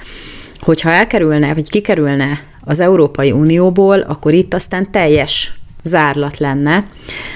hogyha 0.60 0.92
elkerülne, 0.92 1.54
vagy 1.54 1.70
kikerülne 1.70 2.42
az 2.64 2.80
Európai 2.80 3.32
Unióból, 3.32 4.00
akkor 4.00 4.34
itt 4.34 4.54
aztán 4.54 4.92
teljes 4.92 5.54
zárlat 5.84 6.38
lenne, 6.38 6.86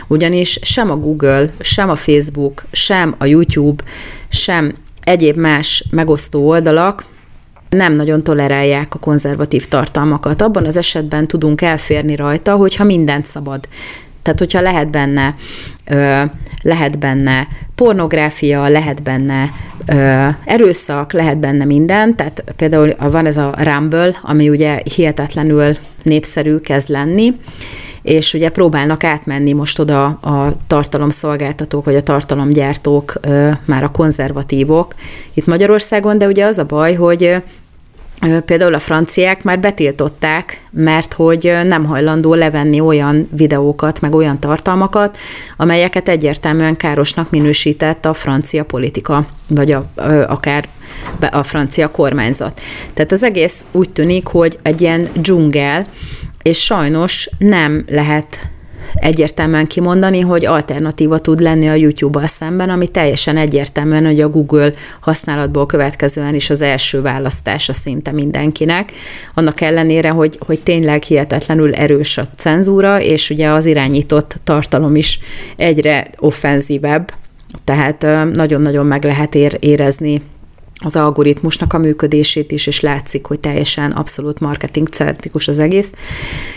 ugyanis 0.07 0.59
sem 0.61 0.91
a 0.91 0.95
Google, 0.95 1.53
sem 1.59 1.89
a 1.89 1.95
Facebook, 1.95 2.65
sem 2.71 3.15
a 3.17 3.25
YouTube, 3.25 3.83
sem 4.29 4.75
egyéb 5.03 5.37
más 5.37 5.85
megosztó 5.91 6.47
oldalak 6.47 7.05
nem 7.69 7.93
nagyon 7.93 8.21
tolerálják 8.21 8.95
a 8.95 8.99
konzervatív 8.99 9.67
tartalmakat. 9.67 10.41
Abban 10.41 10.65
az 10.65 10.77
esetben 10.77 11.27
tudunk 11.27 11.61
elférni 11.61 12.15
rajta, 12.15 12.55
hogyha 12.55 12.83
mindent 12.83 13.25
szabad. 13.25 13.67
Tehát, 14.25 14.39
hogyha 14.39 14.61
lehet 14.61 14.89
benne, 14.89 15.35
ö, 15.89 16.21
lehet 16.61 16.99
benne 16.99 17.47
pornográfia, 17.75 18.67
lehet 18.67 19.03
benne 19.03 19.51
ö, 19.85 20.27
erőszak, 20.45 21.13
lehet 21.13 21.37
benne 21.37 21.65
minden. 21.65 22.15
Tehát 22.15 22.43
például 22.55 22.93
van 22.99 23.25
ez 23.25 23.37
a 23.37 23.53
Rumble, 23.57 24.15
ami 24.21 24.49
ugye 24.49 24.81
hihetetlenül 24.95 25.75
népszerű 26.03 26.57
kezd 26.57 26.89
lenni, 26.89 27.33
és 28.01 28.33
ugye 28.33 28.49
próbálnak 28.49 29.03
átmenni 29.03 29.53
most 29.53 29.79
oda 29.79 30.05
a 30.05 30.53
tartalomszolgáltatók, 30.67 31.85
vagy 31.85 31.95
a 31.95 32.03
tartalomgyártók, 32.03 33.13
már 33.65 33.83
a 33.83 33.91
konzervatívok 33.91 34.93
itt 35.33 35.45
Magyarországon, 35.45 36.17
de 36.17 36.27
ugye 36.27 36.45
az 36.45 36.57
a 36.57 36.65
baj, 36.65 36.93
hogy 36.93 37.35
Például 38.45 38.73
a 38.73 38.79
franciák 38.79 39.43
már 39.43 39.59
betiltották, 39.59 40.61
mert 40.71 41.13
hogy 41.13 41.53
nem 41.63 41.85
hajlandó 41.85 42.33
levenni 42.33 42.79
olyan 42.79 43.29
videókat, 43.31 44.01
meg 44.01 44.15
olyan 44.15 44.39
tartalmakat, 44.39 45.17
amelyeket 45.57 46.09
egyértelműen 46.09 46.75
károsnak 46.75 47.29
minősített 47.29 48.05
a 48.05 48.13
francia 48.13 48.63
politika, 48.63 49.25
vagy 49.47 49.71
a, 49.71 49.91
akár 50.27 50.67
a 51.31 51.43
francia 51.43 51.91
kormányzat. 51.91 52.61
Tehát 52.93 53.11
az 53.11 53.23
egész 53.23 53.65
úgy 53.71 53.89
tűnik, 53.89 54.27
hogy 54.27 54.59
egy 54.61 54.81
ilyen 54.81 55.07
dzsungel, 55.13 55.85
és 56.41 56.63
sajnos 56.63 57.29
nem 57.37 57.85
lehet 57.87 58.49
egyértelműen 58.93 59.67
kimondani, 59.67 60.19
hogy 60.19 60.45
alternatíva 60.45 61.19
tud 61.19 61.39
lenni 61.39 61.69
a 61.69 61.73
YouTube-bal 61.73 62.27
szemben, 62.27 62.69
ami 62.69 62.87
teljesen 62.87 63.37
egyértelműen, 63.37 64.05
hogy 64.05 64.21
a 64.21 64.29
Google 64.29 64.73
használatból 64.99 65.65
következően 65.65 66.35
is 66.35 66.49
az 66.49 66.61
első 66.61 67.01
választása 67.01 67.73
szinte 67.73 68.11
mindenkinek. 68.11 68.91
Annak 69.33 69.61
ellenére, 69.61 70.09
hogy, 70.09 70.37
hogy 70.39 70.59
tényleg 70.59 71.03
hihetetlenül 71.03 71.73
erős 71.73 72.17
a 72.17 72.27
cenzúra, 72.35 73.01
és 73.01 73.29
ugye 73.29 73.49
az 73.49 73.65
irányított 73.65 74.35
tartalom 74.43 74.95
is 74.95 75.19
egyre 75.55 76.09
offenzívebb, 76.17 77.11
tehát 77.63 78.07
nagyon-nagyon 78.33 78.85
meg 78.85 79.03
lehet 79.03 79.35
érezni 79.59 80.21
az 80.83 80.95
algoritmusnak 80.95 81.73
a 81.73 81.77
működését 81.77 82.51
is, 82.51 82.67
és 82.67 82.79
látszik, 82.79 83.25
hogy 83.25 83.39
teljesen 83.39 83.91
abszolút 83.91 84.39
marketing 84.39 84.87
centrikus 84.87 85.47
az 85.47 85.59
egész. 85.59 85.91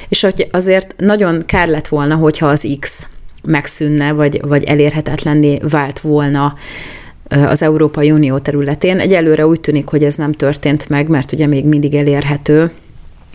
És 0.09 0.21
hogy 0.21 0.49
azért 0.51 0.95
nagyon 0.97 1.43
kár 1.47 1.69
lett 1.69 1.89
volna, 1.89 2.15
hogyha 2.15 2.47
az 2.47 2.77
X 2.81 3.07
megszűnne, 3.43 4.13
vagy, 4.13 4.41
vagy 4.47 4.65
elérhetetlenné 4.65 5.59
vált 5.63 6.01
volna 6.01 6.55
az 7.29 7.63
Európai 7.63 8.11
Unió 8.11 8.39
területén. 8.39 8.99
Egyelőre 9.01 9.47
úgy 9.47 9.61
tűnik, 9.61 9.89
hogy 9.89 10.05
ez 10.05 10.15
nem 10.15 10.33
történt 10.33 10.89
meg, 10.89 11.09
mert 11.09 11.33
ugye 11.33 11.47
még 11.47 11.65
mindig 11.65 11.95
elérhető, 11.95 12.73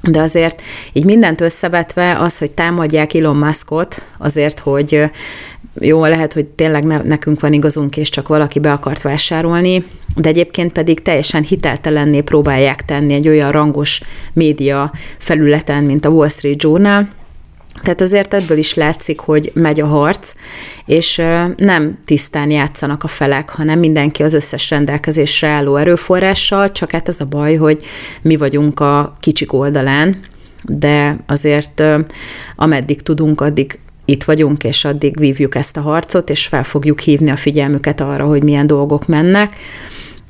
de 0.02 0.22
azért 0.22 0.62
így 0.94 1.06
mindent 1.06 1.42
összevetve 1.42 2.20
az, 2.20 2.38
hogy 2.38 2.52
támadják 2.52 3.14
Elon 3.14 3.36
Muskot 3.36 4.04
azért, 4.18 4.60
hogy 4.60 5.04
jó, 5.80 6.06
lehet, 6.06 6.34
hogy 6.34 6.46
tényleg 6.46 6.84
ne, 6.84 7.02
nekünk 7.02 7.40
van 7.40 7.54
igazunk, 7.54 7.98
és 7.98 8.10
csak 8.10 8.28
valaki 8.28 8.60
be 8.60 8.72
akart 8.72 9.02
vásárolni, 9.02 9.84
de 10.16 10.30
egyébként 10.30 10.72
pedig 10.72 11.02
teljesen 11.02 11.44
hiteltelenné 11.44 12.22
próbálják 12.22 12.86
tenni 12.86 13.14
egy 13.14 13.28
olyan 13.28 13.52
rangos 13.52 14.02
média 14.34 14.92
felületen, 15.18 15.84
mint 15.84 16.06
a 16.06 16.10
Wall 16.10 16.28
Street 16.28 16.64
Journal, 16.64 17.10
tehát 17.82 18.02
azért 18.02 18.34
ebből 18.34 18.58
is 18.58 18.74
látszik, 18.74 19.20
hogy 19.20 19.52
megy 19.54 19.82
a 19.82 19.86
harc, 19.86 20.34
és 20.86 21.22
nem 21.58 21.98
tisztán 22.06 22.50
játszanak 22.50 23.04
a 23.04 23.08
felek, 23.08 23.50
hanem 23.50 23.80
mindenki 23.80 24.24
az 24.24 24.34
összes 24.34 24.70
rendelkezésre 24.70 25.48
álló 25.48 25.76
erőforrással, 25.76 26.72
csak 26.72 26.92
hát 26.92 27.08
ez 27.08 27.20
a 27.20 27.26
baj, 27.26 27.56
hogy 27.56 27.86
mi 28.22 28.36
vagyunk 28.36 28.80
a 28.80 29.18
kicsik 29.20 29.54
oldalán, 29.54 30.20
de 30.64 31.18
azért 31.28 31.84
ameddig 32.56 33.02
tudunk, 33.02 33.42
addig 33.42 33.80
itt 34.14 34.24
vagyunk, 34.24 34.64
és 34.64 34.86
addig 34.86 35.20
vívjuk 35.20 35.56
ezt 35.56 35.78
a 35.78 35.82
harcot, 35.82 36.30
és 36.30 36.46
fel 36.46 36.64
fogjuk 36.64 37.00
hívni 37.00 37.30
a 37.30 37.36
figyelmüket 37.36 38.02
arra, 38.02 38.26
hogy 38.26 38.44
milyen 38.44 38.68
dolgok 38.68 39.08
mennek. 39.08 39.56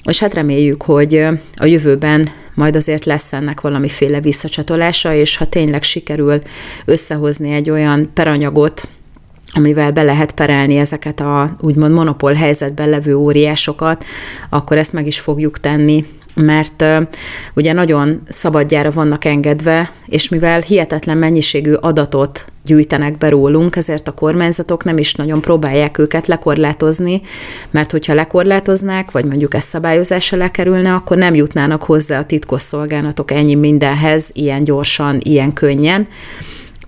És 0.06 0.20
hát 0.20 0.34
reméljük, 0.34 0.82
hogy 0.84 1.26
a 1.56 1.66
jövőben 1.66 2.30
majd 2.56 2.76
azért 2.76 3.06
lesz 3.06 3.34
ennek 3.34 3.62
valamiféle 3.62 4.22
visszacsatolása, 4.22 5.14
és 5.14 5.38
ha 5.38 5.46
tényleg 5.46 5.84
sikerül 5.84 6.42
összehozni 6.86 7.54
egy 7.54 7.70
olyan 7.70 8.10
peranyagot, 8.14 8.88
amivel 9.54 9.92
be 9.92 10.02
lehet 10.02 10.32
perelni 10.32 10.78
ezeket 10.78 11.20
a 11.20 11.56
úgymond 11.62 11.94
monopól 11.94 12.34
helyzetben 12.34 12.90
levő 12.90 13.16
óriásokat, 13.16 14.06
akkor 14.50 14.78
ezt 14.78 14.94
meg 14.94 15.08
is 15.08 15.20
fogjuk 15.20 15.60
tenni, 15.60 16.06
mert 16.36 16.82
uh, 16.82 17.08
ugye 17.54 17.74
nagyon 17.74 18.22
szabadjára 18.28 18.92
vannak 18.92 19.26
engedve, 19.26 19.92
és 20.06 20.30
mivel 20.30 20.60
hihetetlen 20.60 21.18
mennyiségű 21.18 21.74
adatot 21.74 22.46
gyűjtenek 22.66 23.18
be 23.18 23.30
rólunk, 23.30 23.76
ezért 23.76 24.08
a 24.08 24.12
kormányzatok 24.12 24.84
nem 24.84 24.98
is 24.98 25.14
nagyon 25.14 25.42
próbálják 25.42 25.98
őket 25.98 26.28
lekorlátozni, 26.28 27.22
mert 27.72 27.92
hogyha 27.92 28.14
lekorlátoznák, 28.14 29.12
vagy 29.12 29.26
mondjuk 29.26 29.54
ez 29.54 29.64
szabályozás 29.64 30.34
alá 30.34 30.48
kerülne, 30.48 30.94
akkor 30.94 31.18
nem 31.18 31.36
jutnának 31.36 31.84
hozzá 31.84 32.20
a 32.20 32.26
titkosszolgálatok 32.26 33.32
ennyi 33.32 33.56
mindenhez, 33.56 34.30
ilyen 34.34 34.64
gyorsan, 34.64 35.18
ilyen 35.20 35.54
könnyen. 35.54 36.08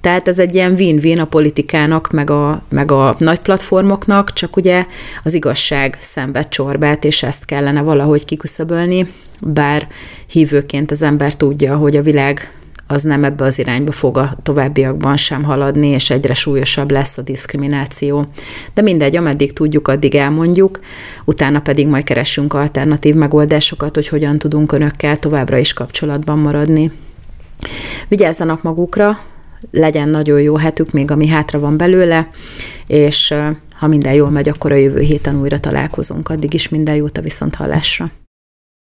Tehát 0.05 0.27
ez 0.27 0.39
egy 0.39 0.55
ilyen 0.55 0.73
win-win 0.73 1.19
a 1.19 1.25
politikának, 1.25 2.11
meg 2.11 2.29
a, 2.29 2.63
meg 2.69 2.91
a 2.91 3.15
nagy 3.17 3.39
platformoknak, 3.39 4.33
csak 4.33 4.55
ugye 4.55 4.85
az 5.23 5.33
igazság 5.33 5.97
szenved 5.99 6.47
csorbát, 6.47 7.03
és 7.03 7.23
ezt 7.23 7.45
kellene 7.45 7.81
valahogy 7.81 8.25
kiküszöbölni, 8.25 9.07
bár 9.41 9.87
hívőként 10.27 10.91
az 10.91 11.03
ember 11.03 11.35
tudja, 11.35 11.75
hogy 11.75 11.95
a 11.95 12.01
világ 12.01 12.51
az 12.87 13.01
nem 13.01 13.23
ebbe 13.23 13.45
az 13.45 13.59
irányba 13.59 13.91
fog 13.91 14.17
a 14.17 14.37
továbbiakban 14.43 15.17
sem 15.17 15.43
haladni, 15.43 15.87
és 15.87 16.09
egyre 16.09 16.33
súlyosabb 16.33 16.91
lesz 16.91 17.17
a 17.17 17.21
diszkrimináció. 17.21 18.25
De 18.73 18.81
mindegy, 18.81 19.15
ameddig 19.15 19.53
tudjuk, 19.53 19.87
addig 19.87 20.15
elmondjuk, 20.15 20.79
utána 21.23 21.59
pedig 21.59 21.87
majd 21.87 22.03
keresünk 22.03 22.53
alternatív 22.53 23.15
megoldásokat, 23.15 23.95
hogy 23.95 24.07
hogyan 24.07 24.39
tudunk 24.39 24.71
önökkel 24.71 25.19
továbbra 25.19 25.57
is 25.57 25.73
kapcsolatban 25.73 26.37
maradni. 26.37 26.91
Vigyázzanak 28.07 28.63
magukra, 28.63 29.17
legyen 29.71 30.09
nagyon 30.09 30.41
jó 30.41 30.55
hetük, 30.55 30.91
még 30.91 31.11
ami 31.11 31.27
hátra 31.27 31.59
van 31.59 31.77
belőle, 31.77 32.29
és 32.87 33.33
ha 33.73 33.87
minden 33.87 34.13
jól 34.13 34.29
megy, 34.29 34.49
akkor 34.49 34.71
a 34.71 34.75
jövő 34.75 34.99
héten 34.99 35.39
újra 35.39 35.59
találkozunk. 35.59 36.29
Addig 36.29 36.53
is 36.53 36.69
minden 36.69 36.95
jót 36.95 37.17
a 37.17 37.21
viszonthallásra. 37.21 38.11